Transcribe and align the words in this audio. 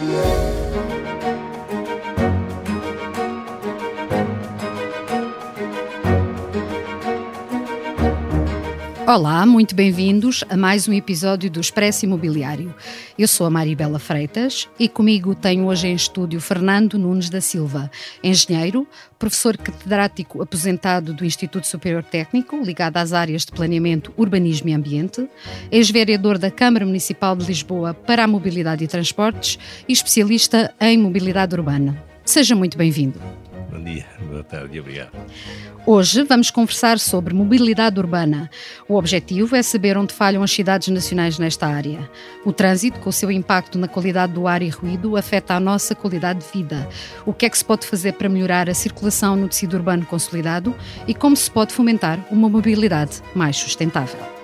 Música 0.00 1.07
Olá, 9.08 9.46
muito 9.46 9.74
bem-vindos 9.74 10.44
a 10.50 10.54
mais 10.54 10.86
um 10.86 10.92
episódio 10.92 11.50
do 11.50 11.58
Expresso 11.58 12.04
Imobiliário. 12.04 12.74
Eu 13.18 13.26
sou 13.26 13.46
a 13.46 13.50
Maribela 13.50 13.98
Freitas 13.98 14.68
e 14.78 14.86
comigo 14.86 15.34
tenho 15.34 15.64
hoje 15.64 15.88
em 15.88 15.94
estúdio 15.94 16.38
Fernando 16.42 16.98
Nunes 16.98 17.30
da 17.30 17.40
Silva, 17.40 17.90
engenheiro, 18.22 18.86
professor 19.18 19.56
catedrático 19.56 20.42
aposentado 20.42 21.14
do 21.14 21.24
Instituto 21.24 21.66
Superior 21.66 22.04
Técnico, 22.04 22.58
ligado 22.58 22.98
às 22.98 23.14
áreas 23.14 23.46
de 23.46 23.52
planeamento, 23.52 24.12
urbanismo 24.14 24.68
e 24.68 24.74
ambiente, 24.74 25.26
ex-vereador 25.72 26.36
da 26.36 26.50
Câmara 26.50 26.84
Municipal 26.84 27.34
de 27.34 27.46
Lisboa 27.46 27.94
para 27.94 28.24
a 28.24 28.28
Mobilidade 28.28 28.84
e 28.84 28.88
Transportes 28.88 29.58
e 29.88 29.92
especialista 29.94 30.74
em 30.78 30.98
mobilidade 30.98 31.54
urbana. 31.54 32.04
Seja 32.26 32.54
muito 32.54 32.76
bem-vindo. 32.76 33.18
Bom 33.78 33.84
dia, 33.84 34.04
boa 34.28 34.42
tarde 34.42 34.76
e 34.76 34.80
obrigado. 34.80 35.12
Hoje 35.86 36.24
vamos 36.24 36.50
conversar 36.50 36.98
sobre 36.98 37.32
mobilidade 37.32 38.00
urbana. 38.00 38.50
O 38.88 38.96
objetivo 38.96 39.54
é 39.54 39.62
saber 39.62 39.96
onde 39.96 40.12
falham 40.12 40.42
as 40.42 40.50
cidades 40.50 40.88
nacionais 40.88 41.38
nesta 41.38 41.68
área. 41.68 42.10
O 42.44 42.52
trânsito, 42.52 42.98
com 42.98 43.08
o 43.08 43.12
seu 43.12 43.30
impacto 43.30 43.78
na 43.78 43.86
qualidade 43.86 44.32
do 44.32 44.48
ar 44.48 44.62
e 44.62 44.68
ruído, 44.68 45.16
afeta 45.16 45.54
a 45.54 45.60
nossa 45.60 45.94
qualidade 45.94 46.40
de 46.40 46.46
vida. 46.52 46.88
O 47.24 47.32
que 47.32 47.46
é 47.46 47.48
que 47.48 47.56
se 47.56 47.64
pode 47.64 47.86
fazer 47.86 48.14
para 48.14 48.28
melhorar 48.28 48.68
a 48.68 48.74
circulação 48.74 49.36
no 49.36 49.48
tecido 49.48 49.74
urbano 49.74 50.04
consolidado 50.04 50.74
e 51.06 51.14
como 51.14 51.36
se 51.36 51.48
pode 51.48 51.72
fomentar 51.72 52.18
uma 52.32 52.48
mobilidade 52.48 53.22
mais 53.32 53.56
sustentável. 53.56 54.38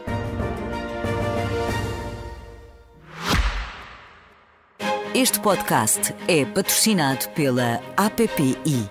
Este 5.15 5.39
podcast 5.39 6.13
é 6.27 6.45
patrocinado 6.45 7.29
pela 7.37 7.81
APPI, 7.97 8.91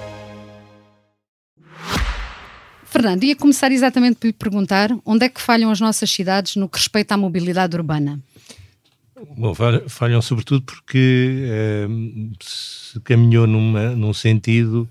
Fernando, 3.01 3.23
ia 3.23 3.35
começar 3.35 3.71
exatamente 3.71 4.17
por 4.17 4.27
lhe 4.27 4.33
perguntar 4.33 4.91
onde 5.03 5.25
é 5.25 5.29
que 5.29 5.41
falham 5.41 5.71
as 5.71 5.79
nossas 5.79 6.07
cidades 6.07 6.55
no 6.55 6.69
que 6.69 6.77
respeita 6.77 7.15
à 7.15 7.17
mobilidade 7.17 7.75
urbana? 7.75 8.21
Bom, 9.35 9.55
falham 9.87 10.21
sobretudo 10.21 10.61
porque 10.61 11.47
eh, 11.47 11.87
se 12.39 12.99
caminhou 12.99 13.47
numa, 13.47 13.95
num 13.95 14.13
sentido 14.13 14.87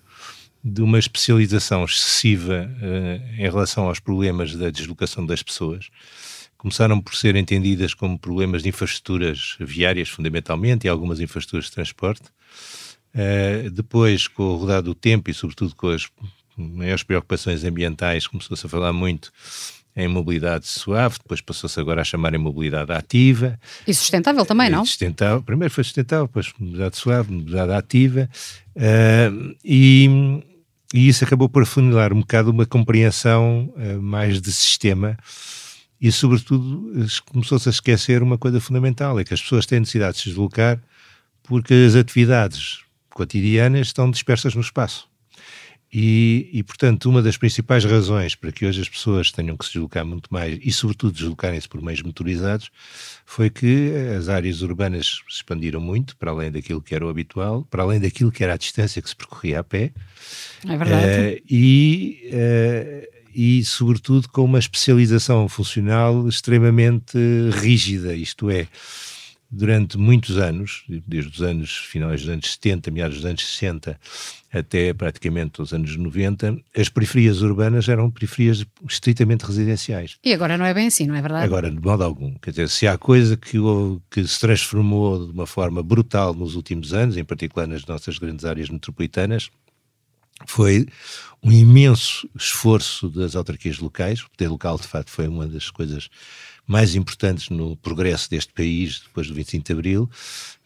de 0.64 0.82
uma 0.82 0.98
especialização 0.98 1.84
excessiva 1.84 2.68
eh, 2.82 3.20
em 3.38 3.42
relação 3.42 3.86
aos 3.86 4.00
problemas 4.00 4.56
da 4.56 4.70
deslocação 4.70 5.24
das 5.24 5.40
pessoas. 5.40 5.88
Começaram 6.58 7.00
por 7.00 7.14
ser 7.14 7.36
entendidas 7.36 7.94
como 7.94 8.18
problemas 8.18 8.64
de 8.64 8.70
infraestruturas 8.70 9.56
viárias, 9.60 10.08
fundamentalmente, 10.08 10.84
e 10.84 10.90
algumas 10.90 11.20
infraestruturas 11.20 11.66
de 11.66 11.72
transporte. 11.72 12.24
Uh, 13.14 13.70
depois, 13.70 14.28
com 14.28 14.42
o 14.42 14.56
rodar 14.56 14.82
do 14.82 14.94
tempo 14.94 15.30
e, 15.30 15.34
sobretudo, 15.34 15.74
com 15.74 15.88
as 15.88 16.08
maiores 16.60 17.02
preocupações 17.02 17.64
ambientais, 17.64 18.26
começou-se 18.26 18.66
a 18.66 18.68
falar 18.68 18.92
muito 18.92 19.32
em 19.96 20.06
mobilidade 20.06 20.66
suave, 20.66 21.18
depois 21.18 21.40
passou-se 21.40 21.78
agora 21.80 22.00
a 22.00 22.04
chamar 22.04 22.34
em 22.34 22.38
mobilidade 22.38 22.92
ativa. 22.92 23.58
E 23.86 23.92
sustentável 23.92 24.46
também, 24.46 24.70
não? 24.70 24.84
Sustentável, 24.84 25.42
primeiro 25.42 25.72
foi 25.72 25.84
sustentável, 25.84 26.26
depois 26.26 26.52
mobilidade 26.58 26.96
suave, 26.96 27.32
mobilidade 27.32 27.72
ativa, 27.72 28.30
uh, 28.76 29.56
e, 29.64 30.42
e, 30.94 31.08
isso 31.08 31.24
acabou 31.24 31.48
por 31.48 31.62
afunilar 31.62 32.12
um 32.12 32.20
bocado 32.20 32.50
uma 32.50 32.66
compreensão 32.66 33.72
uh, 33.76 34.00
mais 34.00 34.40
de 34.40 34.52
sistema 34.52 35.18
e, 36.00 36.10
sobretudo, 36.10 36.92
começou-se 37.26 37.68
a 37.68 37.72
esquecer 37.72 38.22
uma 38.22 38.38
coisa 38.38 38.60
fundamental, 38.60 39.18
é 39.18 39.24
que 39.24 39.34
as 39.34 39.42
pessoas 39.42 39.66
têm 39.66 39.80
necessidade 39.80 40.14
de 40.14 40.22
se 40.22 40.28
deslocar 40.30 40.80
porque 41.42 41.74
as 41.74 41.96
atividades 41.96 42.78
cotidianas 43.10 43.88
estão 43.88 44.10
dispersas 44.10 44.54
no 44.54 44.60
espaço. 44.60 45.09
E, 45.92 46.48
e, 46.52 46.62
portanto, 46.62 47.10
uma 47.10 47.20
das 47.20 47.36
principais 47.36 47.84
razões 47.84 48.36
para 48.36 48.52
que 48.52 48.64
hoje 48.64 48.80
as 48.80 48.88
pessoas 48.88 49.32
tenham 49.32 49.56
que 49.56 49.64
se 49.64 49.72
deslocar 49.72 50.06
muito 50.06 50.32
mais 50.32 50.56
e, 50.62 50.70
sobretudo, 50.70 51.12
deslocarem-se 51.12 51.68
por 51.68 51.82
meios 51.82 52.00
motorizados 52.02 52.70
foi 53.26 53.50
que 53.50 53.92
as 54.16 54.28
áreas 54.28 54.62
urbanas 54.62 55.20
se 55.28 55.36
expandiram 55.36 55.80
muito, 55.80 56.16
para 56.16 56.30
além 56.30 56.50
daquilo 56.52 56.80
que 56.80 56.94
era 56.94 57.04
o 57.04 57.08
habitual, 57.08 57.66
para 57.68 57.82
além 57.82 57.98
daquilo 57.98 58.30
que 58.30 58.44
era 58.44 58.54
a 58.54 58.56
distância 58.56 59.02
que 59.02 59.08
se 59.08 59.16
percorria 59.16 59.60
a 59.60 59.64
pé. 59.64 59.90
É 60.64 60.76
verdade. 60.76 61.06
Uh, 61.06 61.42
e, 61.50 62.30
uh, 62.34 63.20
e, 63.34 63.64
sobretudo, 63.64 64.28
com 64.28 64.44
uma 64.44 64.60
especialização 64.60 65.48
funcional 65.48 66.28
extremamente 66.28 67.18
rígida, 67.60 68.14
isto 68.14 68.48
é, 68.48 68.68
durante 69.50 69.98
muitos 69.98 70.38
anos, 70.38 70.84
desde 70.88 71.30
os 71.30 71.42
anos 71.42 71.76
finais 71.76 72.20
dos 72.20 72.30
anos 72.30 72.52
70, 72.52 72.90
meados 72.90 73.16
dos 73.16 73.26
anos 73.26 73.44
60, 73.44 73.98
até 74.52 74.92
praticamente 74.94 75.60
os 75.60 75.72
anos 75.72 75.96
90, 75.96 76.56
as 76.76 76.88
periferias 76.88 77.42
urbanas 77.42 77.88
eram 77.88 78.10
periferias 78.10 78.64
estritamente 78.88 79.44
residenciais. 79.44 80.18
E 80.24 80.32
agora 80.32 80.56
não 80.56 80.64
é 80.64 80.72
bem 80.72 80.86
assim, 80.86 81.06
não 81.06 81.16
é 81.16 81.22
verdade? 81.22 81.44
Agora, 81.44 81.70
de 81.70 81.80
modo 81.80 82.04
algum. 82.04 82.34
Quer 82.34 82.50
dizer, 82.50 82.68
se 82.68 82.86
há 82.86 82.96
coisa 82.96 83.36
que, 83.36 83.58
que 84.10 84.26
se 84.26 84.38
transformou 84.38 85.26
de 85.26 85.32
uma 85.32 85.46
forma 85.46 85.82
brutal 85.82 86.32
nos 86.32 86.54
últimos 86.54 86.94
anos, 86.94 87.16
em 87.16 87.24
particular 87.24 87.66
nas 87.66 87.84
nossas 87.86 88.18
grandes 88.18 88.44
áreas 88.44 88.68
metropolitanas, 88.68 89.50
foi 90.46 90.86
um 91.42 91.52
imenso 91.52 92.28
esforço 92.36 93.08
das 93.08 93.34
autarquias 93.34 93.78
locais. 93.78 94.22
O 94.22 94.30
poder 94.30 94.48
local, 94.48 94.78
de 94.78 94.86
facto, 94.86 95.10
foi 95.10 95.28
uma 95.28 95.46
das 95.46 95.70
coisas 95.70 96.08
mais 96.66 96.94
importantes 96.94 97.48
no 97.48 97.76
progresso 97.76 98.30
deste 98.30 98.52
país 98.52 99.00
depois 99.00 99.26
do 99.26 99.34
25 99.34 99.64
de 99.64 99.72
Abril, 99.72 100.10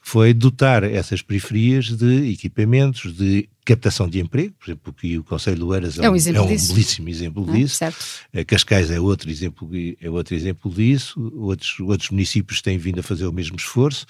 foi 0.06 0.34
dotar 0.34 0.84
essas 0.84 1.22
periferias 1.22 1.86
de 1.86 2.30
equipamentos, 2.30 3.10
de 3.16 3.48
captação 3.64 4.06
de 4.06 4.20
emprego, 4.20 4.54
por 4.58 4.66
exemplo, 4.66 4.92
que 4.92 5.18
o 5.18 5.24
Conselho 5.24 5.56
do 5.56 5.74
Eiras 5.74 5.98
é, 5.98 6.04
é 6.04 6.10
um, 6.10 6.14
é 6.14 6.40
um 6.42 6.46
belíssimo 6.46 7.08
exemplo 7.08 7.46
ah, 7.48 7.52
disso. 7.52 7.76
Certo. 7.76 8.04
Cascais 8.46 8.90
é 8.90 9.00
outro 9.00 9.30
exemplo, 9.30 9.70
é 9.98 10.10
outro 10.10 10.34
exemplo 10.34 10.70
disso. 10.70 11.32
Outros, 11.34 11.80
outros 11.80 12.10
municípios 12.10 12.60
têm 12.60 12.76
vindo 12.76 13.00
a 13.00 13.02
fazer 13.02 13.24
o 13.24 13.32
mesmo 13.32 13.56
esforço. 13.56 14.04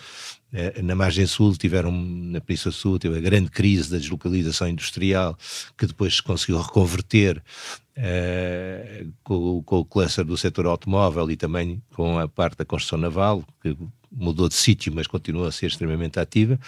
Eh, 0.52 0.82
na 0.82 0.96
margem 0.96 1.26
sul 1.26 1.56
tiveram, 1.56 1.92
na 1.92 2.40
Península 2.40 2.72
Sul, 2.72 2.98
teve 2.98 3.16
a 3.16 3.20
grande 3.20 3.48
crise 3.48 3.88
da 3.88 3.96
deslocalização 3.96 4.68
industrial, 4.68 5.38
que 5.78 5.86
depois 5.86 6.16
se 6.16 6.22
conseguiu 6.24 6.60
reconverter 6.60 7.40
uh, 7.96 9.12
com, 9.22 9.62
com, 9.62 9.78
o 9.78 9.84
cluster 9.84 10.24
do 10.24 10.36
setor 10.36 10.66
automóvel 10.66 11.30
e 11.30 11.36
também 11.36 11.80
com 11.94 12.18
a 12.18 12.26
parte 12.26 12.56
da 12.58 12.64
construção 12.64 12.98
naval, 12.98 13.44
que 13.62 13.76
mudou 14.16 14.48
de 14.48 14.54
sítio, 14.54 14.92
mas 14.94 15.06
continua 15.06 15.48
a 15.48 15.52
ser 15.52 15.66
extremamente 15.66 16.18
ativa. 16.18 16.58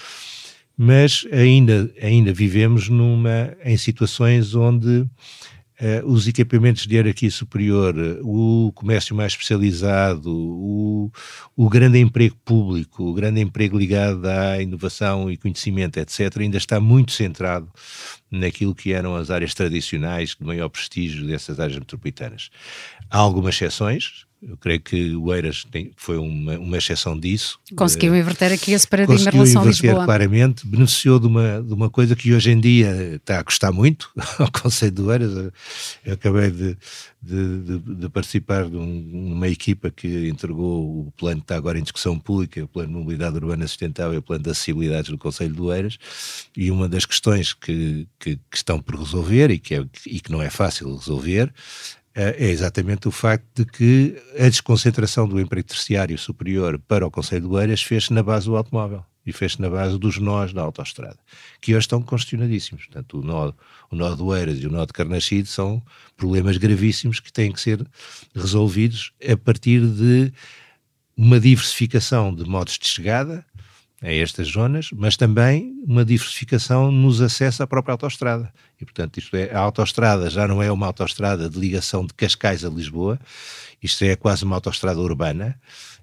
Mas 0.77 1.27
ainda, 1.33 1.91
ainda 2.03 2.33
vivemos 2.33 2.89
numa, 2.89 3.57
em 3.65 3.77
situações 3.77 4.55
onde 4.55 5.07
Uh, 5.79 6.11
os 6.11 6.27
equipamentos 6.27 6.87
de 6.87 6.95
hierarquia 6.95 7.31
superior, 7.31 7.95
o 8.23 8.73
comércio 8.75 9.15
mais 9.15 9.33
especializado, 9.33 10.33
o, 10.35 11.13
o 11.55 11.69
grande 11.69 11.99
emprego 11.99 12.35
público, 12.47 13.05
o 13.05 13.13
grande 13.13 13.43
emprego 13.43 13.79
ligado 13.79 14.25
à 14.25 14.63
inovação 14.63 15.31
e 15.31 15.37
conhecimento, 15.37 15.99
etc., 15.99 16.35
ainda 16.39 16.57
está 16.57 16.81
muito 16.81 17.13
centrado 17.13 17.71
naquilo 18.31 18.75
que 18.75 18.95
eram 18.95 19.15
as 19.15 19.31
áreas 19.31 19.53
tradicionais 19.53 20.35
de 20.35 20.47
maior 20.47 20.71
prestígio 20.71 21.27
dessas 21.27 21.61
áreas 21.61 21.79
metropolitanas. 21.79 22.49
Há 23.11 23.19
algumas 23.19 23.55
exceções, 23.55 24.25
eu 24.43 24.57
creio 24.57 24.81
que 24.81 25.15
o 25.17 25.35
Eiras 25.35 25.65
tem, 25.65 25.93
foi 25.97 26.19
uma, 26.19 26.59
uma 26.59 26.77
exceção 26.77 27.19
disso. 27.19 27.59
Conseguiu 27.75 28.13
uh, 28.13 28.17
inverter 28.17 28.53
aqui 28.53 28.73
esse 28.73 28.87
paradigma 28.87 29.31
em 29.31 29.33
relação 29.33 29.63
a 29.63 29.65
Lisboa. 29.65 30.05
claramente, 30.05 30.67
beneficiou 30.67 31.19
de 31.19 31.27
uma, 31.27 31.63
de 31.63 31.73
uma 31.73 31.89
coisa 31.89 32.15
que 32.15 32.35
hoje 32.35 32.51
em 32.51 32.61
dia 32.61 33.15
está 33.15 33.41
a 33.41 33.45
custar 33.45 33.73
muito 33.73 34.11
ao 34.39 34.51
Conselho 34.53 34.93
do 34.93 35.11
Eiras. 35.11 35.53
Eu 36.05 36.15
acabei 36.15 36.51
de, 36.51 36.77
de, 37.23 37.59
de, 37.61 37.79
de 37.79 38.09
participar 38.11 38.69
de 38.69 38.77
um, 38.77 39.33
uma 39.33 39.49
equipa 39.49 39.91
que 39.91 40.29
entregou 40.29 41.07
o 41.07 41.13
plano 41.17 41.41
que 41.41 41.45
está 41.45 41.57
agora 41.57 41.79
em 41.79 41.83
discussão 41.83 42.19
pública, 42.19 42.63
o 42.63 42.69
plano 42.69 42.89
de 42.91 42.95
mobilidade 42.95 43.37
urbana 43.37 43.67
sustentável 43.67 44.15
e 44.15 44.19
o 44.19 44.23
plano 44.23 44.45
de 44.45 44.51
acessibilidades 44.51 45.11
do 45.11 45.19
Conselho 45.19 45.55
do 45.55 45.73
Eiras, 45.73 45.99
e 46.55 46.71
uma 46.71 46.89
das 46.89 47.07
questões 47.07 47.55
que, 47.55 48.07
que, 48.19 48.37
que 48.37 48.57
estão 48.57 48.81
por 48.81 48.97
resolver 48.97 49.51
e 49.51 49.59
que, 49.59 49.75
é, 49.75 49.85
e 50.07 50.21
que 50.21 50.31
não 50.31 50.43
é 50.43 50.51
fácil 50.51 50.95
resolver 50.95 51.53
é 52.17 52.49
exatamente 52.51 53.07
o 53.07 53.11
facto 53.11 53.47
de 53.57 53.65
que 53.67 54.17
a 54.39 54.49
desconcentração 54.49 55.29
do 55.29 55.39
emprego 55.39 55.69
terciário 55.69 56.17
superior 56.17 56.79
para 56.89 57.07
o 57.07 57.11
Conselho 57.11 57.49
de 57.49 57.55
Oeiras 57.55 57.83
fez-se 57.83 58.13
na 58.13 58.23
base 58.23 58.47
do 58.47 58.57
automóvel. 58.57 59.05
e 59.27 59.33
fez-se 59.33 59.61
na 59.61 59.69
base 59.69 59.99
dos 59.99 60.19
nós 60.19 60.53
da 60.53 60.63
autoestrada, 60.63 61.19
que 61.61 61.73
hoje 61.75 61.85
estão 61.85 62.01
congestionadíssimos. 62.01 62.87
Portanto, 62.87 63.19
o 63.19 63.23
nó, 63.23 63.53
o 63.91 63.97
nó 63.97 64.15
do 64.15 64.35
Eiras 64.35 64.61
e 64.61 64.67
o 64.67 64.71
nó 64.71 64.87
de 64.87 64.93
Carnaxide 64.93 65.49
são 65.49 65.83
problemas 66.17 66.57
gravíssimos 66.57 67.19
que 67.19 67.33
têm 67.33 67.51
que 67.51 67.61
ser 67.61 67.85
resolvidos 68.35 69.13
a 69.29 69.37
partir 69.37 69.81
de 69.81 70.33
uma 71.17 71.41
diversificação 71.41 72.33
de 72.33 72.45
modos 72.45 72.79
de 72.79 72.87
chegada 72.87 73.45
a 74.01 74.13
estas 74.13 74.49
zonas, 74.49 74.91
mas 74.93 75.17
também 75.17 75.73
uma 75.85 76.05
diversificação 76.05 76.93
nos 76.93 77.21
acessos 77.21 77.61
à 77.61 77.67
própria 77.67 77.93
autoestrada. 77.93 78.53
E, 78.81 78.85
portanto, 78.85 79.19
isto 79.19 79.35
é, 79.37 79.55
a 79.55 79.61
autoestrada 79.61 80.29
já 80.29 80.47
não 80.47 80.63
é 80.63 80.71
uma 80.71 80.87
autoestrada 80.87 81.49
de 81.49 81.59
ligação 81.59 82.05
de 82.05 82.13
Cascais 82.13 82.65
a 82.65 82.69
Lisboa, 82.69 83.19
isto 83.83 84.05
é 84.05 84.17
quase 84.17 84.45
uma 84.45 84.57
autoestrada 84.57 85.01
urbana, 85.01 85.59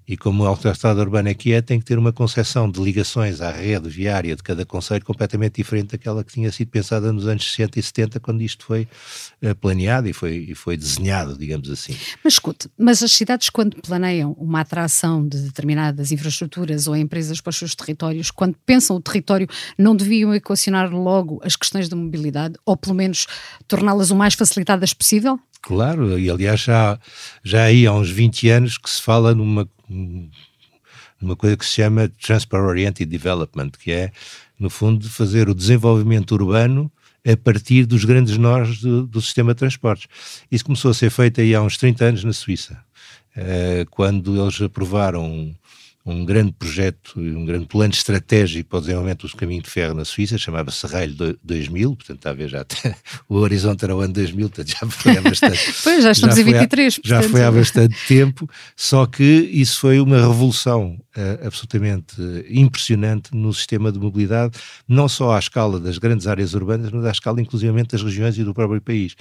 e 0.07 0.17
como 0.17 0.45
a 0.45 0.49
autoestrada 0.49 0.99
urbana 0.99 1.29
aqui 1.29 1.53
é, 1.53 1.61
tem 1.61 1.79
que 1.79 1.85
ter 1.85 1.97
uma 1.97 2.11
concepção 2.11 2.69
de 2.69 2.81
ligações 2.81 3.39
à 3.39 3.49
rede 3.51 3.87
viária 3.87 4.35
de 4.35 4.43
cada 4.43 4.65
conselho 4.65 5.03
completamente 5.05 5.55
diferente 5.55 5.91
daquela 5.91 6.23
que 6.23 6.33
tinha 6.33 6.51
sido 6.51 6.67
pensada 6.69 7.11
nos 7.13 7.25
anos 7.25 7.49
60 7.49 7.79
e 7.79 7.83
70, 7.83 8.19
quando 8.19 8.41
isto 8.41 8.65
foi 8.65 8.87
uh, 9.41 9.55
planeado 9.55 10.09
e 10.09 10.13
foi, 10.13 10.47
e 10.49 10.55
foi 10.55 10.75
desenhado, 10.75 11.37
digamos 11.37 11.69
assim. 11.69 11.95
Mas 12.21 12.33
escute, 12.33 12.69
mas 12.77 13.01
as 13.01 13.13
cidades 13.13 13.49
quando 13.49 13.77
planeiam 13.77 14.33
uma 14.33 14.59
atração 14.59 15.25
de 15.25 15.37
determinadas 15.39 16.11
infraestruturas 16.11 16.85
ou 16.87 16.97
empresas 16.97 17.39
para 17.39 17.51
os 17.51 17.57
seus 17.57 17.73
territórios, 17.73 18.29
quando 18.29 18.55
pensam 18.65 18.97
o 18.97 19.01
território, 19.01 19.47
não 19.77 19.95
deviam 19.95 20.33
equacionar 20.33 20.91
logo 20.91 21.39
as 21.43 21.55
questões 21.55 21.87
da 21.87 21.95
mobilidade, 21.95 22.55
ou 22.65 22.77
pelo 22.77 22.95
menos 22.95 23.27
torná-las 23.67 24.11
o 24.11 24.15
mais 24.15 24.33
facilitadas 24.33 24.93
possível? 24.93 25.39
Claro, 25.61 26.19
e 26.19 26.29
aliás 26.29 26.59
já, 26.61 26.99
já 27.43 27.63
aí 27.63 27.87
há 27.87 27.93
uns 27.93 28.09
20 28.09 28.49
anos 28.49 28.77
que 28.77 28.89
se 28.89 29.01
fala 29.01 29.33
numa, 29.33 29.67
numa 31.21 31.35
coisa 31.37 31.55
que 31.55 31.65
se 31.65 31.75
chama 31.75 32.09
Transport 32.21 32.63
Oriented 32.63 33.09
Development, 33.09 33.71
que 33.79 33.91
é, 33.91 34.11
no 34.59 34.69
fundo, 34.69 35.09
fazer 35.09 35.47
o 35.47 35.55
desenvolvimento 35.55 36.31
urbano 36.33 36.91
a 37.25 37.37
partir 37.37 37.85
dos 37.85 38.03
grandes 38.03 38.37
nós 38.37 38.79
do, 38.79 39.07
do 39.07 39.21
sistema 39.21 39.53
de 39.53 39.59
transportes. 39.59 40.07
Isso 40.51 40.65
começou 40.65 40.91
a 40.91 40.93
ser 40.93 41.09
feito 41.09 41.39
aí 41.39 41.55
há 41.55 41.61
uns 41.61 41.77
30 41.77 42.05
anos 42.05 42.23
na 42.25 42.33
Suíça, 42.33 42.83
uh, 43.37 43.89
quando 43.89 44.41
eles 44.41 44.61
aprovaram 44.61 45.55
um 46.05 46.25
grande 46.25 46.51
projeto, 46.51 47.17
um 47.17 47.45
grande 47.45 47.65
plano 47.65 47.93
estratégico 47.93 48.69
para 48.69 48.77
o 48.77 48.81
desenvolvimento 48.81 49.25
do 49.25 49.37
caminho 49.37 49.61
de 49.61 49.69
ferro 49.69 49.93
na 49.93 50.03
Suíça, 50.03 50.37
chamava-se 50.37 50.85
Rail 50.85 51.15
2000, 51.41 51.95
portanto, 51.95 52.17
está 52.17 52.29
a 52.31 52.33
ver, 52.33 52.49
já 52.49 52.61
até, 52.61 52.95
o 53.29 53.37
horizonte 53.37 53.85
era 53.85 53.95
o 53.95 53.99
ano 54.01 54.13
2000, 54.13 54.49
portanto 54.49 54.77
já 54.77 54.87
foi 54.89 55.17
há 55.17 55.21
bastante... 55.21 55.59
pois, 55.81 56.03
já 56.03 56.11
estamos 56.11 56.37
em 56.37 56.43
23, 56.43 56.99
há, 57.05 57.07
Já 57.07 57.23
foi 57.23 57.43
há 57.43 57.51
bastante 57.51 57.95
tempo, 58.05 58.49
só 58.75 59.05
que 59.05 59.23
isso 59.23 59.79
foi 59.79 60.01
uma 60.01 60.17
revolução 60.17 60.99
uh, 61.15 61.47
absolutamente 61.47 62.15
impressionante 62.49 63.33
no 63.33 63.53
sistema 63.53 63.89
de 63.89 63.97
mobilidade, 63.97 64.59
não 64.85 65.07
só 65.07 65.33
à 65.33 65.39
escala 65.39 65.79
das 65.79 65.97
grandes 65.97 66.27
áreas 66.27 66.53
urbanas, 66.53 66.91
mas 66.91 67.05
à 67.05 67.11
escala 67.11 67.41
inclusivamente 67.41 67.91
das 67.91 68.03
regiões 68.03 68.37
e 68.37 68.43
do 68.43 68.53
próprio 68.53 68.81
país. 68.81 69.15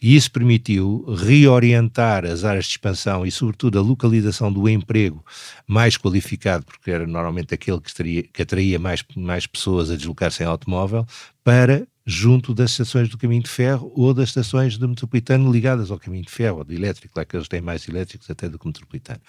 E 0.00 0.16
isso 0.16 0.30
permitiu 0.30 1.04
reorientar 1.16 2.24
as 2.26 2.44
áreas 2.44 2.66
de 2.66 2.72
expansão 2.72 3.24
e, 3.24 3.30
sobretudo, 3.30 3.78
a 3.78 3.82
localização 3.82 4.52
do 4.52 4.68
emprego 4.68 5.24
mais 5.66 5.96
qualificado, 5.96 6.64
porque 6.64 6.90
era 6.90 7.06
normalmente 7.06 7.54
aquele 7.54 7.80
que, 7.80 7.88
estaria, 7.88 8.22
que 8.22 8.42
atraía 8.42 8.78
mais, 8.78 9.02
mais 9.16 9.46
pessoas 9.46 9.90
a 9.90 9.96
deslocar-se 9.96 10.42
em 10.42 10.46
automóvel, 10.46 11.06
para 11.42 11.86
junto 12.06 12.54
das 12.54 12.72
estações 12.72 13.08
do 13.08 13.16
caminho 13.16 13.42
de 13.42 13.48
ferro 13.48 13.90
ou 13.94 14.12
das 14.12 14.28
estações 14.28 14.76
do 14.76 14.88
metropolitano 14.88 15.50
ligadas 15.50 15.90
ao 15.90 15.98
caminho 15.98 16.24
de 16.24 16.30
ferro, 16.30 16.58
ou 16.58 16.64
de 16.64 16.74
elétrico, 16.74 17.18
lá 17.18 17.24
que 17.24 17.34
eles 17.34 17.48
têm 17.48 17.62
mais 17.62 17.88
elétricos 17.88 18.28
até 18.30 18.48
do 18.48 18.58
que 18.58 18.66
metropolitano. 18.66 19.20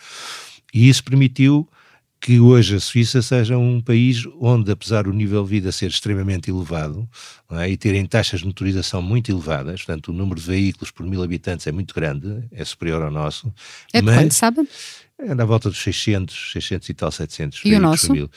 E 0.74 0.90
isso 0.90 1.04
permitiu 1.04 1.70
que 2.20 2.40
hoje 2.40 2.76
a 2.76 2.80
Suíça 2.80 3.22
seja 3.22 3.58
um 3.58 3.80
país 3.80 4.24
onde, 4.40 4.72
apesar 4.72 5.04
do 5.04 5.14
nível 5.14 5.44
de 5.44 5.50
vida 5.50 5.72
ser 5.72 5.88
extremamente 5.88 6.50
elevado 6.50 7.08
é, 7.52 7.70
e 7.70 7.78
terem 7.78 8.06
taxas 8.06 8.40
de 8.40 8.48
motorização 8.48 9.02
muito 9.02 9.32
elevadas, 9.32 9.84
portanto, 9.84 10.10
o 10.10 10.14
número 10.14 10.40
de 10.40 10.48
veículos 10.48 10.92
por 10.92 11.06
mil 11.06 11.22
habitantes 11.22 11.68
é 11.68 11.72
muito 11.72 11.94
grande, 11.94 12.44
é 12.52 12.66
superior 12.66 13.04
ao 13.04 13.12
nosso. 13.12 13.54
É 13.94 14.02
de 14.02 14.08
quanto, 14.08 14.34
sabe? 14.34 14.68
É 15.20 15.36
na 15.36 15.46
volta 15.46 15.70
dos 15.70 15.82
600, 15.82 16.52
600 16.52 16.90
e 16.90 16.94
tal, 16.94 17.12
700 17.12 17.62
E 17.64 17.76
o 17.76 17.80
nosso? 17.80 18.12
Mil. 18.12 18.30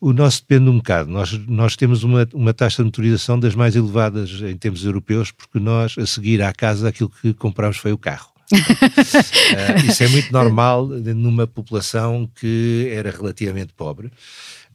O 0.00 0.12
nosso 0.12 0.40
depende 0.40 0.68
um 0.68 0.78
bocado. 0.78 1.08
Nós, 1.08 1.32
nós 1.46 1.76
temos 1.76 2.02
uma, 2.02 2.28
uma 2.34 2.52
taxa 2.52 2.78
de 2.78 2.86
motorização 2.86 3.38
das 3.38 3.54
mais 3.54 3.76
elevadas 3.76 4.30
em 4.42 4.56
termos 4.56 4.84
europeus, 4.84 5.30
porque 5.30 5.60
nós, 5.60 5.96
a 5.96 6.04
seguir 6.04 6.42
à 6.42 6.52
casa, 6.52 6.88
aquilo 6.88 7.08
que 7.08 7.32
compramos 7.32 7.76
foi 7.76 7.92
o 7.92 7.98
carro 7.98 8.31
uh, 8.52 9.86
isso 9.88 10.02
é 10.02 10.08
muito 10.08 10.32
normal 10.32 10.86
numa 10.86 11.46
população 11.46 12.30
que 12.34 12.88
era 12.90 13.10
relativamente 13.10 13.72
pobre. 13.72 14.08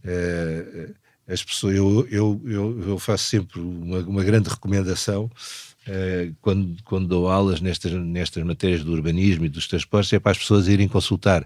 Uh, 0.04 0.94
as 1.28 1.44
pessoas, 1.44 1.76
eu, 1.76 2.08
eu, 2.10 2.42
eu, 2.46 2.84
eu, 2.88 3.00
faço 3.00 3.26
sempre 3.26 3.60
uma, 3.60 4.00
uma 4.00 4.24
grande 4.24 4.50
recomendação 4.50 5.26
uh, 5.26 6.36
quando, 6.42 6.78
quando 6.86 7.08
dou 7.08 7.30
aulas 7.30 7.60
nestas, 7.60 7.92
nestas 7.92 8.44
matérias 8.44 8.84
do 8.84 8.94
urbanismo 8.94 9.46
e 9.46 9.50
dos 9.50 9.68
transportes, 9.68 10.14
é 10.14 10.20
para 10.20 10.32
as 10.32 10.38
pessoas 10.38 10.68
irem 10.68 10.88
consultar 10.88 11.46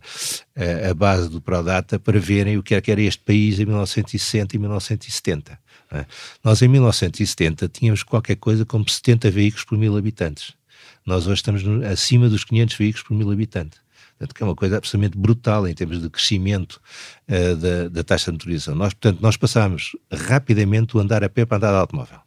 a 0.90 0.94
base 0.94 1.30
do 1.30 1.42
Prodata 1.42 2.00
para 2.00 2.20
verem 2.20 2.58
o 2.58 2.64
que 2.64 2.76
é 2.76 2.82
que 2.82 2.92
era 2.92 3.02
este 3.02 3.24
país 3.24 3.60
em 3.60 3.66
1960 3.66 4.56
e 4.56 4.60
1970. 4.60 5.60
Nós, 6.44 6.62
em 6.62 6.68
1970, 6.68 7.68
tínhamos 7.68 8.04
qualquer 8.04 8.36
coisa 8.36 8.66
como 8.66 8.88
70 8.88 9.30
veículos 9.32 9.66
por 9.66 9.78
mil 9.78 9.98
habitantes. 9.98 10.54
Nós 11.06 11.26
hoje 11.26 11.36
estamos 11.36 11.64
no, 11.64 11.86
acima 11.86 12.30
dos 12.30 12.44
500 12.44 12.76
veículos 12.76 13.08
por 13.08 13.16
mil 13.16 13.32
habitantes. 13.32 13.80
Portanto, 14.12 14.36
que 14.36 14.44
é 14.44 14.46
uma 14.46 14.56
coisa 14.56 14.78
absolutamente 14.78 15.18
brutal 15.18 15.68
em 15.68 15.74
termos 15.74 16.02
de 16.02 16.10
crescimento 16.10 16.80
uh, 17.28 17.56
da, 17.56 17.90
da, 17.90 18.04
taxa 18.04 18.26
de 18.26 18.34
motorização. 18.34 18.76
Nós, 18.76 18.94
portanto, 18.94 19.20
nós 19.20 19.36
passámos 19.36 19.96
rapidamente 20.12 20.96
o 20.96 21.00
andar 21.00 21.24
a 21.24 21.30
pé 21.30 21.46
para 21.46 21.58
andar 21.58 21.72
de 21.72 21.78
automóvel. 21.78 22.20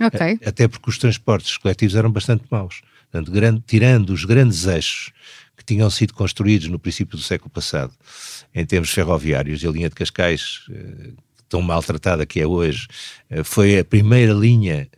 Ok. 0.00 0.40
Até 0.46 0.66
porque 0.66 0.88
os 0.88 0.96
transportes 0.96 1.58
coletivos 1.58 1.94
eram 1.94 2.10
bastante 2.10 2.44
maus. 2.50 2.80
Portanto, 3.10 3.30
grande, 3.30 3.62
tirando 3.66 4.10
os 4.10 4.24
grandes 4.24 4.64
eixos 4.66 5.12
que 5.54 5.64
tinham 5.64 5.90
sido 5.90 6.14
construídos 6.14 6.68
no 6.68 6.78
princípio 6.78 7.18
do 7.18 7.22
século 7.22 7.50
passado, 7.50 7.92
em 8.54 8.64
termos 8.64 8.88
ferroviários, 8.90 9.62
e 9.62 9.66
a 9.66 9.70
linha 9.70 9.90
de 9.90 9.94
Cascais, 9.94 10.62
uh, 10.70 11.14
tão 11.50 11.60
maltratada 11.60 12.24
que 12.24 12.40
é 12.40 12.46
hoje, 12.46 12.88
uh, 13.30 13.44
foi 13.44 13.78
a 13.78 13.84
primeira 13.84 14.32
linha 14.32 14.88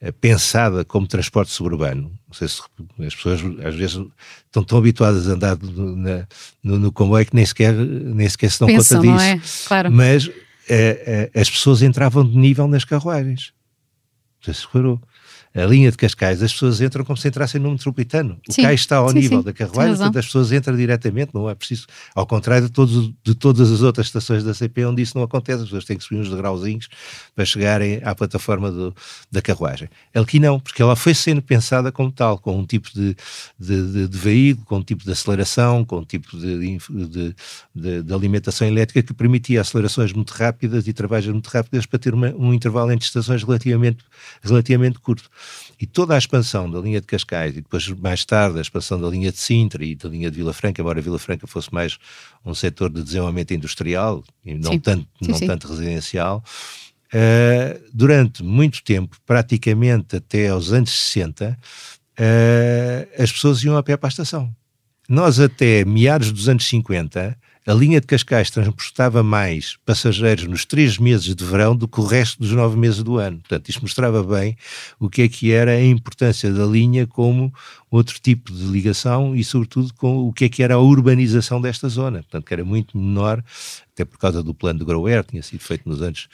eh, 0.00 0.12
pensada 0.12 0.82
como 0.82 1.06
transporte 1.06 1.52
suburbano. 1.52 2.10
Não 2.30 2.34
sei 2.36 2.46
se 2.46 2.62
as 3.04 3.14
pessoas 3.14 3.40
às 3.66 3.74
vezes 3.74 4.00
estão 4.46 4.62
tão 4.62 4.78
habituadas 4.78 5.28
a 5.28 5.32
andar 5.32 5.58
no, 5.58 5.96
na, 5.96 6.28
no, 6.62 6.78
no 6.78 6.92
comboio 6.92 7.26
que 7.26 7.34
nem 7.34 7.44
sequer, 7.44 7.74
nem 7.74 8.28
sequer 8.28 8.52
se 8.52 8.60
dão 8.60 8.68
Pensam, 8.68 9.02
conta 9.02 9.12
disso. 9.12 9.64
É? 9.64 9.66
Claro. 9.66 9.90
Mas 9.90 10.30
é, 10.68 11.30
é, 11.34 11.40
as 11.40 11.50
pessoas 11.50 11.82
entravam 11.82 12.24
de 12.24 12.38
nível 12.38 12.68
nas 12.68 12.84
carruagens. 12.84 13.52
Não 14.38 14.44
sei 14.44 14.54
se 14.54 14.64
reparou 14.64 15.00
a 15.54 15.66
linha 15.66 15.90
de 15.90 15.96
Cascais, 15.96 16.42
as 16.42 16.52
pessoas 16.52 16.80
entram 16.80 17.04
como 17.04 17.16
se 17.16 17.26
entrassem 17.26 17.60
no 17.60 17.72
metropolitano. 17.72 18.38
O 18.48 18.52
sim, 18.52 18.62
cais 18.62 18.80
está 18.80 18.98
ao 18.98 19.08
sim, 19.08 19.18
nível 19.18 19.38
sim, 19.38 19.44
da 19.44 19.52
carruagem, 19.52 19.96
portanto 19.96 20.18
as 20.18 20.26
pessoas 20.26 20.52
entram 20.52 20.76
diretamente, 20.76 21.32
não 21.34 21.50
é 21.50 21.54
preciso, 21.56 21.86
ao 22.14 22.24
contrário 22.24 22.68
de, 22.68 22.72
todos, 22.72 23.12
de 23.24 23.34
todas 23.34 23.70
as 23.72 23.82
outras 23.82 24.06
estações 24.06 24.44
da 24.44 24.54
CP 24.54 24.84
onde 24.84 25.02
isso 25.02 25.16
não 25.16 25.24
acontece, 25.24 25.58
as 25.58 25.64
pessoas 25.64 25.84
têm 25.84 25.96
que 25.96 26.04
subir 26.04 26.20
uns 26.20 26.30
degrauzinhos 26.30 26.88
para 27.34 27.44
chegarem 27.44 28.00
à 28.04 28.14
plataforma 28.14 28.70
do, 28.70 28.94
da 29.30 29.42
carruagem. 29.42 29.88
Aqui 30.14 30.38
não, 30.38 30.60
porque 30.60 30.80
ela 30.80 30.94
foi 30.94 31.14
sendo 31.14 31.42
pensada 31.42 31.90
como 31.90 32.12
tal, 32.12 32.38
com 32.38 32.56
um 32.56 32.64
tipo 32.64 32.88
de, 32.94 33.16
de, 33.58 33.92
de, 33.92 34.08
de 34.08 34.18
veículo, 34.18 34.64
com 34.66 34.76
um 34.76 34.82
tipo 34.84 35.04
de 35.04 35.10
aceleração, 35.10 35.84
com 35.84 35.98
um 35.98 36.04
tipo 36.04 36.36
de, 36.36 37.34
de, 37.74 38.14
alimentação 38.14 38.68
elétrica 38.68 39.02
que 39.02 39.12
permitia 39.12 39.60
acelerações 39.60 40.12
muito 40.12 40.30
rápidas 40.30 40.86
e 40.86 40.92
trabalhos 40.92 41.26
muito 41.26 41.48
rápidas 41.48 41.86
para 41.86 41.98
ter 41.98 42.14
uma, 42.14 42.28
um 42.36 42.54
intervalo 42.54 42.92
entre 42.92 43.06
estações 43.06 43.42
relativamente, 43.42 44.04
relativamente 44.42 44.98
curto. 45.00 45.28
E 45.80 45.86
toda 45.86 46.14
a 46.14 46.18
expansão 46.18 46.70
da 46.70 46.78
linha 46.78 47.00
de 47.00 47.06
Cascais 47.06 47.52
e 47.56 47.60
depois 47.60 47.88
mais 47.88 48.24
tarde 48.24 48.58
a 48.58 48.60
expansão 48.60 49.00
da 49.00 49.08
linha 49.08 49.32
de 49.32 49.38
Sintra 49.38 49.84
e 49.84 49.94
da 49.94 50.08
linha 50.08 50.30
de 50.30 50.36
Vila 50.36 50.52
Franca, 50.52 50.80
embora 50.80 51.00
Vila 51.00 51.18
Franca 51.18 51.46
fosse 51.46 51.72
mais 51.72 51.98
um 52.44 52.54
setor 52.54 52.90
de 52.90 53.02
desenvolvimento 53.02 53.54
industrial 53.54 54.22
e 54.44 54.54
não 54.54 54.72
sim. 54.72 54.78
tanto, 54.78 55.08
sim, 55.22 55.30
não 55.30 55.38
sim. 55.38 55.46
tanto 55.46 55.68
residencial, 55.68 56.44
uh, 57.14 57.80
durante 57.92 58.42
muito 58.42 58.82
tempo, 58.82 59.16
praticamente 59.24 60.16
até 60.16 60.48
aos 60.48 60.72
anos 60.72 60.90
60, 60.90 61.50
uh, 61.50 61.56
eh, 62.18 63.08
as 63.18 63.32
pessoas 63.32 63.62
iam 63.62 63.76
a 63.76 63.82
pé 63.82 63.96
para 63.96 64.08
a 64.08 64.10
estação. 64.10 64.54
Nós 65.08 65.40
até 65.40 65.84
meados 65.84 66.30
dos 66.30 66.48
anos 66.48 66.68
50 66.68 67.36
a 67.66 67.74
linha 67.74 68.00
de 68.00 68.06
Cascais 68.06 68.50
transportava 68.50 69.22
mais 69.22 69.76
passageiros 69.84 70.46
nos 70.46 70.64
três 70.64 70.96
meses 70.98 71.34
de 71.34 71.44
verão 71.44 71.76
do 71.76 71.86
que 71.86 72.00
o 72.00 72.04
resto 72.04 72.40
dos 72.40 72.52
nove 72.52 72.76
meses 72.76 73.02
do 73.02 73.18
ano. 73.18 73.38
Portanto, 73.38 73.68
isto 73.68 73.82
mostrava 73.82 74.22
bem 74.22 74.56
o 74.98 75.10
que 75.10 75.22
é 75.22 75.28
que 75.28 75.52
era 75.52 75.72
a 75.72 75.84
importância 75.84 76.52
da 76.52 76.64
linha 76.64 77.06
como 77.06 77.52
outro 77.90 78.20
tipo 78.20 78.52
de 78.52 78.64
ligação 78.64 79.34
e, 79.34 79.42
sobretudo, 79.42 79.92
com 79.94 80.28
o 80.28 80.32
que 80.32 80.44
é 80.44 80.48
que 80.48 80.62
era 80.62 80.74
a 80.74 80.78
urbanização 80.78 81.60
desta 81.60 81.88
zona. 81.88 82.18
Portanto, 82.18 82.44
que 82.46 82.54
era 82.54 82.64
muito 82.64 82.96
menor 82.96 83.42
até 84.00 84.04
por 84.04 84.18
causa 84.18 84.42
do 84.42 84.54
plano 84.54 84.78
de 84.78 84.84
Grower, 84.84 85.22
tinha 85.24 85.42
sido 85.42 85.60
feito 85.60 85.88
nos 85.88 86.00
anos 86.00 86.28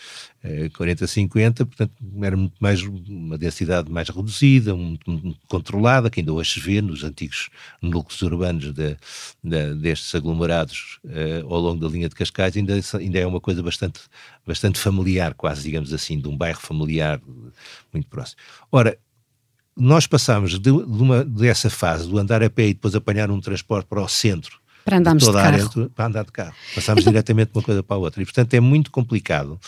eh, 0.45 0.69
40, 0.77 1.07
50, 1.07 1.67
portanto 1.67 1.93
era 2.23 2.37
muito 2.37 2.55
mais 2.61 2.81
uma 2.83 3.37
densidade 3.37 3.91
mais 3.91 4.09
reduzida, 4.09 4.75
muito, 4.77 5.11
muito 5.11 5.41
controlada, 5.49 6.09
que 6.09 6.21
ainda 6.21 6.33
hoje 6.33 6.53
se 6.53 6.61
vê 6.61 6.81
nos 6.81 7.03
antigos 7.03 7.49
núcleos 7.83 8.23
urbanos 8.23 8.73
de, 8.73 8.97
de, 9.43 9.75
destes 9.75 10.15
aglomerados 10.15 11.01
eh, 11.09 11.43
ao 11.43 11.59
longo 11.59 11.81
da 11.81 11.89
linha 11.89 12.09
de 12.09 12.15
Cascais, 12.15 12.57
ainda, 12.57 12.75
ainda 12.99 13.19
é 13.19 13.27
uma 13.27 13.41
coisa 13.41 13.63
bastante, 13.63 14.01
bastante 14.47 14.79
familiar, 14.79 15.35
quase 15.35 15.63
digamos 15.63 15.93
assim, 15.93 16.21
de 16.21 16.29
um 16.29 16.37
bairro 16.37 16.61
familiar 16.61 17.21
muito 17.93 18.07
próximo. 18.09 18.41
Ora, 18.71 18.97
nós 19.77 20.07
passámos 20.07 20.53
de, 20.53 20.59
de 20.59 20.71
uma, 20.71 21.25
dessa 21.25 21.69
fase 21.69 22.09
do 22.09 22.19
andar 22.19 22.43
a 22.43 22.49
pé 22.49 22.69
e 22.69 22.75
depois 22.75 22.95
apanhar 22.95 23.31
um 23.31 23.41
transporte 23.41 23.87
para 23.87 24.01
o 24.01 24.09
centro 24.09 24.59
para 24.87 24.99
andarmos 24.99 25.25
de, 25.25 25.29
de 25.29 25.37
carro. 25.37 25.47
Área, 25.47 25.91
para 25.95 26.07
andar 26.07 26.25
de 26.25 26.33
carro. 26.33 26.55
Passámos 26.75 27.05
diretamente 27.05 27.51
de 27.51 27.59
uma 27.59 27.65
coisa 27.65 27.83
para 27.83 27.97
a 27.97 27.99
outra. 27.99 28.23
E, 28.23 28.25
portanto, 28.25 28.55
é 28.55 28.61
muito 28.61 28.91
complicado 28.91 29.59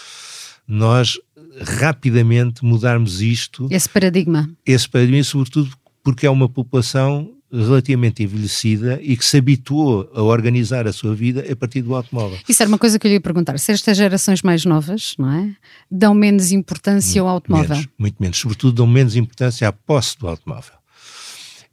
nós 0.66 1.18
rapidamente 1.60 2.64
mudarmos 2.64 3.20
isto. 3.20 3.66
Esse 3.70 3.88
paradigma. 3.88 4.48
Esse 4.64 4.88
paradigma, 4.88 5.24
sobretudo 5.24 5.70
porque 6.04 6.26
é 6.26 6.30
uma 6.30 6.48
população 6.48 7.32
relativamente 7.50 8.22
envelhecida 8.22 8.98
e 9.02 9.16
que 9.16 9.24
se 9.24 9.38
habituou 9.38 10.10
a 10.14 10.22
organizar 10.22 10.86
a 10.86 10.92
sua 10.92 11.14
vida 11.14 11.44
a 11.50 11.56
partir 11.56 11.80
do 11.80 11.94
automóvel. 11.94 12.38
Isso 12.48 12.62
era 12.62 12.68
uma 12.68 12.78
coisa 12.78 12.98
que 12.98 13.06
eu 13.06 13.08
lhe 13.08 13.14
ia 13.14 13.20
perguntar. 13.20 13.58
Se 13.58 13.72
estas 13.72 13.96
gerações 13.96 14.42
mais 14.42 14.64
novas, 14.64 15.14
não 15.18 15.32
é? 15.32 15.56
Dão 15.90 16.14
menos 16.14 16.52
importância 16.52 17.20
ao 17.20 17.28
automóvel? 17.28 17.76
Menos, 17.76 17.88
muito 17.98 18.16
menos. 18.20 18.36
Sobretudo 18.36 18.74
dão 18.74 18.86
menos 18.86 19.16
importância 19.16 19.66
à 19.66 19.72
posse 19.72 20.18
do 20.18 20.28
automóvel. 20.28 20.74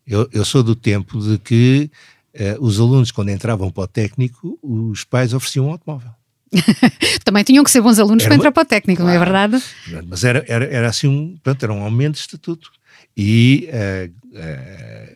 Eu, 0.07 0.29
eu 0.31 0.45
sou 0.45 0.63
do 0.63 0.75
tempo 0.75 1.19
de 1.19 1.37
que 1.39 1.89
uh, 2.35 2.63
os 2.63 2.79
alunos, 2.79 3.11
quando 3.11 3.29
entravam 3.29 3.69
para 3.69 3.83
o 3.83 3.87
técnico, 3.87 4.57
os 4.61 5.03
pais 5.03 5.33
ofereciam 5.33 5.67
um 5.67 5.71
automóvel. 5.71 6.11
Também 7.25 7.43
tinham 7.43 7.63
que 7.63 7.71
ser 7.71 7.81
bons 7.81 7.99
alunos 7.99 8.23
era 8.23 8.29
para 8.29 8.37
entrar 8.37 8.51
para 8.51 8.63
o 8.63 8.65
técnico, 8.65 9.01
claro, 9.01 9.17
não 9.17 9.21
é 9.21 9.25
verdade? 9.25 9.63
Mas 10.07 10.23
era, 10.23 10.45
era, 10.47 10.65
era 10.65 10.87
assim 10.87 11.07
um, 11.07 11.37
pronto, 11.43 11.61
era 11.63 11.73
um 11.73 11.83
aumento 11.83 12.13
de 12.13 12.21
estatuto. 12.21 12.71
E 13.17 13.69
uh, 13.71 14.37
uh, 14.37 15.14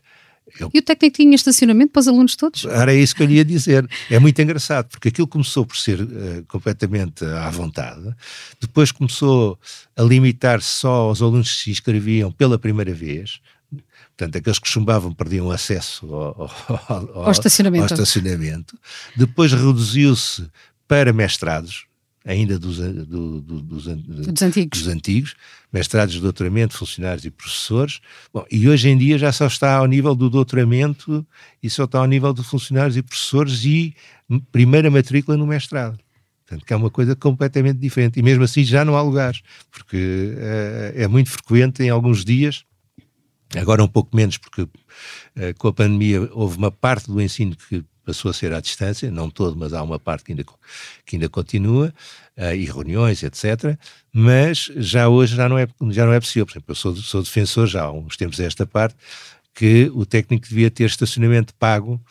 eu... 0.64 0.72
E 0.74 0.80
o 0.80 0.82
técnico 0.82 1.18
tinha 1.18 1.36
estacionamento 1.36 1.92
para 1.92 2.00
os 2.00 2.08
alunos 2.08 2.36
todos? 2.36 2.66
Era 2.66 2.94
isso 2.94 3.16
que 3.16 3.24
eu 3.24 3.28
lhe 3.28 3.36
ia 3.36 3.46
dizer. 3.46 3.88
É 4.10 4.20
muito 4.20 4.42
engraçado, 4.42 4.88
porque 4.90 5.10
aquilo 5.10 5.28
começou 5.28 5.66
por 5.66 5.78
ser 5.78 6.02
uh, 6.02 6.46
completamente 6.48 7.24
à 7.26 7.50
vontade, 7.50 8.14
depois 8.60 8.92
começou 8.92 9.58
a 9.96 10.02
limitar-se 10.04 10.68
só 10.68 10.90
aos 10.90 11.22
alunos 11.22 11.52
que 11.52 11.64
se 11.64 11.72
inscreviam 11.72 12.32
pela 12.32 12.58
primeira 12.58 12.94
vez. 12.94 13.40
Portanto, 14.18 14.38
aqueles 14.38 14.60
que 14.60 14.68
chumbavam 14.68 15.14
perdiam 15.14 15.50
acesso 15.50 16.14
ao, 16.14 16.52
ao, 16.88 17.24
ao, 17.24 17.32
estacionamento. 17.32 17.94
ao 17.94 18.00
estacionamento. 18.02 18.78
Depois 19.16 19.54
reduziu-se 19.54 20.46
para 20.88 21.14
mestrados, 21.14 21.86
ainda 22.30 22.60
dos, 22.60 22.78
do, 22.78 23.42
do, 23.42 23.62
dos, 23.62 23.86
dos, 23.86 24.42
antigos. 24.44 24.80
dos 24.80 24.88
antigos, 24.88 25.36
mestrados, 25.74 26.20
doutoramento, 26.20 26.78
funcionários 26.78 27.26
e 27.26 27.32
professores. 27.32 28.00
Bom, 28.32 28.46
e 28.52 28.70
hoje 28.70 28.88
em 28.88 28.98
dia 28.98 29.18
já 29.18 29.32
só 29.32 29.48
está 29.48 29.78
ao 29.78 29.88
nível 29.88 30.14
do 30.14 30.30
doutoramento 30.30 31.26
e 31.62 31.70
só 31.70 31.86
está 31.86 31.98
ao 31.98 32.06
nível 32.06 32.32
de 32.32 32.44
funcionários 32.44 32.96
e 32.96 33.02
professores 33.02 33.66
e 33.66 33.96
primeira 34.52 34.92
matrícula 34.92 35.36
no 35.36 35.48
mestrado. 35.48 35.98
Portanto, 36.46 36.66
que 36.66 36.74
é 36.74 36.76
uma 36.76 36.92
coisa 36.92 37.16
completamente 37.16 37.80
diferente. 37.80 38.20
E 38.20 38.24
mesmo 38.24 38.44
assim 38.44 38.64
já 38.64 38.86
não 38.86 38.96
há 38.96 39.02
lugares, 39.02 39.42
porque 39.72 39.98
uh, 39.98 41.02
é 41.02 41.08
muito 41.08 41.32
frequente 41.32 41.82
em 41.82 41.90
alguns 41.90 42.24
dias, 42.24 42.64
agora 43.56 43.84
um 43.84 43.88
pouco 43.88 44.16
menos, 44.16 44.38
porque 44.38 44.62
uh, 44.62 44.70
com 45.58 45.68
a 45.68 45.74
pandemia 45.74 46.30
houve 46.32 46.58
uma 46.58 46.72
parte 46.72 47.08
do 47.08 47.20
ensino 47.20 47.56
que 47.56 47.84
passou 48.10 48.32
a 48.32 48.34
ser 48.34 48.52
à 48.54 48.60
distância, 48.60 49.12
não 49.12 49.30
todo, 49.30 49.56
mas 49.56 49.72
há 49.72 49.84
uma 49.84 50.00
parte 50.00 50.24
que 50.24 50.32
ainda, 50.32 50.44
que 51.06 51.16
ainda 51.16 51.30
continua, 51.30 51.94
uh, 52.36 52.56
e 52.56 52.66
reuniões, 52.66 53.22
etc. 53.22 53.78
Mas 54.12 54.72
já 54.78 55.08
hoje 55.08 55.36
já 55.36 55.48
não 55.48 55.60
é, 55.60 55.68
já 55.92 56.08
não 56.08 56.14
é 56.14 56.20
possível. 56.20 56.48
Por 56.48 56.54
exemplo, 56.54 56.72
eu 56.72 56.76
sou, 56.76 56.96
sou 56.96 57.22
defensor, 57.22 57.68
já 57.68 57.84
há 57.84 57.92
uns 57.92 58.18
tempos 58.18 58.40
esta 58.40 58.66
parte, 58.66 58.96
que 59.54 59.92
o 59.94 60.08
técnico 60.08 60.48
devia 60.50 60.72
ter 60.72 60.86
estacionamento 60.86 61.54
pago 61.54 62.02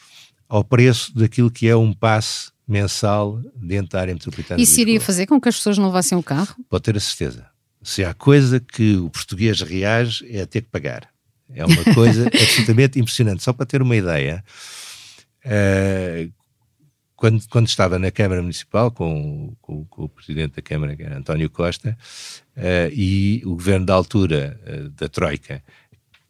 ao 0.49 0.63
preço 0.63 1.13
daquilo 1.17 1.51
que 1.51 1.67
é 1.67 1.75
um 1.75 1.93
passe 1.93 2.53
mensal 2.67 3.41
dentro 3.57 3.91
da 3.91 4.01
área 4.01 4.15
metropolitana. 4.15 4.61
Isso 4.63 4.81
iria 4.81 5.01
fazer 5.01 5.27
com 5.27 5.41
que 5.41 5.49
as 5.49 5.57
pessoas 5.57 5.79
não 5.79 5.87
levassem 5.87 6.17
o 6.17 6.23
carro? 6.23 6.55
Pode 6.69 6.85
ter 6.85 6.97
a 6.97 7.01
certeza. 7.01 7.47
Se 7.83 8.05
há 8.05 8.15
coisa 8.15 8.61
que 8.61 8.97
o 8.97 9.11
português 9.11 9.63
reage 9.63 10.25
é 10.31 10.43
a 10.43 10.47
ter 10.47 10.63
que 10.63 10.69
pagar. 10.69 11.09
É 11.53 11.65
uma 11.65 11.95
coisa 11.95 12.27
absolutamente 12.33 13.01
impressionante. 13.01 13.43
Só 13.43 13.53
para 13.53 13.67
ter 13.67 13.83
uma 13.83 13.97
ideia, 13.97 14.45
Uh, 15.45 16.33
quando, 17.19 17.49
quando 17.49 17.67
estava 17.67 17.99
na 17.99 18.11
Câmara 18.13 18.41
Municipal 18.41 18.93
com, 18.93 19.55
com, 19.61 19.85
com, 19.87 20.05
o 20.05 20.09
Presidente 20.09 20.55
da 20.55 20.63
Câmara, 20.63 20.95
que 20.97 21.03
era 21.03 21.19
António 21.19 21.51
Costa, 21.51 21.99
uh, 22.57 22.93
e 22.93 23.43
o 23.45 23.51
Governo 23.51 23.87
da 23.87 23.95
altura, 23.95 24.59
uh, 24.65 24.91
da 24.91 25.09
Troika, 25.09 25.63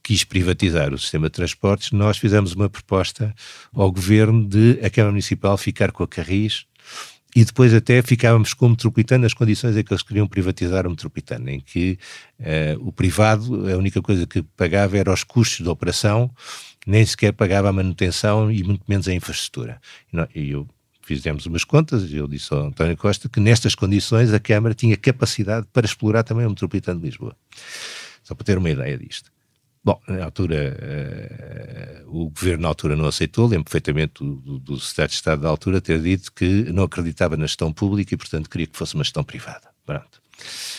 quis 0.03 0.25
privatizar 0.25 0.95
o 0.95 0.99
sistema 0.99 1.27
de 1.27 1.33
transportes, 1.33 1.93
nós 1.93 2.17
fizemos 2.17 2.55
uma 2.55 2.71
proposta 2.71 3.35
ao 3.75 3.93
Governo 3.93 4.49
de 4.49 4.81
a 4.83 4.89
Câmara 4.89 5.13
Municipal 5.13 5.59
ficar 5.59 5.93
com 5.93 6.03
a 6.03 6.09
Carris 6.09 6.65
e 7.37 7.45
depois 7.45 7.75
até 7.75 8.01
ficávamos 8.01 8.55
com 8.55 8.67
o 8.67 8.71
metropolitano 8.71 9.25
nas 9.25 9.35
condições 9.35 9.77
em 9.77 9.85
que 9.85 9.93
eles 9.93 10.03
queriam 10.03 10.27
privatizar 10.27 10.87
o 10.87 10.91
metropolitano, 10.91 11.51
em 11.51 11.61
que 11.61 11.99
o 12.81 12.91
privado, 12.91 13.71
a 13.71 13.77
única 13.77 14.01
coisa 14.01 14.27
que 14.27 14.43
pagava 14.43 14.97
era 14.97 15.13
os 15.13 15.25
custos 15.25 15.63
de 15.63 15.69
operação 15.69 16.35
nem 16.89 17.05
sequer 17.05 17.35
pagava 17.35 17.69
a 17.69 17.73
manutenção 17.73 18.51
e 18.51 18.65
muito 18.65 18.83
menos 18.89 19.07
a 19.07 19.13
infraestrutura. 19.13 19.79
E, 20.35 20.51
eu 20.51 20.67
fizemos 21.03 21.47
umas 21.47 21.65
contas 21.65 22.11
e 22.11 22.17
eu 22.17 22.29
disse 22.29 22.53
ao 22.53 22.67
António 22.67 22.97
Costa 22.97 23.31
que 23.31 23.41
nestas 23.41 23.75
condições 23.75 24.33
a 24.33 24.39
Câmara 24.39 24.75
tinha 24.75 24.95
capacidade 24.95 25.67
para 25.73 25.87
explorar 25.87 26.23
também 26.23 26.45
o 26.45 26.51
metropolitano 26.51 27.01
de 27.01 27.07
Lisboa. 27.07 27.35
Só 28.23 28.35
para 28.35 28.45
ter 28.45 28.59
uma 28.59 28.69
ideia 28.69 28.99
disto. 28.99 29.31
Bom, 29.83 29.99
na 30.07 30.25
altura, 30.25 30.77
uh, 32.05 32.25
o 32.25 32.29
governo 32.29 32.63
na 32.63 32.69
altura 32.69 32.95
não 32.95 33.07
aceitou, 33.07 33.47
lembro 33.47 33.65
perfeitamente 33.65 34.23
do, 34.23 34.35
do, 34.37 34.59
do 34.59 34.81
Secretário 34.81 35.09
de 35.09 35.15
Estado 35.15 35.43
da 35.43 35.49
altura 35.49 35.81
ter 35.81 36.03
dito 36.03 36.31
que 36.33 36.71
não 36.73 36.85
acreditava 36.85 37.39
na 37.39 37.47
gestão 37.47 37.73
pública 37.73 38.13
e, 38.13 38.17
portanto, 38.17 38.51
queria 38.51 38.67
que 38.67 38.77
fosse 38.77 38.95
uma 38.95 39.05
gestão 39.05 39.25
privada. 39.25 39.69
Pronto. 39.87 40.21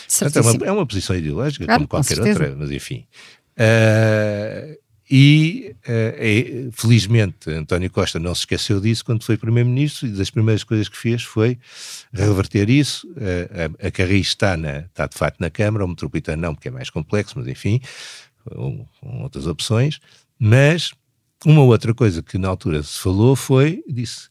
Portanto, 0.08 0.36
é, 0.36 0.40
uma, 0.40 0.66
é, 0.66 0.72
uma, 0.72 0.86
posição 0.86 1.16
ideológica, 1.16 1.64
claro, 1.64 1.80
como 1.80 1.88
qualquer 1.88 2.20
outra, 2.20 2.54
mas 2.56 2.70
enfim. 2.70 3.04
Uh, 3.56 4.78
e, 5.10 5.74
uh, 5.88 6.70
felizmente, 6.72 7.50
António 7.50 7.90
Costa 7.90 8.20
não 8.20 8.32
se 8.32 8.42
esqueceu 8.42 8.80
disso 8.80 9.04
quando 9.04 9.24
foi 9.24 9.36
Primeiro-Ministro 9.36 10.06
e 10.06 10.12
das 10.12 10.30
primeiras 10.30 10.62
coisas 10.62 10.88
que 10.88 10.96
fez 10.96 11.24
foi 11.24 11.58
reverter 12.12 12.70
isso. 12.70 13.08
Uh, 13.08 13.82
a, 13.82 13.88
a 13.88 13.90
Carris 13.90 14.28
está, 14.28 14.56
na, 14.56 14.78
está, 14.80 15.08
de 15.08 15.18
facto, 15.18 15.40
na 15.40 15.50
Câmara, 15.50 15.84
o 15.84 15.88
Metropolitano 15.88 16.40
não, 16.40 16.54
porque 16.54 16.68
é 16.68 16.70
mais 16.70 16.90
complexo, 16.90 17.36
mas 17.36 17.48
enfim, 17.48 17.80
com 18.44 18.86
outras 19.22 19.48
opções. 19.48 19.98
Mas 20.38 20.92
uma 21.44 21.62
outra 21.62 21.92
coisa 21.92 22.22
que 22.22 22.38
na 22.38 22.46
altura 22.46 22.80
se 22.82 23.00
falou 23.00 23.34
foi, 23.34 23.82
disse, 23.88 24.28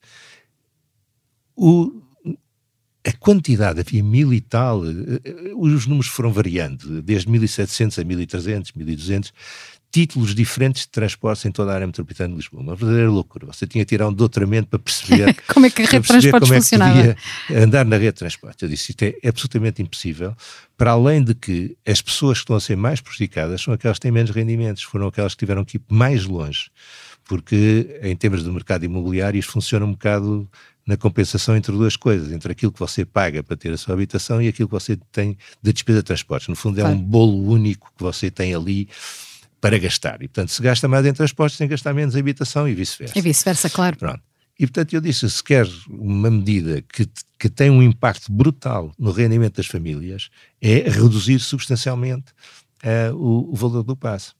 o, 1.57 2.01
a 3.05 3.12
quantidade, 3.13 3.79
havia 3.79 4.03
mil 4.03 4.33
e 4.33 4.39
tal, 4.39 4.86
eh, 4.86 5.53
os 5.55 5.86
números 5.88 6.07
foram 6.07 6.31
variando, 6.31 7.01
desde 7.01 7.29
1700 7.29 8.00
a 8.00 8.03
1300, 8.03 8.71
1200, 8.74 9.33
títulos 9.91 10.36
diferentes 10.36 10.84
de 10.84 10.89
transportes 10.89 11.46
em 11.46 11.51
toda 11.51 11.72
a 11.72 11.75
área 11.75 11.88
metropolitana 11.88 12.29
de 12.29 12.36
Lisboa. 12.36 12.62
Uma 12.62 12.75
verdadeira 12.75 13.10
loucura. 13.10 13.48
Você 13.48 13.65
tinha 13.65 13.84
que 13.84 13.89
tirar 13.89 14.08
um 14.08 14.13
doutoramento 14.13 14.67
para 14.67 14.79
perceber 14.79 15.36
como 15.48 15.65
é 15.65 15.69
que 15.69 15.81
a 15.81 15.86
rede 15.86 16.01
de 16.01 16.08
transportes 16.08 16.48
como 16.48 16.53
é 16.53 16.58
funcionava. 16.58 17.15
andar 17.55 17.86
na 17.86 17.96
rede 17.96 18.12
de 18.12 18.19
transportes. 18.19 18.62
Eu 18.62 18.69
disse, 18.69 18.91
isto 18.91 19.03
é 19.03 19.15
absolutamente 19.27 19.81
impossível, 19.81 20.36
para 20.77 20.91
além 20.91 21.24
de 21.24 21.34
que 21.34 21.75
as 21.86 22.01
pessoas 22.01 22.38
que 22.38 22.43
estão 22.43 22.55
a 22.55 22.62
ser 22.62 22.77
mais 22.77 23.01
prejudicadas 23.01 23.62
são 23.62 23.74
aquelas 23.74 23.98
que 23.98 24.01
têm 24.01 24.12
menos 24.12 24.31
rendimentos, 24.31 24.84
foram 24.84 25.08
aquelas 25.08 25.34
que 25.34 25.39
tiveram 25.39 25.65
que 25.65 25.77
ir 25.77 25.81
mais 25.89 26.25
longe, 26.25 26.69
porque 27.25 28.00
em 28.03 28.15
termos 28.15 28.43
do 28.43 28.53
mercado 28.53 28.86
imobiliário 28.86 29.39
isto 29.39 29.51
funciona 29.51 29.86
um 29.86 29.91
bocado 29.91 30.50
na 30.86 30.98
compensação 30.98 31.55
entre 31.55 31.72
duas 31.72 31.96
coisas, 31.96 32.31
entre 32.31 32.51
aquilo 32.51 32.72
que 32.72 32.79
você 32.79 33.05
paga 33.05 33.43
para 33.43 33.55
ter 33.55 33.72
a 33.72 33.77
sua 33.77 33.93
habitação 33.93 34.41
e 34.41 34.48
aquilo 34.48 34.67
que 34.67 34.74
você 34.74 34.98
tem 35.12 35.38
de 35.62 35.72
despesa 35.72 36.00
de 36.00 36.05
transportes. 36.05 36.48
No 36.48 36.55
fundo 36.55 36.79
é 36.79 36.81
claro. 36.81 36.96
um 36.96 37.00
bolo 37.00 37.48
único 37.48 37.91
que 37.96 38.03
você 38.03 38.31
tem 38.31 38.55
ali 38.55 38.89
para 39.59 39.77
gastar. 39.77 40.21
E, 40.21 40.27
portanto, 40.27 40.49
se 40.49 40.61
gasta 40.61 40.87
mais 40.87 41.05
em 41.05 41.13
transportes, 41.13 41.57
tem 41.57 41.67
que 41.67 41.73
gastar 41.73 41.93
menos 41.93 42.15
em 42.15 42.19
habitação 42.19 42.67
e 42.67 42.73
vice-versa. 42.73 43.17
E 43.17 43.21
vice-versa, 43.21 43.69
claro. 43.69 43.97
Pronto. 43.97 44.21
E, 44.59 44.67
portanto, 44.67 44.93
eu 44.93 44.99
disse, 44.99 45.29
se 45.29 45.41
quer 45.41 45.65
uma 45.89 46.29
medida 46.29 46.81
que, 46.81 47.07
que 47.39 47.49
tem 47.49 47.69
um 47.69 47.81
impacto 47.81 48.29
brutal 48.29 48.91
no 48.99 49.09
rendimento 49.11 49.55
das 49.55 49.67
famílias, 49.67 50.29
é 50.61 50.89
reduzir 50.89 51.39
substancialmente 51.39 52.33
uh, 52.83 53.15
o, 53.15 53.53
o, 53.53 53.55
valor 53.55 53.83
do 53.83 53.95
passe. 53.95 54.33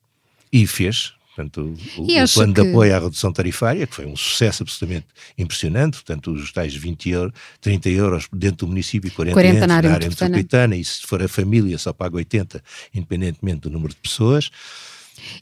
E 0.52 0.68
fez, 0.68 1.14
portanto, 1.34 1.74
o, 1.98 2.04
o 2.04 2.34
plano 2.34 2.54
que... 2.54 2.62
de 2.62 2.70
apoio 2.70 2.94
à 2.94 3.00
redução 3.00 3.32
tarifária, 3.32 3.88
que 3.88 3.96
foi 3.96 4.06
um 4.06 4.18
sucesso 4.18 4.64
absolutamente 4.64 5.08
impressionante, 5.38 5.94
portanto, 5.94 6.32
os 6.34 6.52
tais 6.52 6.76
20 6.76 7.10
euros, 7.12 7.34
30 7.62 7.90
euros 7.90 8.28
dentro 8.34 8.66
do 8.66 8.68
município 8.68 9.08
e 9.08 9.12
40, 9.12 9.34
40 9.34 9.68
na 9.68 9.76
área, 9.76 9.90
na 9.90 9.96
área 9.96 10.10
metropolitana, 10.10 10.76
e 10.76 10.84
se 10.84 11.08
for 11.08 11.24
a 11.24 11.30
família 11.30 11.78
só 11.78 11.94
paga 11.94 12.18
80, 12.18 12.62
independentemente 12.94 13.62
do 13.62 13.70
número 13.70 13.94
de 13.94 14.00
pessoas. 14.02 14.52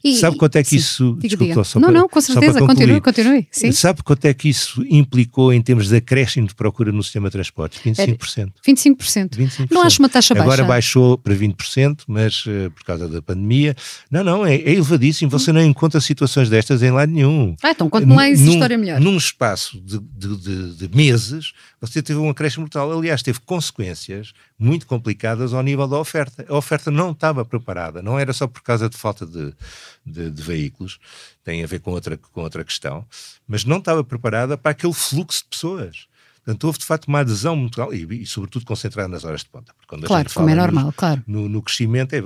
E, 0.02 0.16
Sabe 0.16 0.36
quanto 0.36 0.56
é 0.56 0.62
que 0.62 0.70
sim, 0.70 0.76
isso. 0.76 1.16
Diga, 1.20 1.28
desculpa, 1.28 1.52
diga. 1.52 1.64
Só 1.64 1.80
não, 1.80 1.88
para, 1.88 1.98
não, 1.98 2.08
com 2.08 2.20
certeza, 2.20 2.60
continue, 2.60 3.00
continue. 3.00 3.48
Sim. 3.50 3.72
Sabe 3.72 4.02
quanto 4.02 4.24
é 4.24 4.34
que 4.34 4.48
isso 4.48 4.84
implicou 4.88 5.52
em 5.52 5.60
termos 5.60 5.88
de 5.88 5.96
acréscimo 5.96 6.46
de 6.46 6.54
procura 6.54 6.92
no 6.92 7.02
sistema 7.02 7.28
de 7.28 7.32
transportes? 7.32 7.80
25%. 7.82 8.52
25%. 8.66 9.30
25%. 9.36 9.68
Não 9.70 9.82
acho 9.82 10.00
uma 10.00 10.08
taxa 10.08 10.34
baixa. 10.34 10.44
Agora 10.44 10.64
baixou 10.64 11.18
para 11.18 11.34
20%, 11.34 12.02
mas 12.06 12.44
uh, 12.46 12.70
por 12.74 12.84
causa 12.84 13.08
da 13.08 13.22
pandemia. 13.22 13.74
Não, 14.10 14.24
não, 14.24 14.46
é, 14.46 14.56
é 14.56 14.72
elevadíssimo. 14.72 15.30
Você 15.30 15.52
não 15.52 15.62
encontra 15.62 16.00
situações 16.00 16.48
destas 16.48 16.82
em 16.82 16.90
lado 16.90 17.12
nenhum. 17.12 17.54
Ah, 17.62 17.70
então 17.70 17.88
conte-me 17.88 18.14
lá 18.14 18.28
essa 18.28 18.42
história 18.42 18.78
melhor. 18.78 19.00
Num 19.00 19.16
espaço 19.16 19.80
de, 19.80 19.98
de, 19.98 20.36
de, 20.36 20.88
de 20.88 20.96
meses, 20.96 21.52
você 21.80 22.02
teve 22.02 22.18
um 22.18 22.28
acréscimo 22.28 22.64
brutal. 22.64 22.92
Aliás, 22.92 23.22
teve 23.22 23.40
consequências 23.40 24.32
muito 24.58 24.86
complicadas 24.86 25.54
ao 25.54 25.62
nível 25.62 25.86
da 25.86 25.98
oferta. 25.98 26.44
A 26.48 26.56
oferta 26.56 26.90
não 26.90 27.12
estava 27.12 27.44
preparada, 27.44 28.02
não 28.02 28.18
era 28.18 28.32
só 28.32 28.46
por 28.46 28.62
causa 28.62 28.88
de 28.88 28.96
falta 28.96 29.24
de, 29.24 29.54
de, 30.04 30.30
de, 30.30 30.42
veículos, 30.42 30.98
tem 31.44 31.62
a 31.62 31.66
ver 31.66 31.80
com 31.80 31.90
outra, 31.92 32.16
com 32.16 32.42
outra 32.42 32.64
questão, 32.64 33.06
mas 33.46 33.64
não 33.64 33.78
estava 33.78 34.02
preparada 34.02 34.58
para 34.58 34.72
aquele 34.72 34.92
fluxo 34.92 35.42
de 35.42 35.48
pessoas. 35.50 36.08
Portanto, 36.48 36.64
houve 36.64 36.78
de 36.78 36.86
facto 36.86 37.08
uma 37.08 37.20
adesão 37.20 37.54
muito 37.54 37.78
e, 37.92 38.22
e, 38.22 38.26
sobretudo 38.26 38.64
concentrada 38.64 39.06
nas 39.06 39.22
horas 39.22 39.42
de 39.42 39.50
ponta. 39.50 39.74
Quando 39.86 40.06
claro, 40.06 40.30
como 40.32 40.48
é 40.48 40.54
normal, 40.54 40.86
no, 40.86 40.92
claro. 40.94 41.22
No, 41.26 41.46
no, 41.46 41.60
crescimento, 41.60 42.14
é, 42.14 42.24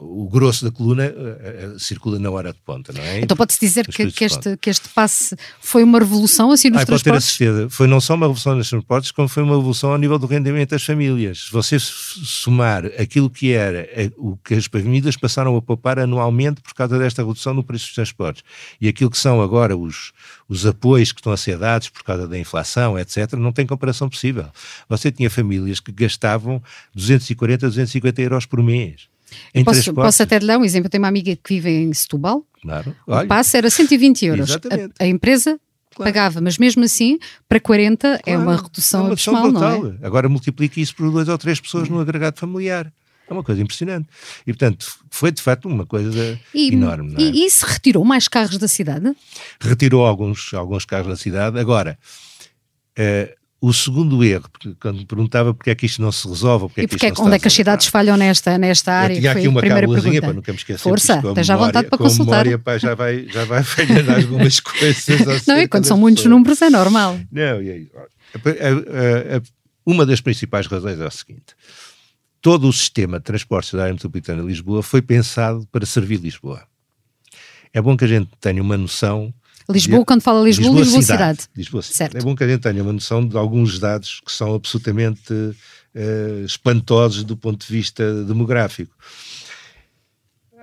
o 0.00 0.28
grosso 0.28 0.64
da 0.64 0.72
coluna 0.72 1.06
uh, 1.06 1.76
uh, 1.76 1.78
circula 1.78 2.18
na 2.18 2.28
hora 2.30 2.52
de 2.52 2.58
ponta, 2.58 2.92
não 2.92 3.00
é? 3.00 3.20
Então 3.20 3.36
pode-se 3.36 3.60
dizer 3.60 3.86
que, 3.86 4.10
que, 4.10 4.24
este, 4.24 4.56
que 4.56 4.68
este 4.68 4.88
passe 4.88 5.36
foi 5.60 5.84
uma 5.84 6.00
revolução 6.00 6.50
assim 6.50 6.68
nos 6.68 6.82
ah, 6.82 6.86
transportes? 6.86 7.12
Pode 7.12 7.38
ter 7.38 7.46
a 7.46 7.52
certeza. 7.52 7.70
Foi 7.70 7.86
não 7.86 8.00
só 8.00 8.14
uma 8.14 8.26
revolução 8.26 8.56
nos 8.56 8.68
transportes, 8.68 9.12
como 9.12 9.28
foi 9.28 9.44
uma 9.44 9.54
revolução 9.54 9.92
ao 9.92 9.98
nível 9.98 10.18
do 10.18 10.26
rendimento 10.26 10.70
das 10.70 10.82
famílias. 10.82 11.44
Se 11.44 11.52
você 11.52 11.78
somar 11.78 12.86
aquilo 12.98 13.30
que 13.30 13.52
era 13.52 13.88
o 14.16 14.36
que 14.36 14.54
as 14.54 14.66
famílias 14.66 15.16
passaram 15.16 15.56
a 15.56 15.62
poupar 15.62 16.00
anualmente 16.00 16.60
por 16.60 16.74
causa 16.74 16.98
desta 16.98 17.22
redução 17.22 17.54
no 17.54 17.62
preço 17.62 17.84
dos 17.84 17.94
transportes 17.94 18.42
e 18.80 18.88
aquilo 18.88 19.12
que 19.12 19.18
são 19.18 19.40
agora 19.40 19.76
os, 19.76 20.12
os 20.48 20.66
apoios 20.66 21.12
que 21.12 21.20
estão 21.20 21.32
a 21.32 21.36
ser 21.36 21.58
dados 21.58 21.88
por 21.88 22.02
causa 22.02 22.28
da 22.28 22.38
inflação, 22.38 22.98
etc., 22.98 23.32
não 23.34 23.52
tem 23.52 23.66
comparação 23.66 24.08
possível. 24.08 24.46
Você 24.88 25.10
tinha 25.10 25.30
famílias 25.30 25.80
que 25.80 25.92
gastavam 25.92 26.62
240, 26.94 27.66
250 27.68 28.22
euros 28.22 28.46
por 28.46 28.62
mês. 28.62 29.08
Posso, 29.64 29.94
posso, 29.94 30.22
até 30.22 30.38
lhe 30.38 30.46
dar 30.46 30.58
um 30.58 30.64
exemplo. 30.64 30.86
Eu 30.86 30.90
tenho 30.90 31.02
uma 31.02 31.08
amiga 31.08 31.34
que 31.34 31.54
vive 31.54 31.70
em 31.70 31.92
Setúbal. 31.92 32.44
Claro. 32.62 32.94
Olha. 33.06 33.24
O 33.24 33.28
passe 33.28 33.56
era 33.56 33.68
120 33.68 34.26
euros. 34.26 34.50
A, 34.52 35.04
a, 35.04 35.06
empresa 35.06 35.58
claro. 35.94 36.12
pagava, 36.12 36.40
mas 36.40 36.56
mesmo 36.58 36.84
assim, 36.84 37.18
para 37.48 37.60
40 37.60 38.08
claro. 38.08 38.22
é 38.26 38.38
uma 38.38 38.56
redução, 38.56 39.00
é 39.00 39.02
uma 39.02 39.08
redução 39.10 39.36
abismal, 39.36 39.80
não 39.82 39.88
é? 39.88 40.06
Agora 40.06 40.28
multiplique 40.28 40.80
isso 40.80 40.94
por 40.94 41.10
duas 41.10 41.28
ou 41.28 41.38
três 41.38 41.60
pessoas 41.60 41.88
no 41.88 42.00
agregado 42.00 42.38
familiar. 42.38 42.92
É 43.28 43.32
uma 43.32 43.42
coisa 43.42 43.62
impressionante. 43.62 44.08
E, 44.46 44.52
portanto, 44.52 44.86
foi 45.10 45.32
de 45.32 45.40
facto 45.40 45.66
uma 45.66 45.86
coisa 45.86 46.38
e, 46.52 46.72
enorme. 46.72 47.14
É? 47.16 47.22
E, 47.22 47.46
isso 47.46 47.64
retirou 47.64 48.04
mais 48.04 48.28
carros 48.28 48.58
da 48.58 48.68
cidade? 48.68 49.14
Retirou 49.60 50.04
alguns, 50.04 50.52
alguns 50.52 50.84
carros 50.84 51.08
da 51.08 51.16
cidade. 51.16 51.58
Agora, 51.58 51.98
uh, 52.98 53.34
o 53.62 53.72
segundo 53.72 54.22
erro, 54.22 54.44
porque 54.52 54.74
quando 54.78 54.98
me 54.98 55.06
perguntava 55.06 55.54
porque 55.54 55.70
é 55.70 55.74
que 55.74 55.86
isto 55.86 56.02
não 56.02 56.12
se 56.12 56.28
resolve, 56.28 56.66
porque 56.66 56.82
e 56.82 56.86
porque 56.86 57.06
é 57.06 57.10
que 57.10 57.20
onde 57.22 57.34
é 57.34 57.38
que 57.38 57.48
as 57.48 57.54
cidades 57.54 57.86
falham 57.86 58.14
nesta, 58.14 58.58
nesta 58.58 58.92
área? 58.92 59.14
Eu 59.14 59.20
tinha 59.20 59.32
aqui 59.32 59.48
uma 59.48 59.62
cábulazinha 59.62 60.20
para 60.20 60.34
nunca 60.34 60.52
me 60.52 60.58
esquecer. 60.58 60.82
Força, 60.82 61.22
esteja 61.24 61.54
à 61.54 61.56
vontade 61.56 61.88
para 61.88 61.96
consultar. 61.96 62.44
Memória, 62.44 62.58
pá, 62.58 62.76
já 62.76 62.94
vai, 62.94 63.26
já 63.26 63.46
vai 63.46 63.64
falhando 63.64 64.12
algumas 64.12 64.60
coisas. 64.60 65.46
Não, 65.46 65.58
e 65.58 65.66
quando 65.66 65.86
são 65.86 65.96
muitos 65.96 66.26
números 66.26 66.60
é 66.60 66.68
normal. 66.68 67.18
Não, 67.32 67.62
e 67.62 67.70
aí, 67.70 67.90
uma 69.86 70.04
das 70.04 70.20
principais 70.20 70.66
razões 70.66 71.00
é 71.00 71.06
a 71.06 71.10
seguinte 71.10 71.54
todo 72.44 72.68
o 72.68 72.72
sistema 72.74 73.18
de 73.18 73.24
transportes 73.24 73.72
da 73.72 73.84
área 73.84 73.94
metropolitana 73.94 74.42
de 74.42 74.48
Lisboa 74.48 74.82
foi 74.82 75.00
pensado 75.00 75.66
para 75.72 75.86
servir 75.86 76.20
Lisboa. 76.20 76.62
É 77.72 77.80
bom 77.80 77.96
que 77.96 78.04
a 78.04 78.06
gente 78.06 78.28
tenha 78.38 78.60
uma 78.60 78.76
noção. 78.76 79.32
Lisboa, 79.66 80.00
de, 80.00 80.04
quando 80.04 80.20
fala 80.20 80.44
Lisboa, 80.44 80.66
Lisboa, 80.66 80.84
Lisboa 80.84 81.02
cidade. 81.02 81.40
cidade. 81.40 81.48
Lisboa 81.56 81.82
cidade. 81.82 81.96
Certo. 81.96 82.16
É 82.18 82.20
bom 82.20 82.36
que 82.36 82.44
a 82.44 82.46
gente 82.46 82.60
tenha 82.60 82.82
uma 82.82 82.92
noção 82.92 83.26
de 83.26 83.34
alguns 83.38 83.78
dados 83.78 84.20
que 84.20 84.30
são 84.30 84.54
absolutamente 84.54 85.32
uh, 85.32 86.44
espantosos 86.44 87.24
do 87.24 87.34
ponto 87.34 87.66
de 87.66 87.72
vista 87.72 88.22
demográfico. 88.24 88.94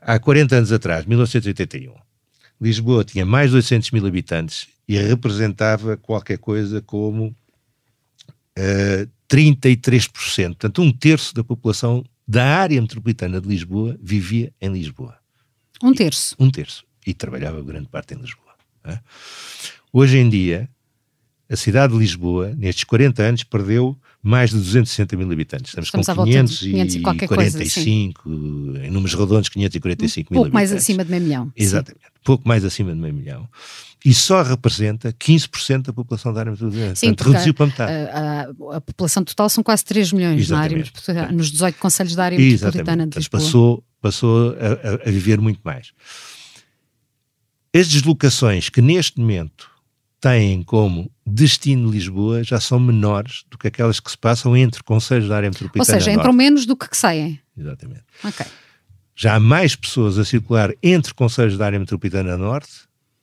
Há 0.03 0.19
40 0.19 0.57
anos 0.57 0.71
atrás, 0.71 1.03
1981, 1.07 1.95
Lisboa 2.61 3.03
tinha 3.03 3.25
mais 3.25 3.49
de 3.49 3.55
800 3.55 3.89
mil 3.89 4.05
habitantes 4.05 4.67
e 4.87 4.99
representava 4.99 5.97
qualquer 5.97 6.37
coisa 6.37 6.79
como 6.79 7.35
uh, 8.55 9.09
33%, 9.31 10.47
portanto, 10.47 10.81
um 10.81 10.91
terço 10.91 11.33
da 11.33 11.41
população 11.41 12.03
da 12.27 12.43
área 12.43 12.81
metropolitana 12.81 13.39
de 13.39 13.47
Lisboa 13.47 13.97
vivia 14.01 14.51
em 14.59 14.73
Lisboa. 14.73 15.17
Um 15.81 15.93
terço. 15.93 16.35
E, 16.37 16.43
um 16.43 16.51
terço. 16.51 16.83
E 17.07 17.13
trabalhava 17.13 17.61
grande 17.63 17.87
parte 17.87 18.13
em 18.13 18.17
Lisboa. 18.17 18.51
É? 18.83 18.99
Hoje 19.93 20.17
em 20.17 20.29
dia, 20.29 20.69
a 21.51 21.55
cidade 21.57 21.93
de 21.93 21.99
Lisboa, 21.99 22.55
nestes 22.57 22.85
40 22.85 23.21
anos, 23.21 23.43
perdeu 23.43 23.97
mais 24.23 24.51
de 24.51 24.57
260 24.57 25.17
mil 25.17 25.29
habitantes. 25.31 25.77
Estamos, 25.77 25.87
Estamos 25.87 26.07
com 26.07 26.23
545, 26.23 28.23
coisa, 28.23 28.85
em 28.85 28.89
números 28.89 29.13
redondos, 29.13 29.49
545 29.49 30.29
um 30.29 30.33
mil 30.33 30.43
pouco 30.43 30.57
habitantes. 30.57 30.71
mais 30.71 30.73
acima 30.81 31.03
de 31.03 31.11
meio 31.11 31.23
milhão. 31.23 31.51
Exatamente, 31.55 32.05
sim. 32.05 32.11
pouco 32.23 32.47
mais 32.47 32.63
acima 32.63 32.93
de 32.93 32.99
meio 32.99 33.13
milhão 33.13 33.49
e 34.03 34.13
só 34.13 34.41
representa 34.41 35.13
15% 35.13 35.83
da 35.83 35.93
população 35.93 36.33
da 36.33 36.39
área 36.39 36.51
metropolitana. 36.51 36.95
Sim, 36.95 37.07
Portanto, 37.07 37.31
reduziu 37.31 37.53
para 37.53 37.65
metade. 37.67 37.91
A, 37.91 38.15
a, 38.15 38.77
a, 38.77 38.81
população 38.81 39.23
total 39.23 39.49
são 39.49 39.63
quase 39.63 39.85
3 39.85 40.13
milhões 40.13 40.49
na 40.49 40.59
área 40.59 40.77
metropolitana, 40.77 41.31
nos 41.31 41.51
18 41.51 41.77
conselhos 41.77 42.15
da 42.15 42.25
área 42.25 42.39
metropolitana 42.39 43.07
de 43.07 43.17
Lisboa. 43.17 43.41
Passou, 43.41 43.83
passou 44.01 44.51
a, 44.51 45.07
a 45.07 45.11
viver 45.11 45.39
muito 45.39 45.59
mais. 45.63 45.91
As 47.73 47.87
deslocações 47.87 48.69
que 48.69 48.81
neste 48.81 49.19
momento 49.19 49.70
têm 50.21 50.61
como 50.61 51.11
destino 51.25 51.89
Lisboa 51.89 52.43
já 52.43 52.59
são 52.59 52.79
menores 52.79 53.43
do 53.49 53.57
que 53.57 53.67
aquelas 53.67 53.99
que 53.99 54.11
se 54.11 54.17
passam 54.17 54.55
entre 54.55 54.83
conselhos 54.83 55.27
da 55.27 55.35
área 55.35 55.49
metropolitana. 55.49 55.97
Ou 55.97 56.01
seja, 56.01 56.11
entram 56.11 56.31
menos 56.31 56.65
do 56.65 56.77
que, 56.77 56.87
que 56.87 56.95
saem. 56.95 57.39
Exatamente. 57.57 58.03
Ok. 58.23 58.45
Já 59.15 59.35
há 59.35 59.39
mais 59.39 59.75
pessoas 59.75 60.17
a 60.17 60.23
circular 60.23 60.71
entre 60.81 61.13
conselhos 61.13 61.57
da 61.57 61.65
área 61.65 61.79
metropolitana 61.79 62.37
norte 62.37 62.69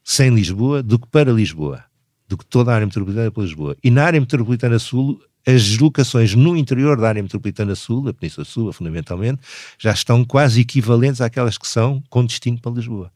sem 0.02 0.34
Lisboa 0.34 0.82
do 0.82 0.98
que 0.98 1.06
para 1.08 1.30
Lisboa, 1.30 1.84
do 2.26 2.36
que 2.36 2.44
toda 2.44 2.72
a 2.72 2.74
área 2.74 2.86
metropolitana 2.86 3.30
para 3.30 3.42
Lisboa. 3.42 3.76
E 3.82 3.90
na 3.90 4.04
área 4.04 4.20
metropolitana 4.20 4.78
sul, 4.78 5.20
as 5.46 5.64
deslocações 5.64 6.34
no 6.34 6.56
interior 6.56 7.00
da 7.00 7.08
área 7.08 7.22
metropolitana 7.22 7.74
sul, 7.74 8.02
da 8.02 8.12
Península 8.12 8.44
Sul, 8.44 8.72
fundamentalmente, 8.72 9.40
já 9.78 9.92
estão 9.92 10.24
quase 10.24 10.60
equivalentes 10.60 11.20
àquelas 11.20 11.56
que 11.56 11.66
são 11.66 12.02
com 12.10 12.24
destino 12.24 12.60
para 12.60 12.72
Lisboa. 12.72 13.10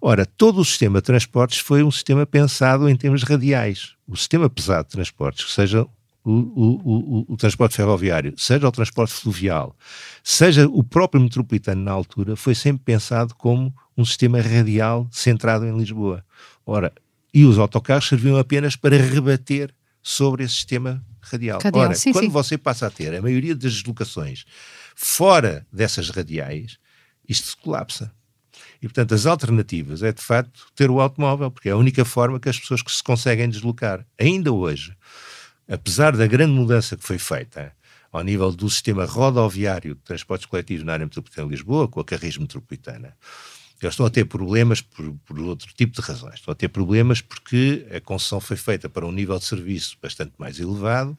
Ora, 0.00 0.26
todo 0.26 0.60
o 0.60 0.64
sistema 0.64 0.98
de 1.00 1.06
transportes 1.06 1.58
foi 1.58 1.82
um 1.82 1.90
sistema 1.90 2.26
pensado 2.26 2.88
em 2.88 2.96
termos 2.96 3.22
radiais. 3.22 3.94
O 4.06 4.16
sistema 4.16 4.50
pesado 4.50 4.84
de 4.84 4.92
transportes, 4.92 5.52
seja 5.52 5.86
o, 6.24 6.30
o, 6.30 6.80
o, 6.84 7.32
o, 7.32 7.36
transporte 7.36 7.76
ferroviário, 7.76 8.34
seja 8.36 8.66
o 8.66 8.72
transporte 8.72 9.12
fluvial, 9.12 9.76
seja 10.22 10.66
o 10.66 10.82
próprio 10.82 11.20
metropolitano 11.20 11.82
na 11.82 11.92
altura, 11.92 12.34
foi 12.34 12.54
sempre 12.54 12.82
pensado 12.82 13.34
como 13.34 13.74
um 13.96 14.04
sistema 14.04 14.40
radial 14.40 15.06
centrado 15.10 15.66
em 15.66 15.76
Lisboa. 15.76 16.24
Ora, 16.66 16.92
e 17.32 17.44
os 17.44 17.58
autocarros 17.58 18.08
serviam 18.08 18.38
apenas 18.38 18.76
para 18.76 18.96
rebater 18.96 19.74
sobre 20.02 20.44
esse 20.44 20.54
sistema 20.54 21.04
radial. 21.24 21.60
radial 21.62 21.84
Ora, 21.86 21.94
sim, 21.94 22.12
quando 22.12 22.24
sim. 22.24 22.30
você 22.30 22.58
passa 22.58 22.86
a 22.86 22.90
ter 22.90 23.14
a 23.14 23.22
maioria 23.22 23.54
das 23.54 23.72
deslocações 23.72 24.44
fora 24.94 25.66
dessas 25.72 26.10
radiais, 26.10 26.78
isto 27.28 27.48
se 27.48 27.56
colapsa. 27.56 28.12
E, 28.80 28.86
portanto, 28.86 29.14
as 29.14 29.26
alternativas 29.26 30.02
é, 30.02 30.12
de 30.12 30.22
facto, 30.22 30.66
ter 30.74 30.90
o 30.90 31.00
automóvel, 31.00 31.50
porque 31.50 31.68
é 31.68 31.72
a 31.72 31.76
única 31.76 32.04
forma 32.04 32.38
que 32.38 32.48
as 32.48 32.58
pessoas 32.58 32.82
que 32.82 32.92
se 32.92 33.02
conseguem 33.02 33.48
deslocar. 33.48 34.04
Ainda 34.18 34.52
hoje, 34.52 34.94
apesar 35.68 36.16
da 36.16 36.26
grande 36.26 36.52
mudança 36.52 36.96
que 36.96 37.04
foi 37.04 37.18
feita 37.18 37.72
ao 38.12 38.22
nível 38.22 38.52
do 38.52 38.70
sistema 38.70 39.04
rodoviário 39.04 39.94
de 39.94 40.00
transportes 40.02 40.46
coletivos 40.46 40.84
na 40.84 40.92
área 40.92 41.06
metropolitana 41.06 41.48
de 41.48 41.54
Lisboa, 41.54 41.88
com 41.88 41.98
a 41.98 42.04
Carris 42.04 42.38
Metropolitana, 42.38 43.16
eles 43.82 43.94
estão 43.94 44.06
a 44.06 44.10
ter 44.10 44.24
problemas 44.24 44.80
por, 44.80 45.12
por, 45.26 45.38
outro 45.40 45.72
tipo 45.74 46.00
de 46.00 46.06
razões. 46.06 46.36
Estão 46.36 46.52
a 46.52 46.54
ter 46.54 46.68
problemas 46.68 47.20
porque 47.20 47.86
a 47.94 48.00
concessão 48.00 48.40
foi 48.40 48.56
feita 48.56 48.88
para 48.88 49.06
um 49.06 49.12
nível 49.12 49.38
de 49.38 49.44
serviço 49.44 49.96
bastante 50.00 50.32
mais 50.38 50.58
elevado 50.58 51.16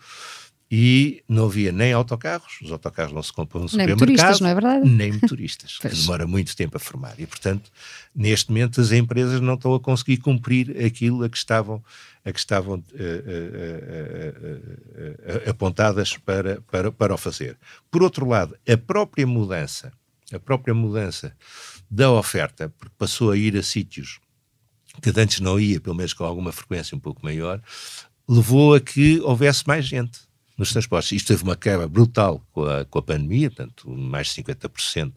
e 0.69 1.23
não 1.29 1.45
havia 1.45 1.71
nem 1.71 1.93
autocarros, 1.93 2.59
os 2.61 2.71
autocarros 2.71 3.13
não 3.13 3.21
se 3.21 3.31
compram 3.31 3.61
no 3.61 3.69
nem 3.77 3.87
motoristas, 3.87 4.39
não 4.39 4.49
é 4.49 4.53
verdade? 4.53 4.89
Nem 4.89 5.11
motoristas, 5.11 5.77
que 5.79 5.89
demora 5.89 6.25
muito 6.25 6.55
tempo 6.55 6.75
a 6.77 6.79
formar. 6.79 7.13
E, 7.19 7.27
portanto, 7.27 7.71
neste 8.15 8.49
momento 8.49 8.81
as 8.81 8.91
empresas 8.91 9.39
não 9.39 9.53
estão 9.53 9.75
a 9.75 9.79
conseguir 9.79 10.17
cumprir 10.17 10.83
aquilo 10.83 11.23
a 11.23 11.29
que 11.29 11.37
estavam, 11.37 11.83
a 12.25 12.31
que 12.31 12.39
estavam 12.39 12.75
uh, 12.75 12.79
uh, 12.79 12.85
uh, 15.45 15.49
apontadas 15.49 16.17
para, 16.17 16.59
para, 16.61 16.91
para 16.91 17.13
o 17.13 17.17
fazer. 17.17 17.57
Por 17.91 18.01
outro 18.01 18.27
lado, 18.27 18.57
a 18.67 18.75
própria 18.75 19.27
mudança, 19.27 19.93
a 20.33 20.39
própria 20.39 20.73
mudança 20.73 21.35
da 21.95 22.11
oferta, 22.11 22.69
porque 22.77 22.93
passou 22.97 23.31
a 23.31 23.37
ir 23.37 23.55
a 23.55 23.63
sítios 23.63 24.19
que 25.01 25.09
antes 25.17 25.39
não 25.39 25.59
ia, 25.59 25.79
pelo 25.79 25.95
menos 25.95 26.13
com 26.13 26.23
alguma 26.23 26.51
frequência 26.51 26.95
um 26.95 26.99
pouco 26.99 27.23
maior, 27.23 27.61
levou 28.27 28.75
a 28.75 28.81
que 28.81 29.19
houvesse 29.21 29.65
mais 29.65 29.85
gente 29.85 30.19
nos 30.57 30.71
transportes. 30.71 31.11
Isto 31.13 31.27
teve 31.27 31.43
uma 31.43 31.55
quebra 31.55 31.87
brutal 31.87 32.45
com 32.51 32.63
a, 32.63 32.85
com 32.85 32.99
a 32.99 33.01
pandemia, 33.01 33.49
portanto, 33.49 33.89
mais 33.89 34.27
de 34.27 34.43
50% 34.43 35.13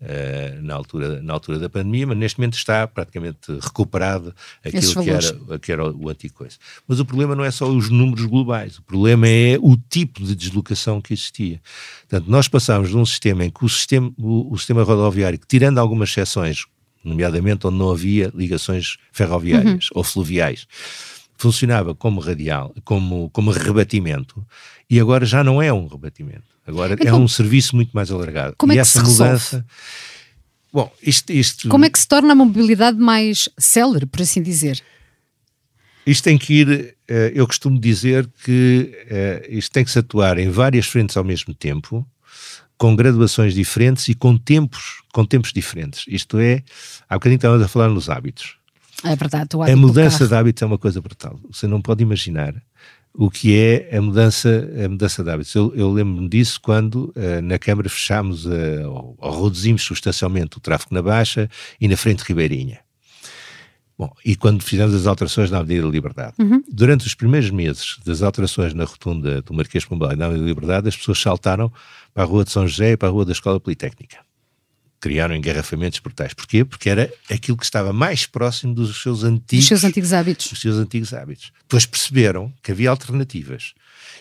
uh, 0.00 0.62
na, 0.62 0.74
altura, 0.74 1.22
na 1.22 1.32
altura 1.32 1.58
da 1.58 1.68
pandemia, 1.68 2.06
mas 2.06 2.18
neste 2.18 2.38
momento 2.38 2.54
está 2.54 2.86
praticamente 2.86 3.52
recuperado 3.60 4.34
aquilo 4.64 5.02
que 5.02 5.10
era, 5.10 5.58
que 5.58 5.72
era 5.72 5.90
o 5.90 6.08
antigo 6.08 6.34
coisa. 6.34 6.56
Mas 6.86 7.00
o 7.00 7.04
problema 7.04 7.34
não 7.34 7.44
é 7.44 7.50
só 7.50 7.68
os 7.68 7.90
números 7.90 8.24
globais, 8.26 8.78
o 8.78 8.82
problema 8.82 9.28
é 9.28 9.58
o 9.60 9.76
tipo 9.76 10.22
de 10.24 10.34
deslocação 10.34 11.00
que 11.00 11.12
existia. 11.12 11.60
Portanto, 12.08 12.30
nós 12.30 12.48
passámos 12.48 12.90
de 12.90 12.96
um 12.96 13.04
sistema 13.04 13.44
em 13.44 13.50
que 13.50 13.64
o 13.64 13.68
sistema, 13.68 14.12
o, 14.18 14.52
o 14.52 14.58
sistema 14.58 14.82
rodoviário, 14.82 15.38
que, 15.38 15.46
tirando 15.46 15.78
algumas 15.78 16.10
exceções, 16.10 16.64
nomeadamente 17.04 17.66
onde 17.66 17.76
não 17.76 17.90
havia 17.90 18.30
ligações 18.34 18.96
ferroviárias 19.12 19.86
uhum. 19.86 19.98
ou 19.98 20.04
fluviais, 20.04 20.66
funcionava 21.40 21.94
como 21.94 22.20
radial, 22.20 22.74
como, 22.84 23.30
como 23.30 23.50
rebatimento, 23.50 24.44
e 24.88 25.00
agora 25.00 25.24
já 25.24 25.42
não 25.42 25.62
é 25.62 25.72
um 25.72 25.86
rebatimento. 25.86 26.50
Agora 26.66 26.94
então, 26.94 27.08
é 27.08 27.14
um 27.14 27.26
serviço 27.26 27.74
muito 27.74 27.90
mais 27.92 28.10
alargado. 28.10 28.54
Como 28.58 28.72
e 28.72 28.74
é 28.74 28.76
que 28.76 28.80
essa 28.80 29.04
se 29.04 29.10
mudança. 29.10 29.56
Resolve? 29.56 29.66
Bom, 30.72 30.92
isto, 31.02 31.32
isto. 31.32 31.68
Como 31.68 31.84
é 31.84 31.90
que 31.90 31.98
se 31.98 32.06
torna 32.06 32.32
a 32.32 32.36
mobilidade 32.36 32.98
mais 32.98 33.48
célere, 33.58 34.06
por 34.06 34.22
assim 34.22 34.42
dizer? 34.42 34.82
Isto 36.06 36.24
tem 36.24 36.38
que 36.38 36.54
ir, 36.54 36.96
eh, 37.08 37.32
eu 37.34 37.46
costumo 37.46 37.78
dizer 37.78 38.28
que 38.44 38.96
eh, 39.08 39.46
isto 39.50 39.72
tem 39.72 39.84
que 39.84 39.90
se 39.90 39.98
atuar 39.98 40.38
em 40.38 40.50
várias 40.50 40.86
frentes 40.86 41.16
ao 41.16 41.24
mesmo 41.24 41.54
tempo, 41.54 42.06
com 42.78 42.96
graduações 42.96 43.52
diferentes 43.52 44.08
e 44.08 44.14
com 44.14 44.38
tempos, 44.38 45.02
com 45.12 45.24
tempos 45.24 45.52
diferentes. 45.52 46.04
Isto 46.08 46.38
é, 46.38 46.62
há 47.08 47.16
bocadinho 47.16 47.36
estávamos 47.36 47.64
a 47.64 47.68
falar 47.68 47.88
nos 47.88 48.08
hábitos. 48.08 48.56
É 49.04 49.16
verdade. 49.16 49.48
a 49.70 49.76
mudança 49.76 50.26
de 50.26 50.34
hábitos 50.34 50.62
é 50.62 50.66
uma 50.66 50.78
coisa 50.78 51.00
brutal. 51.00 51.38
Você 51.50 51.66
não 51.66 51.80
pode 51.80 52.02
imaginar 52.02 52.54
o 53.14 53.30
que 53.30 53.56
é 53.58 53.96
a 53.96 54.00
mudança, 54.00 54.68
a 54.84 54.88
mudança 54.88 55.24
de 55.24 55.30
hábitos. 55.30 55.54
Eu, 55.54 55.72
eu 55.74 55.90
lembro-me 55.90 56.28
disso 56.28 56.60
quando 56.60 57.12
uh, 57.16 57.42
na 57.42 57.58
Câmara 57.58 57.88
fechámos 57.88 58.46
uh, 58.46 58.50
ou, 58.88 59.16
ou, 59.18 59.44
reduzimos 59.44 59.82
substancialmente 59.82 60.58
o 60.58 60.60
tráfego 60.60 60.94
na 60.94 61.02
Baixa 61.02 61.48
e 61.80 61.88
na 61.88 61.96
frente 61.96 62.20
Ribeirinha. 62.20 62.80
Bom, 63.98 64.10
e 64.24 64.34
quando 64.34 64.62
fizemos 64.62 64.94
as 64.94 65.06
alterações 65.06 65.50
na 65.50 65.58
Avenida 65.58 65.86
da 65.86 65.92
Liberdade. 65.92 66.34
Uhum. 66.38 66.62
Durante 66.70 67.06
os 67.06 67.14
primeiros 67.14 67.50
meses 67.50 67.98
das 68.04 68.22
alterações 68.22 68.72
na 68.72 68.84
rotunda 68.84 69.42
do 69.42 69.52
Marquês 69.52 69.82
de 69.82 69.88
Pombal 69.88 70.12
e 70.12 70.16
na 70.16 70.26
Avenida 70.26 70.44
da 70.44 70.48
Liberdade, 70.48 70.88
as 70.88 70.96
pessoas 70.96 71.20
saltaram 71.20 71.70
para 72.14 72.22
a 72.22 72.26
Rua 72.26 72.44
de 72.44 72.50
São 72.50 72.66
José 72.66 72.92
e 72.92 72.96
para 72.96 73.08
a 73.08 73.12
Rua 73.12 73.26
da 73.26 73.32
Escola 73.32 73.60
Politécnica 73.60 74.29
criaram 75.00 75.34
engarrafamentos 75.34 75.98
portais. 75.98 76.34
Porquê? 76.34 76.64
Porque 76.64 76.90
era 76.90 77.12
aquilo 77.30 77.56
que 77.56 77.64
estava 77.64 77.92
mais 77.92 78.26
próximo 78.26 78.74
dos 78.74 79.02
seus 79.02 79.24
antigos, 79.24 79.68
dos 79.68 79.80
seus 79.80 79.84
antigos 79.84 80.12
hábitos. 80.12 80.48
Dos 80.48 80.60
seus 80.60 80.76
antigos 80.76 81.14
hábitos. 81.14 81.52
Depois 81.62 81.86
perceberam 81.86 82.52
que 82.62 82.70
havia 82.70 82.90
alternativas. 82.90 83.72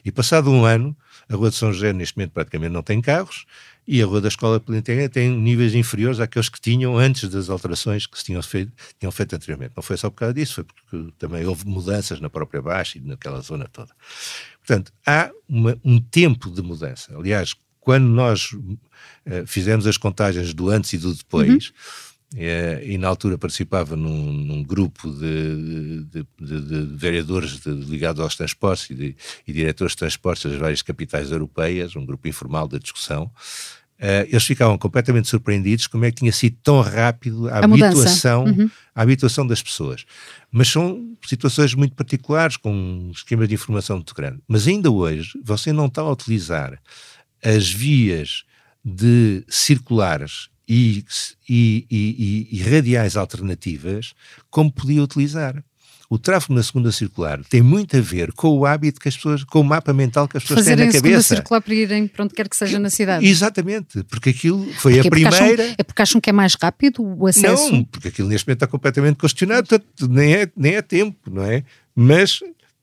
E 0.03 0.11
passado 0.11 0.49
um 0.49 0.63
ano, 0.63 0.95
a 1.27 1.35
Rua 1.35 1.49
de 1.49 1.55
São 1.57 1.73
José 1.73 1.91
neste 1.91 2.17
momento 2.17 2.31
praticamente 2.31 2.71
não 2.71 2.81
tem 2.81 3.01
carros 3.01 3.45
e 3.91 4.01
a 4.03 4.05
Rua 4.05 4.21
da 4.21 4.27
Escola 4.27 4.59
Politécnica 4.59 5.09
tem 5.09 5.29
níveis 5.29 5.73
inferiores 5.73 6.19
àqueles 6.19 6.47
que 6.47 6.61
tinham 6.61 6.95
antes 6.95 7.27
das 7.27 7.49
alterações 7.49 8.05
que 8.05 8.17
se 8.19 8.25
tinham 8.25 8.41
feito, 8.43 8.71
tinham 8.99 9.11
feito 9.11 9.35
anteriormente. 9.35 9.73
Não 9.75 9.81
foi 9.81 9.97
só 9.97 10.09
por 10.09 10.17
causa 10.17 10.33
disso, 10.33 10.55
foi 10.55 10.63
porque 10.63 11.11
também 11.17 11.43
houve 11.45 11.67
mudanças 11.67 12.21
na 12.21 12.29
própria 12.29 12.61
Baixa 12.61 12.99
e 12.99 13.01
naquela 13.01 13.41
zona 13.41 13.67
toda. 13.67 13.89
Portanto, 14.59 14.93
há 15.05 15.31
uma, 15.47 15.75
um 15.83 15.99
tempo 15.99 16.51
de 16.51 16.61
mudança. 16.61 17.17
Aliás, 17.17 17.55
quando 17.89 18.05
nós 18.05 18.51
uh, 18.51 19.47
fizemos 19.47 19.87
as 19.87 19.97
contagens 19.97 20.53
do 20.53 20.69
antes 20.69 20.93
e 20.93 20.97
do 20.99 21.11
depois, 21.11 21.73
uhum. 22.35 22.39
uh, 22.39 22.83
e 22.83 22.99
na 22.99 23.07
altura 23.07 23.35
participava 23.35 23.95
num, 23.95 24.31
num 24.31 24.61
grupo 24.61 25.11
de, 25.11 26.03
de, 26.03 26.27
de, 26.39 26.61
de 26.61 26.95
vereadores 26.95 27.65
ligados 27.65 28.21
aos 28.21 28.35
transportes 28.35 28.91
e, 28.91 29.15
e, 29.47 29.51
diretores 29.51 29.93
de 29.93 29.97
transportes 29.97 30.51
das 30.51 30.59
várias 30.59 30.83
capitais 30.83 31.31
europeias, 31.31 31.95
um 31.95 32.05
grupo 32.05 32.27
informal 32.27 32.67
de 32.67 32.77
discussão, 32.77 33.31
Uh, 33.99 34.23
eles 34.29 34.45
ficavam 34.45 34.77
completamente 34.77 35.27
surpreendidos 35.27 35.85
como 35.85 36.05
é 36.05 36.09
que 36.09 36.19
tinha 36.19 36.31
sido 36.31 36.55
tão 36.63 36.79
rápido 36.79 37.49
a, 37.49 37.55
a 37.55 37.65
habituação, 37.65 38.45
uhum. 38.45 38.69
a 38.95 39.01
habituação 39.01 39.45
das 39.45 39.61
pessoas. 39.61 40.05
Mas 40.49 40.69
são 40.69 41.17
situações 41.27 41.73
muito 41.73 41.93
particulares, 41.95 42.55
com 42.55 42.71
um 42.71 43.11
esquema 43.11 43.45
de 43.45 43.55
informação 43.55 43.97
muito 43.97 44.15
grande. 44.15 44.39
Mas 44.47 44.65
ainda 44.69 44.89
hoje, 44.89 45.37
você 45.43 45.73
não 45.73 45.87
está 45.87 46.01
a 46.01 46.09
utilizar 46.09 46.79
as 47.43 47.69
vias 47.69 48.43
de 48.83 49.43
circulares 49.47 50.49
e, 50.67 51.03
e, 51.49 51.85
e, 51.89 52.47
e, 52.51 52.61
radiais 52.61 53.17
alternativas 53.17 54.13
como 54.49 54.71
podia 54.71 55.01
utilizar. 55.01 55.63
O 56.11 56.17
tráfego 56.17 56.55
na 56.55 56.63
segunda 56.63 56.91
circular 56.91 57.39
tem 57.49 57.61
muito 57.61 57.95
a 57.95 58.01
ver 58.01 58.31
com 58.33 58.49
o 58.57 58.65
hábito 58.65 58.99
que 58.99 59.07
as 59.07 59.15
pessoas, 59.15 59.43
com 59.43 59.59
o 59.59 59.63
mapa 59.63 59.93
mental 59.93 60.27
que 60.27 60.37
as 60.37 60.43
pessoas 60.43 60.61
Fazerem 60.61 60.77
têm 60.77 60.87
na 60.87 60.93
cabeça. 60.93 61.21
segunda 61.21 61.41
circular 61.41 61.61
para 61.61 61.73
irem 61.75 62.07
para 62.07 62.23
onde 62.23 62.33
quer 62.33 62.49
que 62.49 62.55
seja 62.55 62.79
na 62.79 62.89
cidade. 62.89 63.27
Exatamente, 63.27 64.03
porque 64.05 64.29
aquilo 64.31 64.65
foi 64.73 64.93
porque 64.93 65.07
a 65.07 65.11
primeira. 65.11 65.63
Acham, 65.63 65.75
é 65.77 65.83
porque 65.83 66.01
acham 66.01 66.21
que 66.21 66.29
é 66.29 66.33
mais 66.33 66.55
rápido 66.55 67.03
o 67.03 67.27
acesso? 67.27 67.71
Não, 67.71 67.83
porque 67.83 68.07
aquilo 68.07 68.27
neste 68.27 68.47
momento 68.47 68.57
está 68.57 68.67
completamente 68.67 69.17
questionado, 69.17 69.67
portanto, 69.67 70.07
nem 70.07 70.33
é, 70.33 70.51
nem 70.57 70.75
é 70.75 70.81
tempo, 70.81 71.29
não 71.29 71.43
é? 71.43 71.63
Mas 71.95 72.39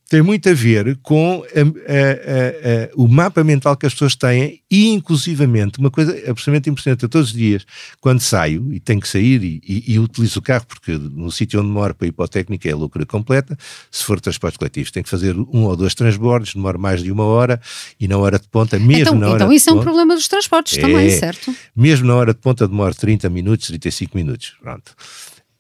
tem 0.09 0.23
muito 0.23 0.49
a 0.49 0.55
ver 0.55 0.97
com 1.03 1.42
a, 1.42 1.61
a, 1.61 1.62
a, 1.62 2.90
o 2.95 3.09
mapa 3.09 3.42
mental 3.42 3.77
que 3.77 3.87
as 3.87 3.92
pessoas 3.92 4.14
têm 4.14 4.61
e, 4.71 4.88
inclusivamente, 4.88 5.81
uma 5.81 5.90
coisa 5.90 6.12
absolutamente 6.31 6.71
importante, 6.71 7.03
eu 7.03 7.09
todos 7.09 7.29
os 7.29 7.35
dias, 7.35 7.66
quando 8.01 8.21
saio, 8.21 8.73
e 8.73 8.79
tenho 8.79 9.01
que 9.01 9.09
sair 9.09 9.42
e, 9.42 9.61
e, 9.66 9.95
e 9.95 9.99
utilizo 9.99 10.38
o 10.38 10.42
carro, 10.42 10.64
porque 10.66 10.92
no 10.92 11.31
sítio 11.33 11.61
onde 11.61 11.69
moro 11.69 11.92
para 11.92 12.07
ir 12.07 12.12
para 12.12 12.25
a 12.25 12.29
técnica 12.29 12.69
é 12.69 12.73
a 12.73 12.77
loucura 12.77 13.05
completa, 13.05 13.59
se 13.90 14.05
for 14.05 14.21
transportes 14.21 14.57
coletivos, 14.57 14.92
tenho 14.92 15.03
que 15.03 15.11
fazer 15.11 15.37
um 15.37 15.64
ou 15.64 15.77
dois 15.77 15.95
transbordos, 15.95 16.55
demora 16.55 16.79
mais 16.79 17.03
de 17.03 17.11
uma 17.11 17.25
hora, 17.25 17.61
e 17.99 18.07
na 18.07 18.16
hora 18.16 18.38
de 18.38 18.49
ponta, 18.49 18.79
mesmo 18.79 19.01
então, 19.01 19.14
na 19.16 19.27
hora 19.27 19.37
Então 19.37 19.53
isso 19.53 19.69
é 19.69 19.73
um 19.73 19.77
ponta, 19.77 19.87
problema 19.87 20.14
dos 20.14 20.29
transportes 20.29 20.79
é, 20.79 20.81
também, 20.81 21.11
certo? 21.11 21.53
Mesmo 21.75 22.07
na 22.07 22.14
hora 22.14 22.33
de 22.33 22.40
ponta 22.40 22.69
demora 22.69 22.95
30 22.95 23.29
minutos, 23.29 23.66
35 23.66 24.16
minutos, 24.16 24.55
pronto. 24.62 24.95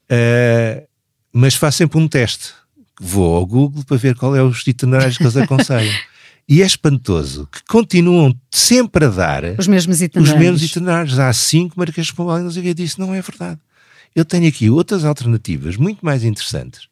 Uh, 0.08 0.86
mas 1.32 1.56
faço 1.56 1.78
sempre 1.78 1.98
um 1.98 2.06
teste 2.06 2.54
vou 3.00 3.36
ao 3.36 3.46
Google 3.46 3.84
para 3.84 3.96
ver 3.96 4.14
qual 4.14 4.34
é 4.34 4.42
os 4.42 4.66
itinerários 4.66 5.16
que 5.18 5.24
eles 5.24 5.36
aconselham. 5.36 5.94
e 6.48 6.62
é 6.62 6.66
espantoso 6.66 7.48
que 7.50 7.62
continuam 7.68 8.34
sempre 8.50 9.04
a 9.06 9.08
dar 9.08 9.44
os 9.58 9.66
mesmos 9.66 10.00
itinerários. 10.00 10.34
Os 10.34 10.40
mesmos 10.40 10.62
itinerários. 10.62 11.18
Há 11.18 11.32
cinco 11.32 11.78
Marquês 11.78 12.06
de 12.06 12.14
Pombal 12.14 12.40
e 12.40 12.74
disse, 12.74 12.98
não 12.98 13.14
é 13.14 13.20
verdade. 13.20 13.60
Eu 14.14 14.24
tenho 14.24 14.48
aqui 14.48 14.70
outras 14.70 15.04
alternativas 15.04 15.76
muito 15.76 16.04
mais 16.04 16.24
interessantes. 16.24 16.88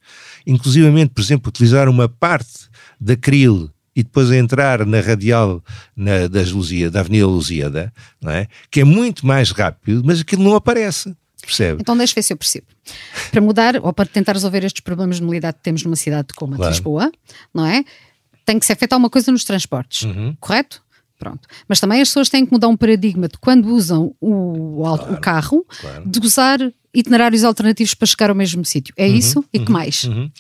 Inclusivamente, 0.47 1.13
por 1.15 1.23
exemplo, 1.23 1.49
utilizar 1.49 1.89
uma 1.89 2.09
parte 2.09 2.69
da 3.01 3.17
Cril 3.17 3.71
e 3.97 4.03
depois 4.03 4.31
entrar 4.31 4.85
na 4.85 5.01
radial 5.01 5.63
na, 5.97 6.27
das 6.27 6.51
Luzia, 6.51 6.91
da 6.91 7.01
Avenida 7.01 7.27
Lusíada, 7.27 7.93
não 8.21 8.31
é? 8.31 8.49
que 8.71 8.81
é 8.81 8.85
muito 8.85 9.27
mais 9.27 9.53
rápido, 9.53 10.03
mas 10.05 10.21
aquilo 10.21 10.43
não 10.43 10.55
aparece. 10.55 11.17
Percebe? 11.47 11.81
Então 11.81 11.97
deixa 11.97 12.15
ver 12.15 12.23
se 12.23 12.33
eu 12.33 12.37
percebo. 12.37 12.67
Para 13.31 13.41
mudar, 13.41 13.77
ou 13.83 13.93
para 13.93 14.07
tentar 14.07 14.33
resolver 14.33 14.65
estes 14.65 14.81
problemas 14.81 15.17
de 15.17 15.23
mobilidade 15.23 15.57
que 15.59 15.63
temos 15.63 15.83
numa 15.83 15.97
cidade 15.97 16.29
como 16.35 16.55
a 16.55 16.57
claro. 16.57 16.73
de 16.73 16.79
Lisboa, 16.79 17.13
não 17.53 17.67
é? 17.67 17.85
Tem 18.45 18.59
que 18.59 18.67
ser 18.67 18.77
feita 18.77 18.95
alguma 18.95 19.11
coisa 19.11 19.33
nos 19.33 19.45
transportes, 19.45 20.03
uhum. 20.03 20.37
correto? 20.39 20.83
Pronto. 21.19 21.49
Mas 21.69 21.81
também 21.81 22.01
as 22.03 22.09
pessoas 22.09 22.29
têm 22.29 22.45
que 22.45 22.53
mudar 22.53 22.69
um 22.69 22.77
paradigma 22.77 23.29
de 23.29 23.39
quando 23.39 23.67
usam 23.69 24.15
o, 24.21 24.83
claro, 24.83 25.15
o 25.15 25.21
carro, 25.21 25.67
claro. 25.81 26.09
de 26.09 26.21
usar 26.21 26.59
itinerários 26.93 27.45
alternativos 27.45 27.95
para 27.95 28.07
chegar 28.07 28.31
ao 28.31 28.37
mesmo 28.37 28.65
sítio. 28.65 28.95
É 28.97 29.07
uhum, 29.07 29.15
isso? 29.15 29.45
E 29.53 29.59
uhum, 29.59 29.65
que 29.65 29.73
mais? 29.73 30.05
Uhum. 30.05 30.31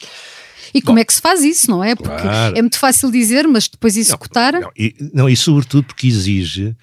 E 0.75 0.83
como 0.83 0.97
Bom, 0.97 1.01
é 1.01 1.05
que 1.05 1.15
se 1.15 1.21
faz 1.21 1.45
isso, 1.45 1.71
não 1.71 1.85
é? 1.85 1.95
Porque 1.95 2.21
claro. 2.21 2.57
é 2.57 2.61
muito 2.61 2.79
fácil 2.79 3.11
dizer, 3.11 3.47
mas 3.47 3.69
depois 3.69 3.97
executar. 3.97 4.55
Não, 4.55 4.61
não, 4.63 4.71
e, 4.77 4.97
não, 5.13 5.29
e 5.29 5.37
sobretudo 5.37 5.85
porque 5.85 6.09
exige 6.09 6.77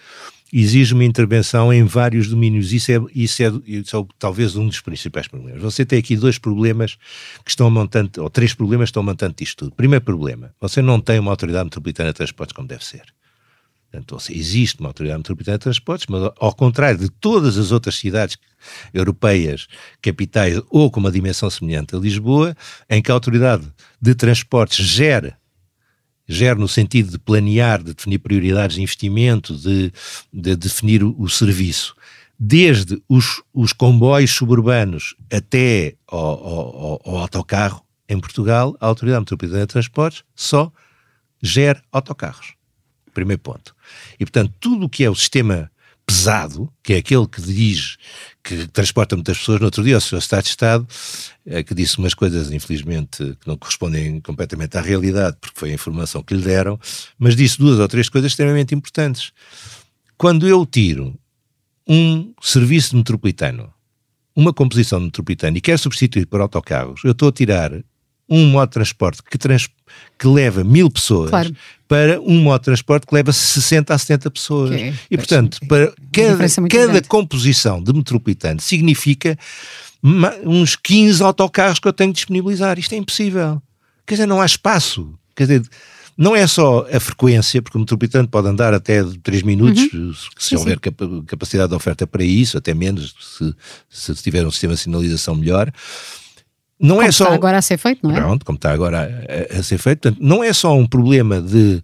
exige 0.52 0.94
uma 0.94 1.06
intervenção 1.06 1.72
em 1.72 1.84
vários 1.84 2.28
domínios. 2.28 2.74
Isso 2.74 2.92
é, 2.92 3.00
isso 3.16 3.44
é, 3.44 3.52
isso 3.66 3.98
é 3.98 4.06
talvez 4.20 4.56
um 4.56 4.68
dos 4.68 4.82
principais 4.82 5.28
problemas. 5.28 5.62
Você 5.62 5.86
tem 5.86 6.00
aqui 6.00 6.16
dois 6.16 6.38
problemas 6.38 6.98
que 7.46 7.52
estão 7.52 7.70
montante, 7.70 8.20
ou 8.20 8.30
três 8.30 8.54
problemas 8.54 8.88
que 8.88 8.92
estão 8.92 9.04
montante 9.04 9.44
isto 9.44 9.66
tudo. 9.66 9.76
Primeiro 9.76 10.04
problema, 10.04 10.54
você 10.60 10.82
não 10.82 11.00
tem 11.00 11.20
uma 11.20 11.32
autoridade 11.32 11.66
metropolitana 11.66 12.10
de 12.10 12.16
transportes 12.16 12.54
como 12.54 12.68
deve 12.68 12.84
ser. 12.84 13.04
Portanto, 13.92 14.18
existe 14.32 14.80
uma 14.80 14.90
autoridade 14.90 15.20
metropolitana 15.20 15.58
de 15.58 15.64
transportes, 15.64 16.08
mas 16.08 16.32
ao 16.40 16.56
contrário 16.56 16.98
de 16.98 17.10
todas 17.10 17.58
as 17.58 17.72
outras 17.72 17.96
cidades 17.96 18.38
europeias, 18.94 19.68
capitais 20.02 20.62
ou 20.70 20.90
com 20.90 21.02
uma 21.02 21.12
dimensão 21.12 21.50
semelhante 21.50 21.96
a 21.96 22.00
Lisboa, 22.00 22.56
em 22.90 23.02
que 23.02 23.12
a 23.12 23.14
autoridade 23.14 23.68
de 24.02 24.16
transportes 24.16 24.86
gera 24.86 25.38
gera 26.32 26.60
no 26.60 26.68
sentido 26.68 27.12
de 27.12 27.20
planear, 27.20 27.84
de 27.84 27.94
definir 27.94 28.20
prioridades 28.20 28.76
de 28.76 28.82
investimento, 28.82 29.56
de, 29.56 29.92
de 30.32 30.56
definir 30.56 31.04
o, 31.04 31.16
o, 31.20 31.30
serviço, 31.30 31.96
desde 32.40 33.02
os, 33.08 33.42
os 33.54 33.74
comboios 33.74 34.32
suburbanos 34.32 35.16
até 35.32 35.96
ao, 36.08 36.20
ao, 36.20 37.02
ao, 37.06 37.18
autocarro, 37.18 37.86
em 38.08 38.20
Portugal, 38.20 38.76
a 38.80 38.88
Autoridade 38.88 39.22
Metropolitana 39.22 39.66
de 39.66 39.72
Transportes 39.72 40.24
só 40.36 40.72
gera 41.42 41.82
autocarros. 41.92 42.54
Primeiro 43.14 43.42
ponto. 43.42 43.76
E, 44.20 44.26
portanto, 44.26 44.54
tudo 44.60 44.86
o 44.86 44.90
que 44.90 45.04
é 45.04 45.10
o 45.10 45.16
sistema 45.16 45.72
pesado, 46.12 46.70
que 46.84 46.94
é 46.94 46.98
aquele 46.98 47.26
que 47.26 47.42
diz 47.42 47.98
que 48.44 48.68
transporta 48.68 49.16
muitas 49.16 49.38
pessoas. 49.38 49.60
No 49.60 49.66
outro 49.66 49.82
dia, 49.82 49.98
o 49.98 50.02
Sr. 50.02 50.18
Estado 50.18 50.44
de 50.44 50.50
Estado, 50.50 50.88
é, 51.46 51.64
que 51.64 51.74
disse 51.74 51.98
umas 51.98 52.14
coisas, 52.14 52.52
infelizmente, 52.52 53.38
que 53.40 53.48
não 53.48 53.56
correspondem 53.56 54.20
completamente 54.20 54.78
à 54.78 54.82
realidade, 54.82 55.38
porque 55.40 55.58
foi 55.58 55.72
a 55.72 55.74
informação 55.74 56.22
que 56.22 56.34
lhe 56.34 56.44
deram, 56.44 56.78
mas 57.18 57.36
disse 57.36 57.58
duas 57.58 57.80
ou 57.80 57.88
três 57.88 58.10
coisas 58.10 58.32
extremamente 58.32 58.76
importantes. 58.76 59.32
Quando 60.18 60.48
eu 60.48 60.66
tiro 60.66 61.18
um 61.88 62.34
serviço 62.42 62.96
metropolitano, 62.98 63.74
uma 64.36 64.54
composição 64.54 65.00
metropolitana 65.00 65.58
e 65.58 65.62
quer 65.62 65.80
substituir 65.80 66.26
por 66.26 66.42
autocarros, 66.42 67.02
eu 67.06 67.12
estou 67.12 67.30
a 67.30 67.32
tirar 67.32 67.72
um 68.30 68.48
modo 68.48 68.70
de 68.70 68.74
transporte 68.74 69.22
que, 69.24 69.38
trans, 69.38 69.70
que 70.18 70.28
leva 70.28 70.64
mil 70.64 70.90
pessoas 70.90 71.30
claro. 71.30 71.56
Para 71.92 72.22
um 72.22 72.40
modo 72.42 72.62
de 72.62 72.66
transporte 72.68 73.06
que 73.06 73.14
leva 73.14 73.34
60 73.34 73.94
a 73.94 73.98
70 73.98 74.32
pessoas. 74.32 74.72
E, 75.12 75.18
portanto, 75.18 75.60
para 75.68 75.92
cada, 76.14 76.48
cada 76.70 77.02
composição 77.02 77.84
de 77.84 77.92
metropolitano 77.92 78.62
significa 78.62 79.38
uns 80.46 80.78
15 80.78 81.22
autocarros 81.22 81.80
que 81.80 81.88
eu 81.90 81.92
tenho 81.92 82.14
que 82.14 82.20
disponibilizar. 82.20 82.80
Isto 82.80 82.94
é 82.94 82.96
impossível. 82.96 83.62
Quer 84.08 84.14
dizer, 84.14 84.26
não 84.26 84.40
há 84.40 84.46
espaço. 84.46 85.14
Quer 85.36 85.48
dizer, 85.48 85.64
não 86.18 86.34
é 86.34 86.48
só 86.48 86.88
a 86.90 86.98
frequência, 86.98 87.62
porque 87.62 87.78
o 87.78 87.82
metropolitano 87.82 88.26
pode 88.26 88.48
andar 88.48 88.74
até 88.74 89.04
3 89.04 89.44
minutos, 89.44 89.92
uhum. 89.92 90.14
se 90.38 90.48
sim, 90.48 90.56
houver 90.56 90.80
sim. 90.82 91.24
capacidade 91.28 91.72
de 91.72 91.76
oferta 91.76 92.08
para 92.08 92.24
isso, 92.24 92.58
até 92.58 92.74
menos, 92.74 93.14
se, 93.90 94.14
se 94.14 94.24
tiver 94.24 94.48
um 94.48 94.52
sistema 94.52 94.76
de 94.76 94.80
sinalização 94.80 95.36
melhor. 95.36 95.70
Não 96.82 96.96
como 96.96 97.08
é 97.08 97.12
só. 97.12 97.26
está 97.26 97.36
agora 97.36 97.58
a 97.58 97.62
ser 97.62 97.78
feito, 97.78 98.00
não 98.02 98.16
é? 98.16 98.20
Pronto, 98.20 98.46
como 98.46 98.56
está 98.56 98.72
agora 98.72 99.26
a, 99.54 99.60
a 99.60 99.64
ser 99.64 99.78
feito. 99.78 100.02
Portanto, 100.02 100.20
não 100.20 100.44
é 100.44 100.52
só 100.52 100.76
um 100.76 100.88
problema 100.88 101.40
de, 101.40 101.84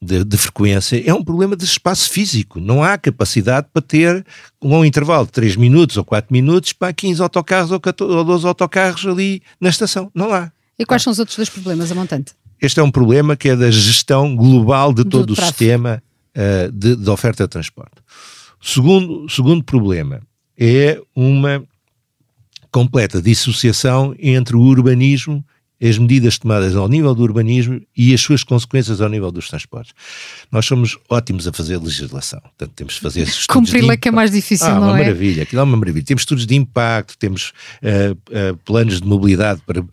de, 0.00 0.22
de, 0.22 0.36
frequência, 0.36 1.02
é 1.04 1.14
um 1.14 1.24
problema 1.24 1.56
de 1.56 1.64
espaço 1.64 2.10
físico. 2.10 2.60
Não 2.60 2.82
há 2.82 2.98
capacidade 2.98 3.68
para 3.72 3.80
ter 3.80 4.24
um 4.62 4.84
intervalo 4.84 5.24
de 5.24 5.32
3 5.32 5.56
minutos 5.56 5.96
ou 5.96 6.04
4 6.04 6.30
minutos 6.30 6.72
para 6.74 6.92
15 6.92 7.22
autocarros 7.22 7.70
ou, 7.70 7.80
14, 7.80 8.12
ou 8.12 8.24
12 8.24 8.46
autocarros 8.46 9.06
ali 9.06 9.42
na 9.58 9.70
estação. 9.70 10.10
Não 10.14 10.32
há. 10.32 10.52
E 10.78 10.84
quais 10.84 11.02
são 11.02 11.10
os 11.10 11.18
outros 11.18 11.36
dois 11.36 11.48
problemas, 11.48 11.90
a 11.90 11.94
montante? 11.94 12.34
Este 12.60 12.80
é 12.80 12.82
um 12.82 12.90
problema 12.90 13.36
que 13.36 13.48
é 13.48 13.56
da 13.56 13.70
gestão 13.70 14.34
global 14.36 14.92
de 14.92 15.04
todo 15.04 15.30
o 15.32 15.36
sistema 15.36 16.02
uh, 16.36 16.70
de, 16.72 16.96
de, 16.96 17.10
oferta 17.10 17.44
de 17.44 17.50
transporte. 17.50 17.96
Segundo, 18.60 19.28
segundo 19.28 19.62
problema 19.62 20.20
é 20.58 21.00
uma 21.14 21.62
completa 22.74 23.22
dissociação 23.22 24.16
entre 24.18 24.56
o 24.56 24.60
urbanismo 24.60 25.44
as 25.82 25.98
medidas 25.98 26.38
tomadas 26.38 26.74
ao 26.74 26.88
nível 26.88 27.14
do 27.14 27.22
urbanismo 27.22 27.80
e 27.96 28.14
as 28.14 28.20
suas 28.20 28.42
consequências 28.42 29.00
ao 29.00 29.08
nível 29.08 29.30
dos 29.30 29.48
transportes. 29.48 29.92
Nós 30.50 30.64
somos 30.64 30.96
ótimos 31.10 31.46
a 31.46 31.52
fazer 31.52 31.76
legislação, 31.78 32.40
portanto 32.40 32.72
temos 32.74 32.94
de 32.94 33.00
fazer 33.00 33.22
estudos 33.22 33.46
Cumpri-la 33.46 33.96
que 33.96 34.08
é 34.08 34.10
mais 34.10 34.30
difícil, 34.30 34.66
ah, 34.68 34.74
não 34.74 34.88
uma 34.88 34.98
é? 34.98 35.02
maravilha, 35.02 35.42
aquilo 35.42 35.60
é 35.60 35.64
uma 35.64 35.76
maravilha. 35.76 36.04
Temos 36.04 36.22
estudos 36.22 36.46
de 36.46 36.54
impacto, 36.54 37.18
temos 37.18 37.52
uh, 37.82 38.12
uh, 38.12 38.56
planos 38.64 39.00
de 39.00 39.06
mobilidade 39.06 39.60
para 39.66 39.84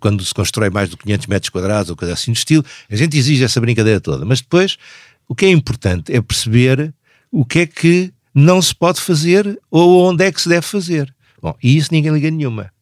quando 0.00 0.24
se 0.24 0.32
constrói 0.32 0.70
mais 0.70 0.88
de 0.88 0.96
500 0.96 1.26
metros 1.26 1.50
quadrados 1.50 1.90
ou 1.90 1.96
coisa 1.96 2.14
assim 2.14 2.32
do 2.32 2.36
estilo, 2.36 2.64
a 2.90 2.96
gente 2.96 3.16
exige 3.18 3.44
essa 3.44 3.60
brincadeira 3.60 4.00
toda, 4.00 4.24
mas 4.24 4.40
depois 4.40 4.76
o 5.28 5.34
que 5.34 5.44
é 5.44 5.50
importante 5.50 6.12
é 6.12 6.22
perceber 6.22 6.94
o 7.30 7.44
que 7.44 7.58
é 7.60 7.66
que 7.66 8.12
não 8.34 8.62
se 8.62 8.74
pode 8.74 9.00
fazer 9.00 9.60
ou 9.70 10.08
onde 10.08 10.24
é 10.24 10.32
que 10.32 10.40
se 10.40 10.48
deve 10.48 10.62
fazer. 10.62 11.14
Bom, 11.44 11.54
e 11.62 11.76
isso 11.76 11.92
ninguém 11.92 12.10
liga 12.10 12.30
nenhuma. 12.30 12.72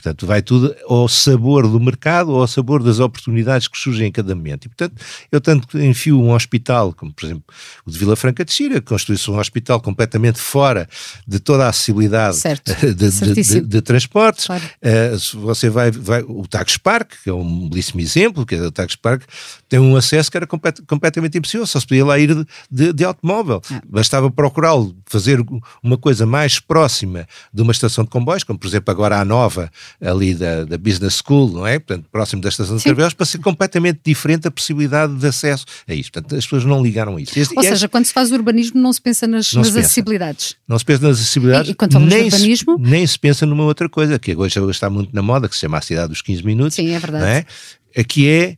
Portanto, 0.00 0.26
vai 0.26 0.40
tudo 0.40 0.74
ao 0.88 1.06
sabor 1.08 1.68
do 1.68 1.78
mercado 1.78 2.30
ou 2.30 2.40
ao 2.40 2.46
sabor 2.46 2.82
das 2.82 2.98
oportunidades 3.00 3.68
que 3.68 3.76
surgem 3.76 4.08
em 4.08 4.12
cada 4.12 4.34
momento. 4.34 4.64
E, 4.64 4.68
portanto, 4.68 4.94
eu 5.30 5.40
tanto 5.42 5.78
enfio 5.78 6.18
um 6.18 6.32
hospital, 6.32 6.94
como 6.94 7.12
por 7.12 7.26
exemplo 7.26 7.44
o 7.84 7.90
de 7.90 7.98
Vila 7.98 8.16
Franca 8.16 8.42
de 8.42 8.50
Xira, 8.50 8.80
construiu-se 8.80 9.30
um 9.30 9.38
hospital 9.38 9.78
completamente 9.78 10.38
fora 10.38 10.88
de 11.26 11.38
toda 11.38 11.66
a 11.66 11.68
acessibilidade 11.68 12.38
de, 12.64 12.94
de, 12.94 13.42
de, 13.42 13.60
de, 13.60 13.80
transportes. 13.82 14.46
Claro. 14.46 14.64
Uh, 14.82 15.38
você 15.40 15.68
vai, 15.68 15.90
vai, 15.90 16.22
o 16.22 16.46
Tax 16.48 16.78
Park, 16.78 17.12
que 17.22 17.28
é 17.28 17.34
um 17.34 17.68
belíssimo 17.68 18.00
exemplo, 18.00 18.46
que 18.46 18.54
é 18.54 18.62
o 18.62 18.70
Tax 18.70 18.96
Park, 18.96 19.24
tem 19.68 19.78
um 19.78 19.96
acesso 19.96 20.30
que 20.30 20.36
era 20.38 20.46
complet, 20.46 20.80
completamente 20.86 21.36
impossível, 21.36 21.66
só 21.66 21.78
se 21.78 21.86
podia 21.86 22.06
lá 22.06 22.18
ir 22.18 22.46
de, 22.70 23.04
automóvel. 23.04 23.60
É. 23.70 23.82
Bastava 23.86 24.30
procurá-lo, 24.30 24.96
fazer 25.04 25.44
uma 25.82 25.98
coisa 25.98 26.24
mais 26.24 26.58
próxima 26.58 27.28
de 27.52 27.60
uma 27.60 27.72
estação 27.72 28.04
de 28.04 28.10
comboios, 28.10 28.44
como 28.44 28.58
por 28.58 28.66
exemplo 28.66 28.90
agora 28.90 29.20
a 29.20 29.24
nova 29.24 29.70
ali 30.00 30.34
da, 30.34 30.64
da 30.64 30.78
Business 30.78 31.22
School, 31.24 31.52
não 31.52 31.66
é? 31.66 31.78
Portanto, 31.78 32.06
próximo 32.10 32.42
da 32.42 32.48
estação 32.48 32.76
de 32.76 32.84
Carvelos, 32.84 33.14
para 33.14 33.26
ser 33.26 33.38
completamente 33.38 34.00
diferente 34.04 34.46
a 34.46 34.50
possibilidade 34.50 35.14
de 35.14 35.26
acesso 35.26 35.64
a 35.88 35.94
isto. 35.94 36.12
Portanto, 36.12 36.36
as 36.36 36.44
pessoas 36.44 36.64
não 36.64 36.82
ligaram 36.82 37.16
a 37.16 37.20
isso. 37.20 37.38
Este, 37.38 37.56
Ou 37.56 37.62
seja, 37.62 37.88
quando 37.88 38.04
se 38.04 38.12
faz 38.12 38.30
urbanismo 38.30 38.80
não 38.80 38.92
se 38.92 39.00
pensa 39.00 39.26
nas, 39.26 39.52
nas 39.52 39.68
se 39.68 39.78
acessibilidades. 39.78 40.56
Não 40.66 40.78
se 40.78 40.84
pensa 40.84 41.08
nas 41.08 41.18
acessibilidades. 41.18 41.68
E, 41.68 41.72
e 41.72 41.74
quando 41.74 41.92
falamos 41.92 42.14
nem 42.14 42.28
de 42.28 42.34
urbanismo... 42.34 42.76
Se, 42.76 42.90
nem 42.90 43.06
se 43.06 43.18
pensa 43.18 43.46
numa 43.46 43.64
outra 43.64 43.88
coisa, 43.88 44.18
que 44.18 44.34
hoje 44.34 44.60
está 44.70 44.90
muito 44.90 45.14
na 45.14 45.22
moda, 45.22 45.48
que 45.48 45.54
se 45.54 45.60
chama 45.60 45.78
a 45.78 45.82
cidade 45.82 46.08
dos 46.08 46.22
15 46.22 46.44
minutos. 46.44 46.74
Sim, 46.74 46.90
é 46.90 46.98
verdade. 46.98 47.24
É? 47.24 48.00
Aqui 48.00 48.28
é, 48.28 48.56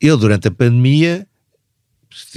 eu 0.00 0.16
durante 0.16 0.48
a 0.48 0.50
pandemia 0.50 1.26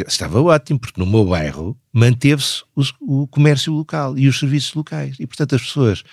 estava 0.08 0.41
ótimo, 0.41 0.79
porque 0.79 0.99
no 0.99 1.06
meu 1.06 1.25
bairro 1.25 1.77
manteve-se 1.91 2.63
o, 2.75 3.21
o, 3.23 3.27
comércio 3.27 3.73
local 3.73 4.17
e 4.17 4.27
os 4.27 4.39
serviços 4.39 4.73
locais. 4.73 5.15
E, 5.19 5.25
portanto, 5.25 5.56
as 5.56 5.62
pessoas 5.62 6.03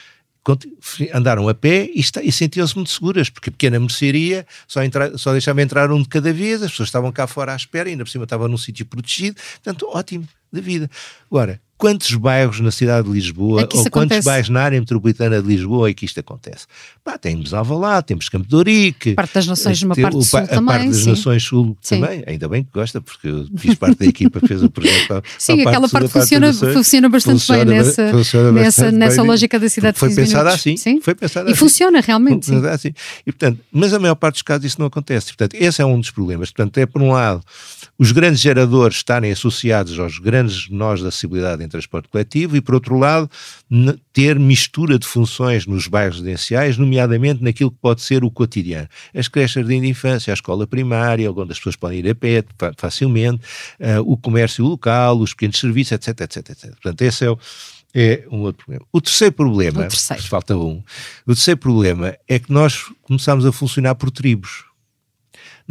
andaram 1.12 1.48
a 1.48 1.54
pé 1.54 1.88
e, 1.94 2.00
e 2.22 2.32
sentiam-se 2.32 2.74
muito 2.76 2.90
seguras, 2.90 3.28
porque 3.28 3.50
a 3.50 3.52
pequena 3.52 3.78
mercearia 3.78 4.46
só, 4.66 4.82
entra, 4.82 5.16
só 5.18 5.32
deixava 5.32 5.62
entrar 5.62 5.90
um 5.90 6.02
de 6.02 6.08
cada 6.08 6.32
vez, 6.32 6.62
as 6.62 6.70
pessoas 6.70 6.88
estavam 6.88 7.10
cá 7.12 7.26
fora 7.26 7.52
à 7.52 7.56
espera, 7.56 7.88
ainda 7.88 8.04
por 8.04 8.10
cima 8.10 8.24
estavam 8.24 8.48
num 8.48 8.58
sítio 8.58 8.86
protegido, 8.86 9.36
portanto, 9.62 9.86
ótimo 9.92 10.26
da 10.52 10.60
vida. 10.60 10.90
Agora, 11.30 11.60
quantos 11.80 12.14
bairros 12.14 12.60
na 12.60 12.70
cidade 12.70 13.08
de 13.08 13.14
Lisboa, 13.14 13.62
é 13.62 13.64
ou 13.64 13.68
quantos 13.68 13.86
acontece. 13.86 14.24
bairros 14.26 14.50
na 14.50 14.60
área 14.60 14.78
metropolitana 14.78 15.40
de 15.40 15.48
Lisboa 15.48 15.88
é 15.88 15.94
que 15.94 16.04
isto 16.04 16.20
acontece? 16.20 16.66
Pá, 17.02 17.16
temos 17.16 17.54
Alvalade, 17.54 18.08
temos 18.08 18.28
Campo 18.28 18.46
de 18.46 18.54
Ourique. 18.54 19.14
Parte 19.14 19.32
das 19.32 19.46
Nações, 19.46 19.82
uma 19.82 19.96
parte 19.96 20.12
do 20.12 20.22
Sul 20.22 20.40
a 20.40 20.46
também. 20.46 20.66
Parte 20.66 20.88
das 20.88 20.96
sim. 20.98 21.10
Nações 21.10 21.42
Sul 21.42 21.76
sim. 21.80 22.00
também, 22.00 22.22
ainda 22.26 22.48
bem 22.48 22.64
que 22.64 22.70
gosta, 22.70 23.00
porque 23.00 23.28
eu 23.28 23.48
fiz 23.56 23.74
parte 23.76 23.98
da 23.98 24.04
equipa 24.04 24.40
que 24.40 24.48
fez 24.48 24.62
o 24.62 24.68
projeto. 24.68 25.08
Para, 25.08 25.22
sim, 25.38 25.56
para 25.62 25.70
aquela 25.70 25.88
parte, 25.88 26.08
parte 26.08 26.12
funciona, 26.12 26.52
funciona 26.52 27.08
bastante 27.08 27.38
funciona, 27.38 27.64
bem 27.64 27.78
nessa, 27.78 28.10
funciona 28.10 28.52
nessa, 28.52 28.82
bastante 28.82 28.98
nessa 28.98 29.22
bem, 29.22 29.30
lógica 29.30 29.58
da 29.58 29.68
cidade 29.70 29.98
foi 29.98 30.10
de 30.10 30.16
pensada 30.16 30.50
assim, 30.50 30.76
sim? 30.76 31.00
foi 31.00 31.14
pensada 31.14 31.48
E 31.48 31.52
assim. 31.52 31.58
funciona 31.58 32.00
realmente, 32.02 32.44
sim. 32.44 32.66
Assim. 32.66 32.92
E, 33.26 33.32
portanto, 33.32 33.58
mas 33.72 33.94
a 33.94 33.98
maior 33.98 34.16
parte 34.16 34.34
dos 34.34 34.42
casos 34.42 34.66
isso 34.66 34.76
não 34.78 34.86
acontece. 34.86 35.28
Portanto, 35.28 35.54
esse 35.54 35.80
é 35.80 35.86
um 35.86 35.98
dos 35.98 36.10
problemas. 36.10 36.50
Portanto, 36.50 36.76
é 36.76 36.84
por 36.84 37.00
um 37.00 37.12
lado 37.12 37.42
os 38.00 38.12
grandes 38.12 38.40
geradores 38.40 38.96
estarem 38.96 39.30
associados 39.30 39.98
aos 39.98 40.18
grandes 40.18 40.70
nós 40.70 41.02
da 41.02 41.08
acessibilidade 41.08 41.62
em 41.62 41.68
transporte 41.68 42.08
coletivo 42.08 42.56
e, 42.56 42.60
por 42.62 42.74
outro 42.74 42.98
lado, 42.98 43.30
ter 44.10 44.38
mistura 44.38 44.98
de 44.98 45.06
funções 45.06 45.66
nos 45.66 45.86
bairros 45.86 46.16
residenciais, 46.16 46.78
nomeadamente 46.78 47.44
naquilo 47.44 47.70
que 47.70 47.76
pode 47.76 48.00
ser 48.00 48.24
o 48.24 48.30
cotidiano. 48.30 48.88
As 49.14 49.28
creches 49.28 49.66
de 49.66 49.74
infância, 49.74 50.32
a 50.32 50.34
escola 50.34 50.66
primária, 50.66 51.30
onde 51.30 51.52
as 51.52 51.58
pessoas 51.58 51.76
podem 51.76 51.98
ir 51.98 52.08
a 52.08 52.14
pé 52.14 52.42
facilmente, 52.78 53.42
uh, 53.78 54.00
o 54.10 54.16
comércio 54.16 54.64
local, 54.64 55.18
os 55.18 55.34
pequenos 55.34 55.60
serviços, 55.60 55.92
etc, 55.92 56.22
etc, 56.22 56.36
etc. 56.48 56.70
Portanto, 56.70 57.02
esse 57.02 57.26
é 57.26 57.30
o, 57.30 57.38
é 57.92 58.24
um 58.32 58.38
outro 58.38 58.64
problema. 58.64 58.86
O 58.90 59.00
terceiro 59.02 59.34
problema, 59.34 59.80
o 59.80 59.88
terceiro. 59.88 60.22
falta 60.22 60.56
um, 60.56 60.82
o 61.26 61.34
terceiro 61.34 61.60
problema 61.60 62.16
é 62.26 62.38
que 62.38 62.50
nós 62.50 62.82
começamos 63.02 63.44
a 63.44 63.52
funcionar 63.52 63.94
por 63.94 64.10
tribos 64.10 64.69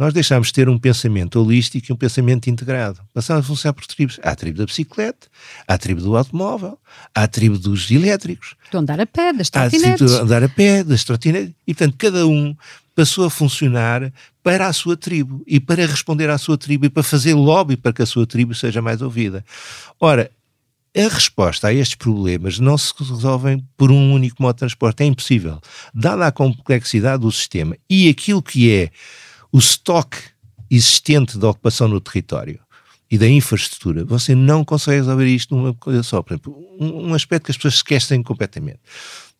nós 0.00 0.14
deixámos 0.14 0.46
de 0.46 0.54
ter 0.54 0.66
um 0.66 0.78
pensamento 0.78 1.38
holístico 1.38 1.88
e 1.88 1.92
um 1.92 1.96
pensamento 1.96 2.48
integrado. 2.48 3.00
Passámos 3.12 3.44
a 3.44 3.46
funcionar 3.46 3.74
por 3.74 3.86
tribos. 3.86 4.18
Há 4.22 4.30
a 4.30 4.34
tribo 4.34 4.56
da 4.56 4.64
bicicleta, 4.64 5.26
há 5.68 5.74
a 5.74 5.78
tribo 5.78 6.00
do 6.00 6.16
automóvel, 6.16 6.78
há 7.14 7.24
a 7.24 7.28
tribo 7.28 7.58
dos 7.58 7.90
elétricos. 7.90 8.54
Do 8.72 8.78
andar 8.78 8.98
a 8.98 9.04
pé, 9.04 9.30
das 9.34 9.50
trotinetes. 9.50 9.84
Há 9.84 9.92
a 9.92 9.96
tribo 9.98 10.10
do 10.10 10.22
andar 10.22 10.42
a 10.42 10.48
pé, 10.48 10.82
das 10.82 11.04
trotinetes. 11.04 11.52
E, 11.66 11.74
portanto, 11.74 11.96
cada 11.98 12.26
um 12.26 12.56
passou 12.94 13.26
a 13.26 13.30
funcionar 13.30 14.10
para 14.42 14.68
a 14.68 14.72
sua 14.72 14.96
tribo 14.96 15.42
e 15.46 15.60
para 15.60 15.84
responder 15.84 16.30
à 16.30 16.38
sua 16.38 16.56
tribo 16.56 16.86
e 16.86 16.88
para 16.88 17.02
fazer 17.02 17.34
lobby 17.34 17.76
para 17.76 17.92
que 17.92 18.00
a 18.00 18.06
sua 18.06 18.26
tribo 18.26 18.54
seja 18.54 18.80
mais 18.80 19.02
ouvida. 19.02 19.44
Ora, 20.00 20.30
a 20.96 21.08
resposta 21.08 21.68
a 21.68 21.74
estes 21.74 21.94
problemas 21.94 22.58
não 22.58 22.78
se 22.78 22.92
resolvem 22.98 23.62
por 23.76 23.90
um 23.90 24.14
único 24.14 24.42
modo 24.42 24.54
de 24.54 24.60
transporte. 24.60 25.02
É 25.02 25.06
impossível. 25.06 25.60
Dada 25.92 26.26
a 26.26 26.32
complexidade 26.32 27.20
do 27.20 27.30
sistema 27.30 27.76
e 27.88 28.08
aquilo 28.08 28.42
que 28.42 28.72
é 28.72 28.90
o 29.52 29.58
estoque 29.58 30.18
existente 30.70 31.38
da 31.38 31.50
ocupação 31.50 31.88
no 31.88 32.00
território 32.00 32.60
e 33.10 33.18
da 33.18 33.28
infraestrutura, 33.28 34.04
você 34.04 34.34
não 34.34 34.64
consegue 34.64 34.98
resolver 34.98 35.26
isto 35.26 35.54
numa 35.54 35.74
coisa 35.74 36.02
só. 36.02 36.22
Por 36.22 36.32
exemplo, 36.32 36.76
um, 36.78 37.08
um 37.08 37.14
aspecto 37.14 37.46
que 37.46 37.50
as 37.50 37.56
pessoas 37.56 37.74
esquecem 37.74 38.22
completamente. 38.22 38.78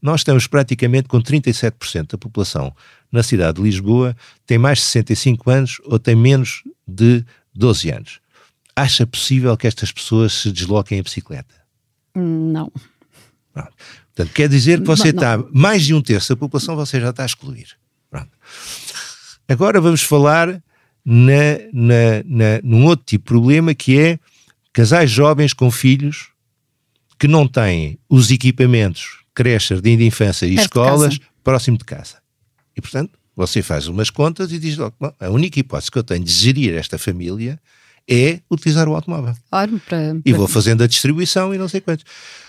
Nós 0.03 0.20
estamos 0.20 0.46
praticamente 0.46 1.09
com 1.09 1.23
37% 1.23 2.12
da 2.12 2.18
população 2.18 2.75
na 3.12 3.23
cidade 3.23 3.59
de 3.59 3.62
Lisboa 3.62 4.16
tem 4.46 4.59
mais 4.59 4.79
de 4.79 4.85
65 4.85 5.51
anos 5.51 5.81
ou 5.85 5.99
tem 5.99 6.16
menos 6.16 6.62
de 6.87 7.25
12 7.55 7.90
anos. 7.90 8.20
Acha 8.75 9.07
possível 9.07 9.57
que 9.57 9.66
estas 9.66 9.92
pessoas 9.92 10.33
se 10.33 10.51
desloquem 10.51 10.99
em 10.99 11.03
bicicleta? 11.03 11.55
Não. 12.14 12.73
Pronto. 13.53 13.73
Portanto, 14.14 14.35
quer 14.35 14.49
dizer 14.49 14.81
que 14.81 14.87
você 14.87 15.12
não, 15.12 15.23
não. 15.23 15.40
está, 15.40 15.51
mais 15.53 15.85
de 15.85 15.94
um 15.94 16.03
terço 16.03 16.31
da 16.31 16.37
população 16.37 16.77
você 16.77 17.01
já 17.01 17.11
está 17.11 17.23
a 17.23 17.27
excluir. 17.27 17.68
Pronto. 18.11 18.31
Agora 19.50 19.80
vamos 19.80 20.02
falar 20.02 20.62
na, 21.04 21.58
na, 21.72 22.22
na, 22.24 22.60
num 22.62 22.84
outro 22.86 23.04
tipo 23.04 23.24
de 23.24 23.28
problema 23.28 23.74
que 23.74 23.98
é 23.98 24.18
casais 24.72 25.10
jovens 25.10 25.52
com 25.52 25.70
filhos 25.72 26.28
que 27.18 27.26
não 27.26 27.48
têm 27.48 27.98
os 28.08 28.30
equipamentos, 28.30 29.18
creches 29.34 29.80
de 29.82 29.90
infância 30.06 30.46
e 30.46 30.54
Perto 30.54 30.66
escolas 30.66 31.14
de 31.14 31.22
próximo 31.42 31.76
de 31.76 31.84
casa. 31.84 32.18
E, 32.76 32.80
portanto, 32.80 33.18
você 33.34 33.60
faz 33.60 33.88
umas 33.88 34.08
contas 34.08 34.52
e 34.52 34.58
diz 34.58 34.76
logo, 34.76 34.94
a 35.18 35.28
única 35.28 35.58
hipótese 35.58 35.90
que 35.90 35.98
eu 35.98 36.04
tenho 36.04 36.24
de 36.24 36.32
gerir 36.32 36.74
esta 36.74 36.96
família 36.96 37.60
é 38.08 38.40
utilizar 38.50 38.88
o 38.88 38.94
automóvel. 38.94 39.34
Claro, 39.50 39.80
para, 39.84 40.16
E 40.24 40.32
vou 40.32 40.46
fazendo 40.46 40.82
a 40.84 40.86
distribuição 40.86 41.52
e 41.52 41.58
não 41.58 41.68
sei 41.68 41.80
quantos. 41.80 42.04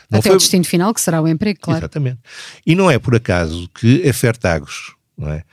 Não 0.09 0.19
até 0.19 0.29
foi- 0.29 0.35
o 0.35 0.39
destino 0.39 0.63
final, 0.65 0.93
que 0.93 1.01
será 1.01 1.19
o 1.21 1.27
emprego, 1.27 1.59
claro. 1.59 1.79
Exatamente. 1.79 2.19
E 2.65 2.75
não 2.75 2.91
é 2.91 2.99
por 2.99 3.15
acaso 3.15 3.67
que 3.73 4.07
a 4.07 4.13
Fertagos, 4.13 4.93
não 5.17 5.29
é? 5.31 5.43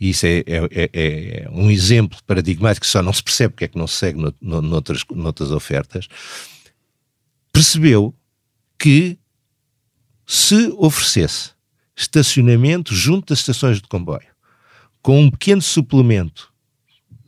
E 0.00 0.10
isso 0.10 0.26
é, 0.26 0.38
é- 0.46 0.68
é- 0.72 0.90
é 1.44 1.48
um 1.50 1.70
exemplo 1.70 2.18
paradigmático 2.26 2.84
só 2.86 3.00
não 3.02 3.12
se 3.12 3.22
percebe 3.22 3.52
porque 3.54 3.64
é 3.64 3.68
que 3.68 3.78
não 3.78 3.86
se 3.86 3.96
segue 3.96 4.20
no, 4.20 4.34
no- 4.40 4.60
noutras, 4.62 5.02
noutras 5.10 5.50
ofertas, 5.50 6.08
percebeu 7.52 8.14
que 8.78 9.18
se 10.26 10.68
oferecesse 10.78 11.50
estacionamento 11.96 12.94
junto 12.94 13.28
das 13.28 13.38
estações 13.40 13.80
de 13.80 13.86
comboio, 13.88 14.26
com 15.00 15.20
um 15.20 15.30
pequeno 15.30 15.62
suplemento 15.62 16.52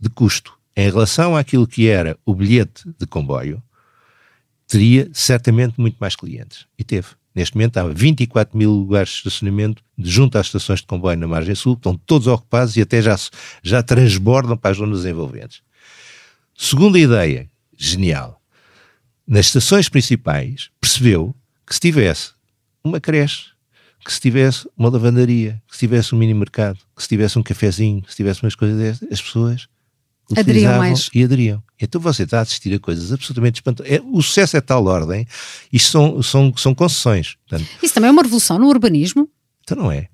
de 0.01 0.09
custo 0.09 0.59
em 0.75 0.91
relação 0.91 1.37
àquilo 1.37 1.67
que 1.67 1.87
era 1.89 2.19
o 2.27 2.35
bilhete 2.35 2.83
de 2.99 3.07
comboio, 3.07 3.63
teria 4.67 5.09
certamente 5.13 5.81
muito 5.81 5.97
mais 5.99 6.17
clientes. 6.17 6.67
E 6.79 6.83
teve. 6.85 7.09
Neste 7.37 7.55
momento 7.55 7.77
há 7.77 7.87
24 7.87 8.57
mil 8.57 8.71
lugares 8.71 9.11
de 9.11 9.17
estacionamento 9.19 9.83
junto 9.99 10.39
às 10.39 10.47
estações 10.47 10.81
de 10.81 10.87
comboio 10.87 11.19
na 11.19 11.29
margem 11.29 11.55
sul, 11.55 11.75
estão 11.75 11.95
todos 11.95 12.27
ocupados 12.27 12.75
e 12.79 12.81
até 12.81 13.03
já, 13.03 13.15
já 13.63 13.83
transbordam 13.83 14.57
para 14.57 14.71
as 14.71 14.79
zonas 14.79 15.05
envolventes. 15.05 15.61
Segunda 16.57 16.99
ideia, 16.99 17.47
genial. 17.77 18.41
Nas 19.29 19.47
estações 19.49 19.87
principais, 19.87 20.71
percebeu 20.81 21.37
que 21.67 21.75
se 21.75 21.81
tivesse 21.81 22.31
uma 22.83 22.99
creche, 22.99 23.51
que 24.03 24.11
se 24.11 24.21
tivesse 24.21 24.67
uma 24.75 24.89
lavandaria, 24.89 25.63
que 25.69 25.75
se 25.75 25.81
tivesse 25.81 26.15
um 26.15 26.19
mini 26.19 26.33
mercado, 26.33 26.79
que 26.97 27.03
se 27.03 27.09
tivesse 27.09 27.39
um 27.39 27.43
cafezinho, 27.43 28.01
que 28.01 28.13
se 28.13 28.17
tivesse 28.17 28.43
umas 28.43 28.55
coisas 28.55 28.79
dessas, 28.79 29.13
as 29.13 29.21
pessoas 29.21 29.69
Aderiam 30.35 30.79
mais. 30.79 31.09
E 31.15 31.23
aderiam. 31.23 31.63
Então 31.81 32.01
você 32.01 32.23
está 32.25 32.39
a 32.39 32.43
assistir 32.43 32.75
a 32.75 32.79
coisas 32.79 33.13
absolutamente 33.13 33.57
espantosas. 33.57 33.93
É, 33.93 34.01
o 34.01 34.23
sucesso 34.23 34.57
é 34.57 34.61
de 34.61 34.67
tal 34.67 34.85
ordem, 34.87 35.27
isto 35.73 35.91
são, 35.91 36.23
são, 36.23 36.53
são 36.57 36.75
concessões. 36.75 37.37
Portanto, 37.47 37.69
Isso 37.83 37.95
também 37.95 38.09
é 38.09 38.11
uma 38.11 38.23
revolução 38.23 38.59
no 38.59 38.67
urbanismo. 38.69 39.29
então 39.63 39.77
não 39.77 39.93
é. 39.93 40.09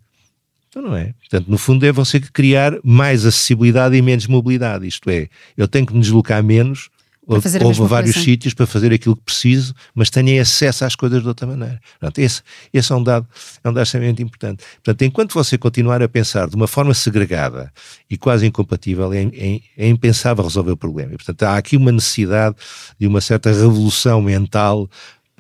Então 0.69 0.83
não 0.83 0.97
é. 0.97 1.15
Portanto, 1.21 1.49
no 1.49 1.59
fundo 1.59 1.87
é 1.87 1.93
você 1.93 2.19
criar 2.19 2.75
mais 2.83 3.25
acessibilidade 3.25 3.95
e 3.97 4.03
menos 4.03 4.27
mobilidade. 4.27 4.87
Isto 4.87 5.09
é, 5.11 5.29
eu 5.57 5.69
tenho 5.69 5.87
que 5.87 5.95
me 5.95 6.01
deslocar 6.01 6.43
menos 6.43 6.89
A 7.29 7.87
vários 7.87 8.15
coisa. 8.15 8.25
sítios 8.31 8.53
para 8.53 8.67
fazer 8.67 8.93
aquilo 8.93 9.15
que 9.17 9.23
preciso, 9.23 9.73
mas 9.95 10.11
tenho 10.11 10.43
acesso 10.43 10.85
às 10.85 10.97
coisas 10.97 11.23
de 11.23 11.29
outra 11.29 11.47
maneira. 11.47 11.81
Portanto, 12.01 12.19
esse, 12.19 12.43
esse 12.73 12.91
é 12.93 12.95
um 12.97 13.03
dado, 13.03 13.27
é 13.63 13.69
um 13.71 13.73
dado 13.73 13.85
extremamente 13.85 14.23
importante. 14.23 14.65
Portanto, 14.83 15.03
enquanto 15.03 15.33
você 15.35 15.57
continuar 15.57 16.03
a 16.03 16.09
pensar 16.09 16.49
de 16.49 16.57
uma 16.57 16.67
forma 16.67 16.93
segregada 16.95 17.73
e 18.11 18.17
quase 18.17 18.45
incompatível, 18.47 19.13
é, 19.13 19.23
é- 19.35 19.61
é 19.79 19.89
impensável 19.89 20.43
resolver 20.43 20.73
o 20.73 20.77
problema. 20.77 21.13
E, 21.15 21.17
portanto, 21.17 21.43
há 21.45 21.57
aqui 21.57 21.77
uma 21.77 21.93
necessidade 21.93 22.57
de 22.99 23.07
uma 23.07 23.21
certa 23.21 23.51
revolução 23.51 24.21
mental 24.21 24.91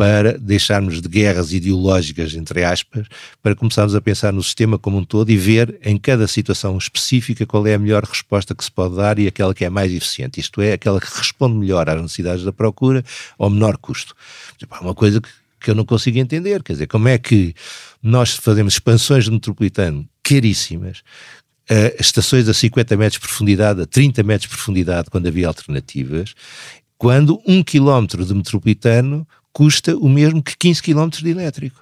para 0.03 0.37
deixarmos 0.37 1.01
de 1.01 1.09
guerras 1.09 1.53
ideológicas, 1.53 2.35
entre 2.35 2.65
aspas, 2.65 3.07
para 3.41 3.55
começarmos 3.55 3.95
a 3.95 4.01
pensar 4.01 4.33
no 4.33 4.43
sistema 4.43 4.77
como 4.77 4.99
um 4.99 5.05
todo 5.05 5.31
e 5.31 5.37
ver 5.37 5.79
em 5.81 5.97
cada 5.97 6.27
situação 6.27 6.77
específica 6.77 7.47
qual 7.47 7.65
é 7.69 7.75
a 7.75 7.79
melhor 7.79 8.03
resposta 8.03 8.53
que 8.53 8.65
se 8.65 8.71
pode 8.73 8.97
dar 8.97 9.21
e 9.21 9.29
aquela 9.29 9.55
que 9.55 9.65
é 9.65 9.71
mais 9.71 9.93
eficiente, 9.93 10.41
isto 10.41 10.61
é, 10.61 10.73
aquela 10.73 11.01
que 11.01 11.07
responde 11.07 11.55
melhor 11.55 11.89
às 11.89 12.03
necessidades 12.03 12.45
da 12.45 12.53
procura 12.53 13.05
ao 13.39 13.49
menor 13.49 13.77
custo. 13.77 14.13
É 14.61 14.81
uma 14.81 14.93
coisa 14.93 15.21
que, 15.21 15.29
que 15.61 15.71
eu 15.71 15.75
não 15.77 15.85
consigo 15.85 16.19
entender, 16.19 16.65
quer 16.65 16.73
dizer, 16.73 16.89
como 16.89 17.07
é 17.07 17.17
que 17.17 17.55
nós 18.03 18.35
fazemos 18.35 18.75
expansões 18.75 19.27
de 19.27 19.31
metropolitano 19.31 20.05
caríssimas, 20.21 21.05
eh, 21.71 21.95
estações 22.01 22.49
a 22.49 22.55
50 22.55 22.97
metros 22.97 23.21
de 23.21 23.21
profundidade, 23.21 23.81
a 23.81 23.87
30 23.87 24.21
metros 24.25 24.51
de 24.51 24.57
profundidade, 24.57 25.11
quando 25.11 25.29
havia 25.29 25.47
alternativas, 25.47 26.35
quando 26.99 27.41
um 27.47 27.63
quilómetro 27.63 28.25
de 28.25 28.35
metropolitano 28.35 29.25
custa 29.53 29.97
o 29.97 30.09
mesmo 30.09 30.43
que 30.43 30.57
15 30.57 30.83
quilómetros 30.83 31.23
de 31.23 31.31
elétrico. 31.31 31.81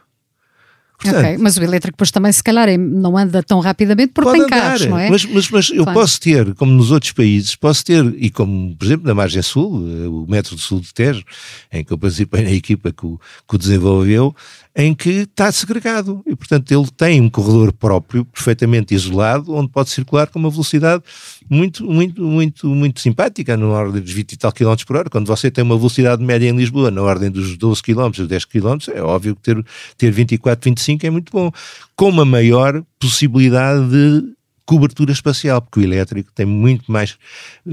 Portanto, 0.99 1.25
ok, 1.25 1.39
mas 1.39 1.57
o 1.57 1.63
elétrico 1.63 1.97
depois 1.97 2.11
também 2.11 2.31
se 2.31 2.43
calhar 2.45 2.69
é- 2.69 2.77
não 2.77 3.17
anda 3.17 3.43
tão 3.43 3.59
rapidamente 3.61 4.13
porque 4.13 4.33
tem 4.33 4.47
carros, 4.47 4.83
andar, 4.83 4.91
não 4.91 4.99
é? 4.99 5.09
Mas, 5.09 5.25
mas, 5.25 5.49
mas 5.51 5.71
eu 5.71 5.85
Claro. 5.85 5.99
posso 5.99 6.21
ter, 6.21 6.55
como 6.57 6.73
nos 6.73 6.91
outros 6.91 7.13
países, 7.13 7.57
posso 7.57 7.83
ter, 7.87 8.05
e 8.19 8.29
como, 8.29 8.77
por 8.77 8.85
exemplo, 8.85 9.07
na 9.07 9.15
margem 9.15 9.41
sul, 9.41 9.83
eh, 9.89 10.07
o 10.09 10.27
metro 10.29 10.55
do 10.55 10.61
sul 10.61 10.79
de 10.79 10.93
Tejo, 10.93 11.25
em 11.73 11.83
que 11.83 11.91
eu 11.91 11.97
participei 11.97 12.43
na 12.43 12.51
equipa 12.51 12.93
que 12.93 13.07
o, 13.07 13.19
que 13.49 13.55
o 13.55 13.59
desenvolveu, 13.59 14.37
em 14.75 14.95
que 14.95 15.11
está 15.11 15.51
segregado. 15.51 16.23
E, 16.27 16.35
portanto, 16.37 16.71
ele 16.71 16.87
tem 16.97 17.21
um 17.21 17.29
corredor 17.29 17.73
próprio, 17.73 18.25
perfeitamente 18.25 18.95
isolado, 18.95 19.55
onde 19.55 19.71
pode 19.71 19.91
circular 19.91 20.29
com 20.29 20.39
uma 20.39 20.51
velocidade 20.51 21.03
muito, 21.49 21.85
muito, 21.85 22.23
muito, 22.23 22.67
muito 22.69 23.01
simpática, 23.01 23.57
na 23.57 23.67
ordem 23.67 24.01
dos 24.01 24.13
20 24.13 24.33
e 24.33 24.37
tal 24.37 24.53
quilómetros 24.53 24.85
por 24.85 24.97
hora. 24.97 25.11
Quando 25.11 25.27
você 25.27 25.51
tem 25.51 25.65
uma 25.65 25.77
velocidade 25.77 26.23
média 26.23 26.49
em 26.49 26.57
Lisboa, 26.57 26.91
na 26.91 27.03
ordem 27.03 27.31
dos 27.31 27.57
12 27.57 27.83
quilómetros, 27.83 28.29
10 28.29 28.45
quilómetros, 28.45 28.89
é 28.95 29.03
óbvio 29.03 29.35
que 29.35 29.43
ter, 29.43 29.65
ter 29.99 30.11
24, 30.11 30.71
25 30.71 31.07
é 31.07 31.11
muito 31.11 31.33
bom. 31.33 31.51
Com 31.97 32.09
uma 32.09 32.25
maior 32.25 32.83
possibilidade 32.99 33.89
de 33.89 34.41
cobertura 34.65 35.11
espacial, 35.11 35.61
porque 35.61 35.81
o 35.81 35.83
elétrico 35.83 36.31
tem 36.33 36.47
muito 36.47 36.93
mais 36.93 37.19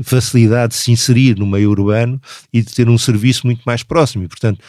facilidade 0.01 0.73
de 0.73 0.79
se 0.79 0.91
inserir 0.91 1.38
no 1.38 1.45
meio 1.45 1.69
urbano 1.69 2.19
e 2.51 2.60
de 2.63 2.73
ter 2.73 2.89
um 2.89 2.97
serviço 2.97 3.45
muito 3.45 3.62
mais 3.67 3.83
próximo. 3.83 4.23
E, 4.23 4.27
portanto, 4.27 4.60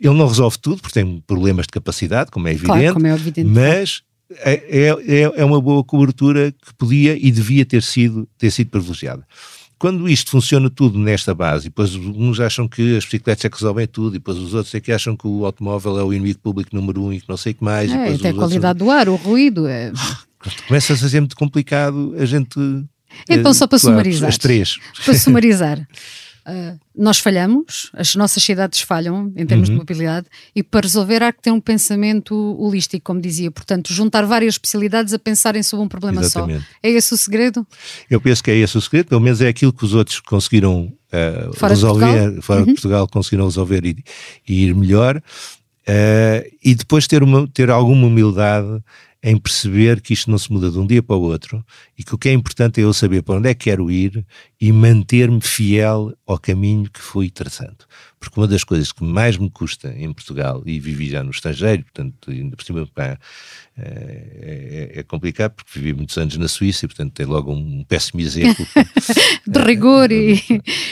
ele 0.00 0.14
não 0.14 0.26
resolve 0.26 0.58
tudo, 0.58 0.80
porque 0.80 1.00
tem 1.00 1.22
problemas 1.26 1.66
de 1.66 1.72
capacidade, 1.72 2.30
como 2.30 2.46
é 2.48 2.52
evidente, 2.52 2.66
Claro, 2.80 2.94
como 2.94 3.06
é 3.06 3.12
evidente. 3.14 3.48
mas 3.48 4.02
é, 4.30 4.94
é, 5.06 5.22
é 5.40 5.44
uma 5.44 5.60
boa 5.60 5.82
cobertura 5.82 6.52
que 6.52 6.74
podia 6.74 7.16
e 7.16 7.30
devia 7.30 7.64
ter 7.64 7.82
sido, 7.82 8.28
ter 8.38 8.50
sido 8.50 8.70
privilegiada. 8.70 9.24
Quando 9.78 10.08
isto 10.08 10.30
funciona 10.32 10.68
tudo 10.68 10.98
nesta 10.98 11.32
base, 11.34 11.66
e 11.66 11.68
depois 11.70 11.94
uns 11.94 12.40
acham 12.40 12.66
que 12.66 12.96
as 12.96 13.04
bicicletas 13.04 13.44
é 13.44 13.48
que 13.48 13.56
resolvem 13.56 13.86
tudo, 13.86 14.16
e 14.16 14.18
depois 14.18 14.36
os 14.36 14.52
outros 14.52 14.74
é 14.74 14.80
que 14.80 14.90
acham 14.90 15.16
que 15.16 15.26
o 15.26 15.46
automóvel 15.46 15.98
é 16.00 16.02
o 16.02 16.12
inimigo 16.12 16.40
público 16.40 16.74
número 16.74 17.00
um 17.02 17.12
e 17.12 17.20
que 17.20 17.28
não 17.28 17.36
sei 17.36 17.52
o 17.52 17.54
que 17.54 17.62
mais. 17.64 17.88
É, 17.90 17.94
até 17.94 18.02
a 18.02 18.06
os 18.06 18.12
outros- 18.24 18.34
qualidade 18.34 18.78
do 18.80 18.90
ar, 18.90 19.08
o 19.08 19.14
ruído. 19.14 19.68
É... 19.68 19.92
Começa 20.66 20.92
a 20.92 20.96
ser 20.96 21.20
muito 21.20 21.36
complicado 21.36 22.14
a 22.18 22.24
gente. 22.24 22.58
Então, 23.28 23.50
eh, 23.52 23.54
só 23.54 23.66
para 23.66 23.78
claro, 23.78 23.94
sumarizar. 23.96 24.28
As 24.28 24.36
três. 24.38 24.78
Para 25.04 25.14
sumarizar, 25.14 25.88
ah, 26.50 26.76
nós 26.96 27.18
falhamos, 27.18 27.90
as 27.92 28.14
nossas 28.16 28.42
cidades 28.42 28.80
falham 28.80 29.30
em 29.36 29.44
termos 29.44 29.68
Uhum. 29.68 29.74
de 29.74 29.80
mobilidade 29.80 30.26
e 30.56 30.62
para 30.62 30.80
resolver 30.86 31.22
há 31.22 31.30
que 31.30 31.42
ter 31.42 31.50
um 31.50 31.60
pensamento 31.60 32.34
holístico, 32.58 33.04
como 33.04 33.20
dizia. 33.20 33.50
Portanto, 33.50 33.92
juntar 33.92 34.24
várias 34.24 34.54
especialidades 34.54 35.12
a 35.12 35.18
pensarem 35.18 35.62
sobre 35.62 35.84
um 35.84 35.88
problema 35.88 36.22
Exatamente. 36.22 36.60
só. 36.62 36.66
É 36.82 36.90
esse 36.90 37.12
o 37.12 37.18
segredo? 37.18 37.66
Eu 38.08 38.18
penso 38.18 38.42
que 38.42 38.50
é 38.50 38.56
esse 38.56 38.78
o 38.78 38.80
segredo, 38.80 39.08
pelo 39.08 39.20
menos 39.20 39.42
é 39.42 39.48
aquilo 39.48 39.72
que 39.72 39.84
os 39.84 39.92
outros 39.92 40.20
conseguiram 40.20 40.90
eh, 41.12 41.50
Fora 41.54 41.74
de 41.74 41.80
resolver, 41.80 42.06
Portugal? 42.06 42.30
Uhum. 42.32 42.42
fora 42.42 42.60
de 42.60 42.66
Portugal 42.72 43.08
conseguiram 43.08 43.44
resolver 43.44 43.84
e, 43.84 44.04
e 44.48 44.64
ir 44.64 44.74
melhor, 44.74 45.22
eh, 45.86 46.50
e 46.64 46.74
depois 46.74 47.06
ter, 47.06 47.22
uma, 47.22 47.46
ter 47.48 47.70
alguma 47.70 48.06
humildade 48.06 48.82
em 49.22 49.36
perceber 49.36 50.00
que 50.00 50.12
isto 50.12 50.30
não 50.30 50.38
se 50.38 50.52
muda 50.52 50.70
de 50.70 50.78
um 50.78 50.86
dia 50.86 51.02
para 51.02 51.16
o 51.16 51.22
outro 51.22 51.64
e 51.98 52.04
que 52.04 52.14
o 52.14 52.18
que 52.18 52.28
é 52.28 52.32
importante 52.32 52.80
é 52.80 52.84
eu 52.84 52.92
saber 52.92 53.22
para 53.22 53.36
onde 53.36 53.48
é 53.48 53.54
que 53.54 53.64
quero 53.64 53.90
ir 53.90 54.24
e 54.60 54.72
manter-me 54.72 55.40
fiel 55.40 56.12
ao 56.26 56.38
caminho 56.38 56.88
que 56.90 57.00
fui 57.00 57.28
traçando. 57.30 57.78
Porque 58.20 58.38
uma 58.38 58.46
das 58.48 58.64
coisas 58.64 58.90
que 58.92 59.04
mais 59.04 59.36
me 59.36 59.48
custa 59.50 59.94
em 59.96 60.12
Portugal, 60.12 60.62
e 60.66 60.80
vivi 60.80 61.08
já 61.08 61.22
no 61.22 61.30
estrangeiro, 61.30 61.84
portanto, 61.84 62.30
ainda 62.30 62.56
por 62.56 62.64
cima, 62.64 62.86
pá, 62.94 63.18
é, 63.80 64.90
é- 64.96 65.00
é 65.00 65.02
complicado 65.04 65.52
porque 65.52 65.78
vivi 65.78 65.94
muitos 65.94 66.16
anos 66.18 66.36
na 66.36 66.48
Suíça 66.48 66.84
e, 66.84 66.88
portanto, 66.88 67.12
tem 67.12 67.26
logo 67.26 67.52
um 67.52 67.84
péssimo 67.84 68.20
exemplo. 68.20 68.66
De 69.46 69.58
rigor 69.60 70.10
e, 70.10 70.42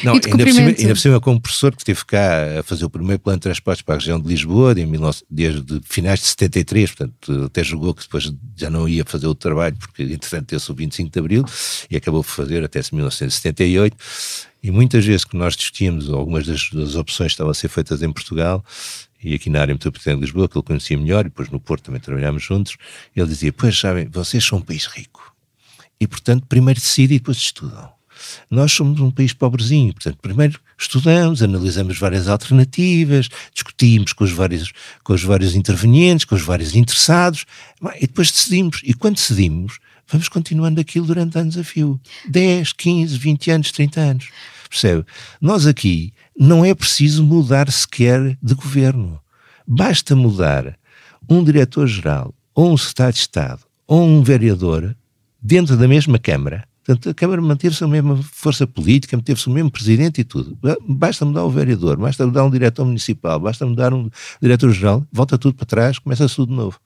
Não, 0.04 0.16
e 0.16 0.20
de 0.20 0.28
ainda 0.30 0.44
por, 0.44 0.52
cima, 0.52 0.68
ainda 0.68 0.88
por 0.88 0.98
cima, 0.98 1.20
como 1.20 1.40
professor 1.40 1.74
que 1.74 1.82
esteve 1.82 2.04
cá 2.04 2.60
a 2.60 2.62
fazer 2.62 2.84
o 2.84 2.90
primeiro 2.90 3.20
plano 3.20 3.38
de 3.38 3.42
transportes 3.42 3.82
para 3.82 3.94
a 3.96 3.98
região 3.98 4.20
de 4.20 4.28
Lisboa, 4.28 4.72
em 4.72 4.86
19 4.86 5.18
desde 5.30 5.80
finais 5.84 6.20
de 6.20 6.26
73, 6.26 6.92
portanto, 6.92 7.44
até 7.46 7.62
jogou 7.64 7.92
que 7.92 8.02
depois 8.02 8.32
já 8.56 8.70
não 8.70 8.88
ia 8.88 9.04
fazer 9.04 9.26
o 9.26 9.34
trabalho, 9.34 9.76
porque 9.76 10.04
entretanto 10.04 10.50
deu-se 10.50 10.70
o 10.70 10.74
25 10.74 11.10
de 11.10 11.18
Abril 11.18 11.44
e 11.90 11.96
acabou 11.96 12.22
por 12.22 12.30
fazer 12.30 12.64
até 12.64 12.80
1978. 12.92 13.96
E 14.62 14.70
muitas 14.70 15.04
vezes 15.04 15.24
que 15.24 15.36
nós 15.36 15.56
discutíamos 15.56 16.10
algumas 16.10 16.46
das, 16.46 16.70
das 16.70 16.94
opções 16.94 17.28
que 17.28 17.34
estavam 17.34 17.50
a 17.50 17.54
ser 17.54 17.68
feitas 17.68 18.02
em 18.02 18.12
Portugal, 18.12 18.64
e 19.22 19.34
aqui 19.34 19.50
na 19.50 19.60
área 19.60 19.74
metropolitana 19.74 20.16
de 20.16 20.22
Lisboa, 20.22 20.48
que 20.48 20.56
ele 20.56 20.64
conhecia 20.64 20.96
melhor, 20.96 21.20
e 21.20 21.28
depois 21.28 21.48
no 21.50 21.60
Porto 21.60 21.84
também 21.84 22.00
trabalhámos 22.00 22.42
juntos, 22.42 22.76
ele 23.14 23.26
dizia: 23.26 23.52
Pois 23.52 23.78
sabem, 23.78 24.08
vocês 24.08 24.44
são 24.44 24.58
um 24.58 24.62
país 24.62 24.86
rico. 24.86 25.34
E, 26.00 26.06
portanto, 26.06 26.46
primeiro 26.46 26.80
decidem 26.80 27.16
e 27.16 27.18
depois 27.18 27.38
estudam. 27.38 27.96
Nós 28.50 28.72
somos 28.72 29.00
um 29.00 29.10
país 29.10 29.32
pobrezinho, 29.32 29.92
portanto, 29.92 30.18
primeiro 30.20 30.58
estudamos, 30.78 31.42
analisamos 31.42 31.98
várias 31.98 32.28
alternativas, 32.28 33.28
discutimos 33.52 34.12
com 34.12 34.24
os 34.24 34.32
vários, 34.32 34.72
com 35.02 35.12
os 35.12 35.22
vários 35.22 35.54
intervenientes, 35.54 36.24
com 36.24 36.34
os 36.34 36.42
vários 36.42 36.74
interessados, 36.74 37.44
e 37.96 38.06
depois 38.06 38.30
decidimos. 38.30 38.80
E 38.84 38.94
quando 38.94 39.16
decidimos, 39.16 39.78
vamos 40.10 40.28
continuando 40.28 40.80
aquilo 40.80 41.06
durante 41.06 41.38
anos 41.38 41.56
a 41.56 41.64
fio 41.64 42.00
10, 42.28 42.72
15, 42.72 43.18
20 43.18 43.50
anos, 43.50 43.72
30 43.72 44.00
anos. 44.00 44.28
Percebe? 44.68 45.04
Nós 45.40 45.66
aqui 45.66 46.12
não 46.38 46.64
é 46.64 46.74
preciso 46.74 47.24
mudar 47.24 47.70
sequer 47.70 48.36
de 48.42 48.54
governo. 48.54 49.20
Basta 49.66 50.14
mudar 50.14 50.78
um 51.28 51.42
diretor-geral, 51.42 52.34
ou 52.54 52.72
um 52.72 52.76
secretário 52.76 53.14
de 53.14 53.20
Estado, 53.20 53.60
ou 53.86 54.02
um 54.02 54.22
vereador 54.22 54.96
dentro 55.42 55.76
da 55.76 55.88
mesma 55.88 56.18
Câmara 56.18 56.66
Portanto, 56.86 57.10
a 57.10 57.14
Câmara 57.14 57.42
manteve-se 57.42 57.82
a 57.82 57.88
mesma 57.88 58.16
força 58.22 58.64
política, 58.64 59.16
manteve-se 59.16 59.48
o 59.48 59.50
mesmo 59.50 59.72
presidente 59.72 60.20
e 60.20 60.24
tudo. 60.24 60.56
Basta 60.86 61.24
mudar 61.24 61.42
o 61.42 61.50
vereador, 61.50 61.96
basta 61.96 62.24
mudar 62.24 62.44
um 62.44 62.50
diretor 62.50 62.84
municipal, 62.84 63.40
basta 63.40 63.66
mudar 63.66 63.92
um 63.92 64.08
diretor-geral, 64.40 65.04
volta 65.12 65.36
tudo 65.36 65.56
para 65.56 65.66
trás, 65.66 65.98
começa 65.98 66.28
tudo 66.28 66.50
de 66.50 66.54
novo 66.54 66.78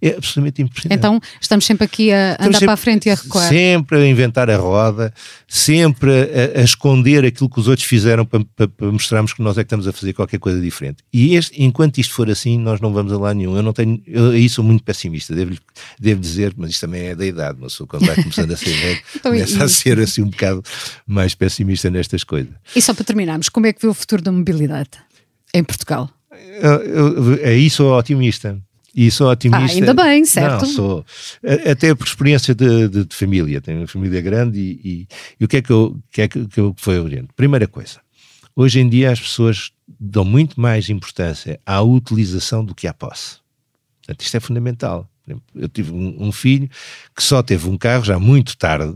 é 0.00 0.10
absolutamente 0.10 0.62
impressionante. 0.62 0.98
Então 0.98 1.20
estamos 1.40 1.66
sempre 1.66 1.84
aqui 1.84 2.12
a 2.12 2.36
andar 2.40 2.60
para 2.60 2.72
a 2.72 2.76
frente 2.76 3.06
e 3.06 3.10
a 3.10 3.14
recuar. 3.14 3.48
Sempre 3.48 3.98
a 3.98 4.06
inventar 4.06 4.48
a 4.48 4.56
roda, 4.56 5.12
sempre 5.46 6.10
a, 6.10 6.60
a 6.60 6.62
esconder 6.62 7.24
aquilo 7.24 7.50
que 7.50 7.58
os 7.58 7.66
outros 7.66 7.86
fizeram 7.86 8.24
para, 8.24 8.44
para, 8.56 8.68
para, 8.68 8.92
mostrarmos 8.92 9.32
que 9.32 9.42
nós 9.42 9.58
é 9.58 9.62
que 9.62 9.66
estamos 9.66 9.88
a 9.88 9.92
fazer 9.92 10.12
qualquer 10.12 10.38
coisa 10.38 10.60
diferente. 10.60 10.98
E 11.12 11.34
este, 11.34 11.62
enquanto 11.62 11.98
isto 11.98 12.14
for 12.14 12.30
assim, 12.30 12.58
nós 12.58 12.80
não 12.80 12.92
vamos 12.92 13.12
a 13.12 13.18
lá 13.18 13.34
nenhum. 13.34 13.56
Eu 13.56 13.62
não 13.62 13.72
tenho, 13.72 14.00
eu 14.06 14.30
aí 14.30 14.48
sou 14.48 14.64
muito 14.64 14.84
pessimista, 14.84 15.34
devo, 15.34 15.56
devo 15.98 16.20
dizer, 16.20 16.54
mas 16.56 16.70
isto 16.70 16.80
também 16.82 17.08
é 17.08 17.14
da 17.14 17.26
idade, 17.26 17.58
mas 17.60 17.76
quando 17.76 18.06
vai 18.06 18.14
começando 18.16 18.52
a 18.52 18.56
ser 18.56 18.70
velho, 18.70 19.00
então, 19.16 19.32
começa 19.32 19.58
e... 19.58 19.62
a 19.62 19.68
ser 19.68 19.98
assim 19.98 20.22
um 20.22 20.30
bocado 20.30 20.62
mais 21.06 21.34
pessimista 21.34 21.90
nestas 21.90 22.22
coisas. 22.22 22.52
E 22.74 22.80
só 22.80 22.94
para 22.94 23.04
terminarmos, 23.04 23.48
como 23.48 23.66
é 23.66 23.72
que 23.72 23.82
vê 23.82 23.88
o 23.88 23.94
futuro 23.94 24.22
da 24.22 24.30
mobilidade 24.30 24.90
em 25.52 25.64
Portugal? 25.64 26.08
Aí 27.44 27.68
sou 27.70 27.96
otimista 27.96 28.60
e 28.94 29.10
sou 29.10 29.30
otimista. 29.30 29.64
Ah, 29.64 29.80
ainda 29.80 29.94
bem, 29.94 30.24
certo? 30.24 30.62
Não, 30.62 30.72
sou. 30.72 31.06
Até 31.70 31.94
por 31.94 32.06
experiência 32.06 32.54
de, 32.54 32.88
de, 32.88 33.04
de 33.04 33.14
família. 33.14 33.60
Tenho 33.60 33.78
uma 33.78 33.86
família 33.86 34.20
grande 34.20 34.58
e, 34.58 34.80
e, 34.84 35.08
e, 35.40 35.44
o 35.44 35.48
que 35.48 35.58
é 35.58 35.62
que, 35.62 35.70
eu, 35.70 35.98
que, 36.10 36.22
é 36.22 36.28
que, 36.28 36.46
que 36.46 36.74
foi 36.76 36.98
oriente? 36.98 37.28
Primeira 37.36 37.66
coisa, 37.66 38.00
hoje 38.56 38.80
em 38.80 38.88
dia 38.88 39.10
as 39.10 39.20
pessoas 39.20 39.72
dão 39.98 40.24
muito 40.24 40.60
mais 40.60 40.88
importância 40.88 41.60
à 41.64 41.80
utilização 41.82 42.64
do 42.64 42.74
que 42.74 42.86
à 42.86 42.94
posse. 42.94 43.36
Portanto, 44.00 44.20
isto 44.22 44.36
é 44.36 44.40
fundamental. 44.40 45.08
Eu 45.54 45.68
tive 45.68 45.92
um, 45.92 46.28
um 46.28 46.32
filho 46.32 46.68
que 47.14 47.22
só 47.22 47.42
teve 47.42 47.68
um 47.68 47.76
carro 47.76 48.04
já 48.04 48.18
muito 48.18 48.56
tarde, 48.56 48.94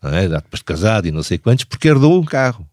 não 0.00 0.14
é? 0.14 0.28
depois 0.28 0.60
de 0.60 0.64
casado 0.64 1.08
e 1.08 1.10
não 1.10 1.22
sei 1.22 1.38
quantos, 1.38 1.64
porque 1.64 1.88
herdou 1.88 2.20
um 2.20 2.24
carro 2.24 2.66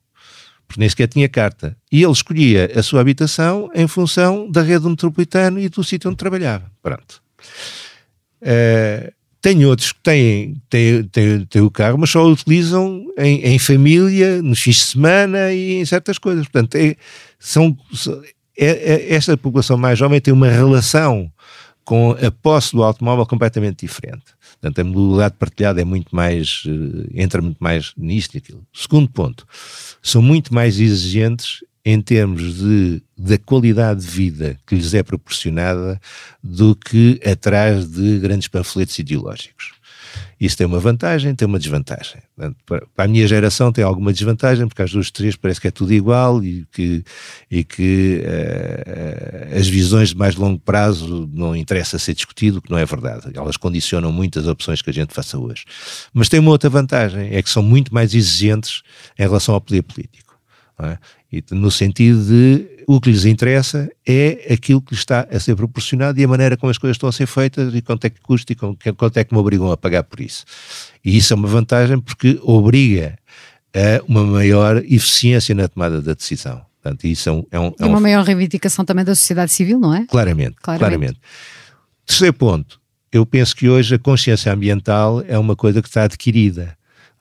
porque 0.71 0.79
nem 0.79 0.89
sequer 0.89 1.07
tinha 1.07 1.27
carta. 1.27 1.75
E 1.91 2.01
ele 2.01 2.11
escolhia 2.11 2.71
a 2.73 2.81
sua 2.81 3.01
habitação 3.01 3.69
em 3.75 3.87
função 3.87 4.49
da 4.49 4.61
rede 4.61 4.87
metropolitana 4.87 5.59
e 5.59 5.67
do 5.67 5.83
sítio 5.83 6.09
onde 6.09 6.17
trabalhava. 6.17 6.71
Pronto. 6.81 7.21
Uh, 8.41 9.11
tem 9.41 9.65
outros 9.65 9.91
que 9.91 9.99
têm, 10.01 10.55
têm, 10.69 11.03
têm, 11.03 11.45
têm, 11.45 11.61
o 11.61 11.69
carro, 11.69 11.97
mas 11.97 12.09
só 12.09 12.23
o 12.23 12.31
utilizam 12.31 13.05
em, 13.17 13.41
em, 13.41 13.59
família, 13.59 14.41
nos 14.41 14.61
fins 14.61 14.77
de 14.77 14.83
semana 14.83 15.51
e 15.51 15.73
em 15.73 15.85
certas 15.85 16.17
coisas. 16.17 16.47
Portanto, 16.47 16.75
é, 16.75 16.95
são, 17.37 17.75
é, 18.57 18.67
é, 18.67 19.13
esta 19.13 19.35
população 19.35 19.77
mais 19.77 19.99
jovem 19.99 20.21
tem 20.21 20.33
uma 20.33 20.47
relação 20.47 21.29
com 21.83 22.11
a 22.11 22.31
posse 22.31 22.71
do 22.71 22.83
automóvel 22.83 23.25
completamente 23.25 23.85
diferente. 23.85 24.23
Portanto, 24.61 24.79
a 24.79 24.83
mobilidade 24.83 25.35
partilhada 25.39 25.81
é 25.81 25.83
muito 25.83 26.15
mais, 26.15 26.63
eh, 26.67 27.23
entra 27.23 27.41
muito 27.41 27.57
mais 27.59 27.93
nisto 27.97 28.35
e 28.35 28.37
aquilo. 28.37 28.63
Segundo 28.71 29.09
ponto, 29.09 29.45
são 30.03 30.21
muito 30.21 30.53
mais 30.53 30.79
exigentes 30.79 31.63
em 31.83 31.99
termos 31.99 32.57
de, 32.59 33.01
da 33.17 33.39
qualidade 33.39 34.01
de 34.01 34.07
vida 34.07 34.59
que 34.67 34.75
lhes 34.75 34.93
é 34.93 35.01
proporcionada 35.01 35.99
do 36.43 36.75
que 36.75 37.19
atrás 37.25 37.89
de 37.89 38.19
grandes 38.19 38.47
panfletos 38.47 38.99
ideológicos. 38.99 39.71
Isso 40.39 40.57
tem 40.57 40.65
uma 40.65 40.79
vantagem, 40.79 41.35
tem 41.35 41.47
uma 41.47 41.59
desvantagem. 41.59 42.21
Para 42.65 43.05
a 43.05 43.07
minha 43.07 43.27
geração 43.27 43.71
tem 43.71 43.83
alguma 43.83 44.11
desvantagem, 44.11 44.67
porque 44.67 44.81
às 44.81 44.91
duas, 44.91 45.11
três 45.11 45.35
parece 45.35 45.61
que 45.61 45.67
é 45.67 45.71
tudo 45.71 45.93
igual 45.93 46.43
e 46.43 46.65
que, 46.71 47.03
e 47.49 47.63
que 47.63 48.23
uh, 48.23 49.57
as 49.57 49.67
visões 49.67 50.09
de 50.09 50.17
mais 50.17 50.35
longo 50.35 50.59
prazo 50.59 51.29
não 51.31 51.55
interessa 51.55 51.99
ser 51.99 52.13
discutido, 52.13 52.61
que 52.61 52.71
não 52.71 52.77
é 52.77 52.85
verdade. 52.85 53.31
Elas 53.35 53.57
condicionam 53.57 54.11
muitas 54.11 54.47
opções 54.47 54.81
que 54.81 54.89
a 54.89 54.93
gente 54.93 55.13
faça 55.13 55.37
hoje. 55.37 55.65
Mas 56.13 56.29
tem 56.29 56.39
uma 56.39 56.51
outra 56.51 56.69
vantagem, 56.69 57.35
é 57.35 57.41
que 57.41 57.49
são 57.49 57.61
muito 57.61 57.93
mais 57.93 58.13
exigentes 58.13 58.81
em 59.17 59.21
relação 59.21 59.53
ao 59.53 59.61
poder 59.61 59.83
político. 59.83 60.35
É? 60.79 60.97
E 61.31 61.43
no 61.51 61.69
sentido 61.69 62.25
de 62.25 62.80
o 62.95 63.01
que 63.01 63.09
lhes 63.09 63.25
interessa 63.25 63.89
é 64.05 64.53
aquilo 64.53 64.81
que 64.81 64.93
lhes 64.93 64.99
está 64.99 65.27
a 65.31 65.39
ser 65.39 65.55
proporcionado 65.55 66.19
e 66.19 66.23
a 66.23 66.27
maneira 66.27 66.57
como 66.57 66.69
as 66.69 66.77
coisas 66.77 66.95
estão 66.95 67.07
a 67.07 67.11
ser 67.11 67.25
feitas 67.25 67.73
e 67.73 67.81
quanto 67.81 68.05
é 68.05 68.09
que 68.09 68.19
custa 68.21 68.51
e 68.51 68.55
quanto 68.55 69.17
é 69.17 69.23
que 69.23 69.33
me 69.33 69.39
obrigam 69.39 69.71
a 69.71 69.77
pagar 69.77 70.03
por 70.03 70.19
isso. 70.19 70.45
E 71.03 71.17
isso 71.17 71.33
é 71.33 71.35
uma 71.35 71.47
vantagem 71.47 71.99
porque 71.99 72.39
obriga 72.41 73.17
a 73.73 74.03
uma 74.07 74.23
maior 74.23 74.77
eficiência 74.77 75.55
na 75.55 75.67
tomada 75.67 76.01
da 76.01 76.13
decisão. 76.13 76.61
Portanto, 76.81 77.05
isso 77.05 77.29
é, 77.29 77.31
um, 77.31 77.45
é, 77.51 77.59
um, 77.59 77.73
é 77.79 77.85
uma 77.85 77.97
um... 77.99 78.01
maior 78.01 78.25
reivindicação 78.25 78.83
também 78.83 79.05
da 79.05 79.15
sociedade 79.15 79.51
civil, 79.51 79.79
não 79.79 79.93
é? 79.93 80.05
Claramente, 80.07 80.55
claramente. 80.61 80.79
claramente. 80.79 81.19
Terceiro 82.05 82.33
ponto, 82.33 82.81
eu 83.11 83.25
penso 83.25 83.55
que 83.55 83.69
hoje 83.69 83.95
a 83.95 83.99
consciência 83.99 84.51
ambiental 84.51 85.23
é 85.27 85.37
uma 85.37 85.55
coisa 85.55 85.81
que 85.81 85.87
está 85.87 86.03
adquirida. 86.03 86.75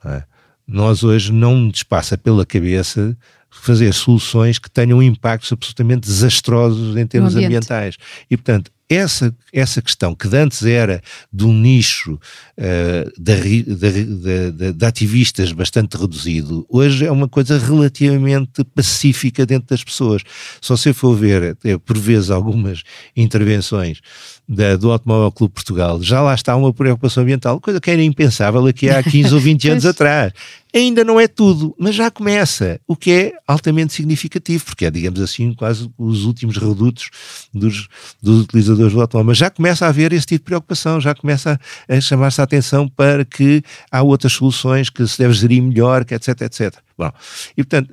É? 0.05 0.23
Nós 0.71 1.03
hoje 1.03 1.33
não 1.33 1.57
nos 1.57 1.83
passa 1.83 2.17
pela 2.17 2.47
cabeça 2.47 3.17
fazer 3.51 3.93
soluções 3.93 4.57
que 4.59 4.71
tenham 4.71 5.03
impactos 5.03 5.53
absolutamente 5.53 6.03
desastrosos 6.07 6.97
em 6.97 7.05
termos 7.05 7.35
ambientais. 7.35 7.97
E, 8.31 8.37
portanto, 8.37 8.71
essa, 8.91 9.33
essa 9.53 9.81
questão 9.81 10.17
que 10.17 10.27
antes 10.35 10.65
era 10.65 11.01
de 11.33 11.45
um 11.45 11.53
nicho 11.53 12.15
uh, 12.59 13.13
de, 13.17 13.63
de, 13.63 14.05
de, 14.51 14.73
de, 14.73 14.85
ativistas 14.85 15.53
bastante 15.53 15.97
reduzido, 15.97 16.67
hoje 16.69 17.07
é 17.07 17.13
uma 17.13 17.29
coisa 17.29 17.57
relativamente 17.57 18.65
pacífica 18.75 19.47
dentro 19.47 19.69
das 19.69 19.85
pessoas. 19.85 20.23
Só 20.61 20.77
se 20.77 20.93
for 20.93 21.15
ver, 21.15 21.57
por 21.85 21.97
vezes, 21.97 22.31
algumas 22.31 22.83
intervenções 23.17 24.01
da, 24.49 24.75
do 24.75 24.91
Automóvel 24.91 25.31
Clube 25.31 25.55
Portugal, 25.55 26.03
já 26.03 26.21
lá 26.21 26.35
está 26.35 26.57
uma 26.57 26.75
preocupação 26.75 27.23
ambiental, 27.23 27.61
coisa 27.61 27.81
que 27.81 27.91
era 27.93 28.03
impensável 28.03 28.67
aqui 28.67 28.91
há 28.91 29.01
15 29.01 29.33
ou 29.33 29.41
20 29.41 29.71
anos 29.71 29.87
atrás. 29.87 30.33
Ainda 30.75 31.05
não 31.05 31.19
é 31.19 31.27
tudo, 31.27 31.75
mas 31.79 31.95
já 31.95 32.11
começa, 32.11 32.81
o 32.87 32.95
que 32.95 33.11
é 33.11 33.33
altamente 33.47 33.93
significativo, 33.93 34.65
porque 34.65 34.87
é, 34.87 34.91
digamos 34.91 35.21
assim, 35.21 35.53
quase 35.53 35.91
os 35.99 36.25
últimos 36.25 36.57
redutos 36.57 37.11
dos, 37.53 37.89
dos 38.23 38.43
utilizadores 38.43 38.93
do 38.93 39.01
automóvel. 39.01 39.29
Mas 39.29 39.39
já 39.39 39.51
começa 39.51 39.87
a 39.87 39.89
haver 39.89 40.13
esse 40.13 40.27
tipo 40.27 40.43
de 40.43 40.45
preocupação, 40.45 41.01
já 41.01 41.15
começa 41.15 41.59
a, 41.89 41.95
a 41.97 42.01
chamar-se 42.01 42.41
a 42.41 42.45
atenção 42.45 42.89
para 42.89 43.25
que 43.25 43.63
há 43.91 44.03
outras 44.03 44.33
soluções 44.33 44.89
que 44.89 45.07
se 45.07 45.19
deve 45.19 45.35
gerir 45.35 45.63
melhor, 45.63 46.05
que 46.05 46.15
etc, 46.15 46.41
etc. 46.43 46.75
Bom, 46.97 47.11
e 47.57 47.65
portanto, 47.65 47.93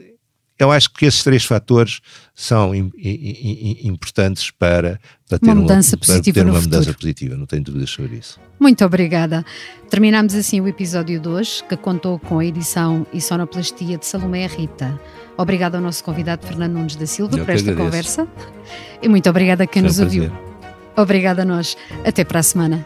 eu 0.60 0.72
acho 0.72 0.92
que 0.92 1.06
esses 1.06 1.24
três 1.24 1.46
fatores 1.46 2.00
são 2.34 2.74
importantes 2.76 4.50
para, 4.52 5.00
para 5.28 5.38
ter 5.38 5.46
uma 5.46 5.56
mudança 5.56 5.96
uma, 5.96 6.00
positiva, 6.00 6.40
ter 6.40 6.50
uma 6.50 6.62
mudança 6.62 6.94
positiva, 6.94 7.36
não 7.36 7.46
tenho 7.46 7.64
dúvidas 7.64 7.90
sobre 7.90 8.18
isso. 8.18 8.40
Muito 8.60 8.84
obrigada. 8.84 9.46
Terminamos 9.90 10.34
assim 10.34 10.60
o 10.60 10.68
episódio 10.68 11.22
2, 11.22 11.66
que 11.70 11.78
contou 11.78 12.18
com 12.20 12.40
a 12.40 12.46
edição 12.46 13.06
e 13.14 13.22
sonoplastia 13.22 13.98
de 13.98 14.06
Salomé 14.06 14.48
Rita. 14.48 15.00
Obrigada 15.38 15.78
ao 15.78 15.84
nosso 15.84 16.04
convidado 16.04 16.46
Fernando 16.46 16.74
Nunes 16.74 16.96
da 16.96 17.06
Silva 17.06 17.38
eu 17.38 17.46
por 17.46 17.54
esta 17.54 17.76
conversa. 17.76 18.28
E 19.02 19.08
muito 19.08 19.30
obrigada 19.30 19.64
a 19.64 19.68
quem 19.68 19.82
Foi 19.82 19.90
nos 19.90 20.00
um 20.00 20.04
ouviu. 20.04 20.32
Obrigada 20.96 21.44
a 21.44 21.46
nós. 21.46 21.78
Até 22.04 22.24
para 22.24 22.40
a 22.40 22.44
semana. 22.44 22.86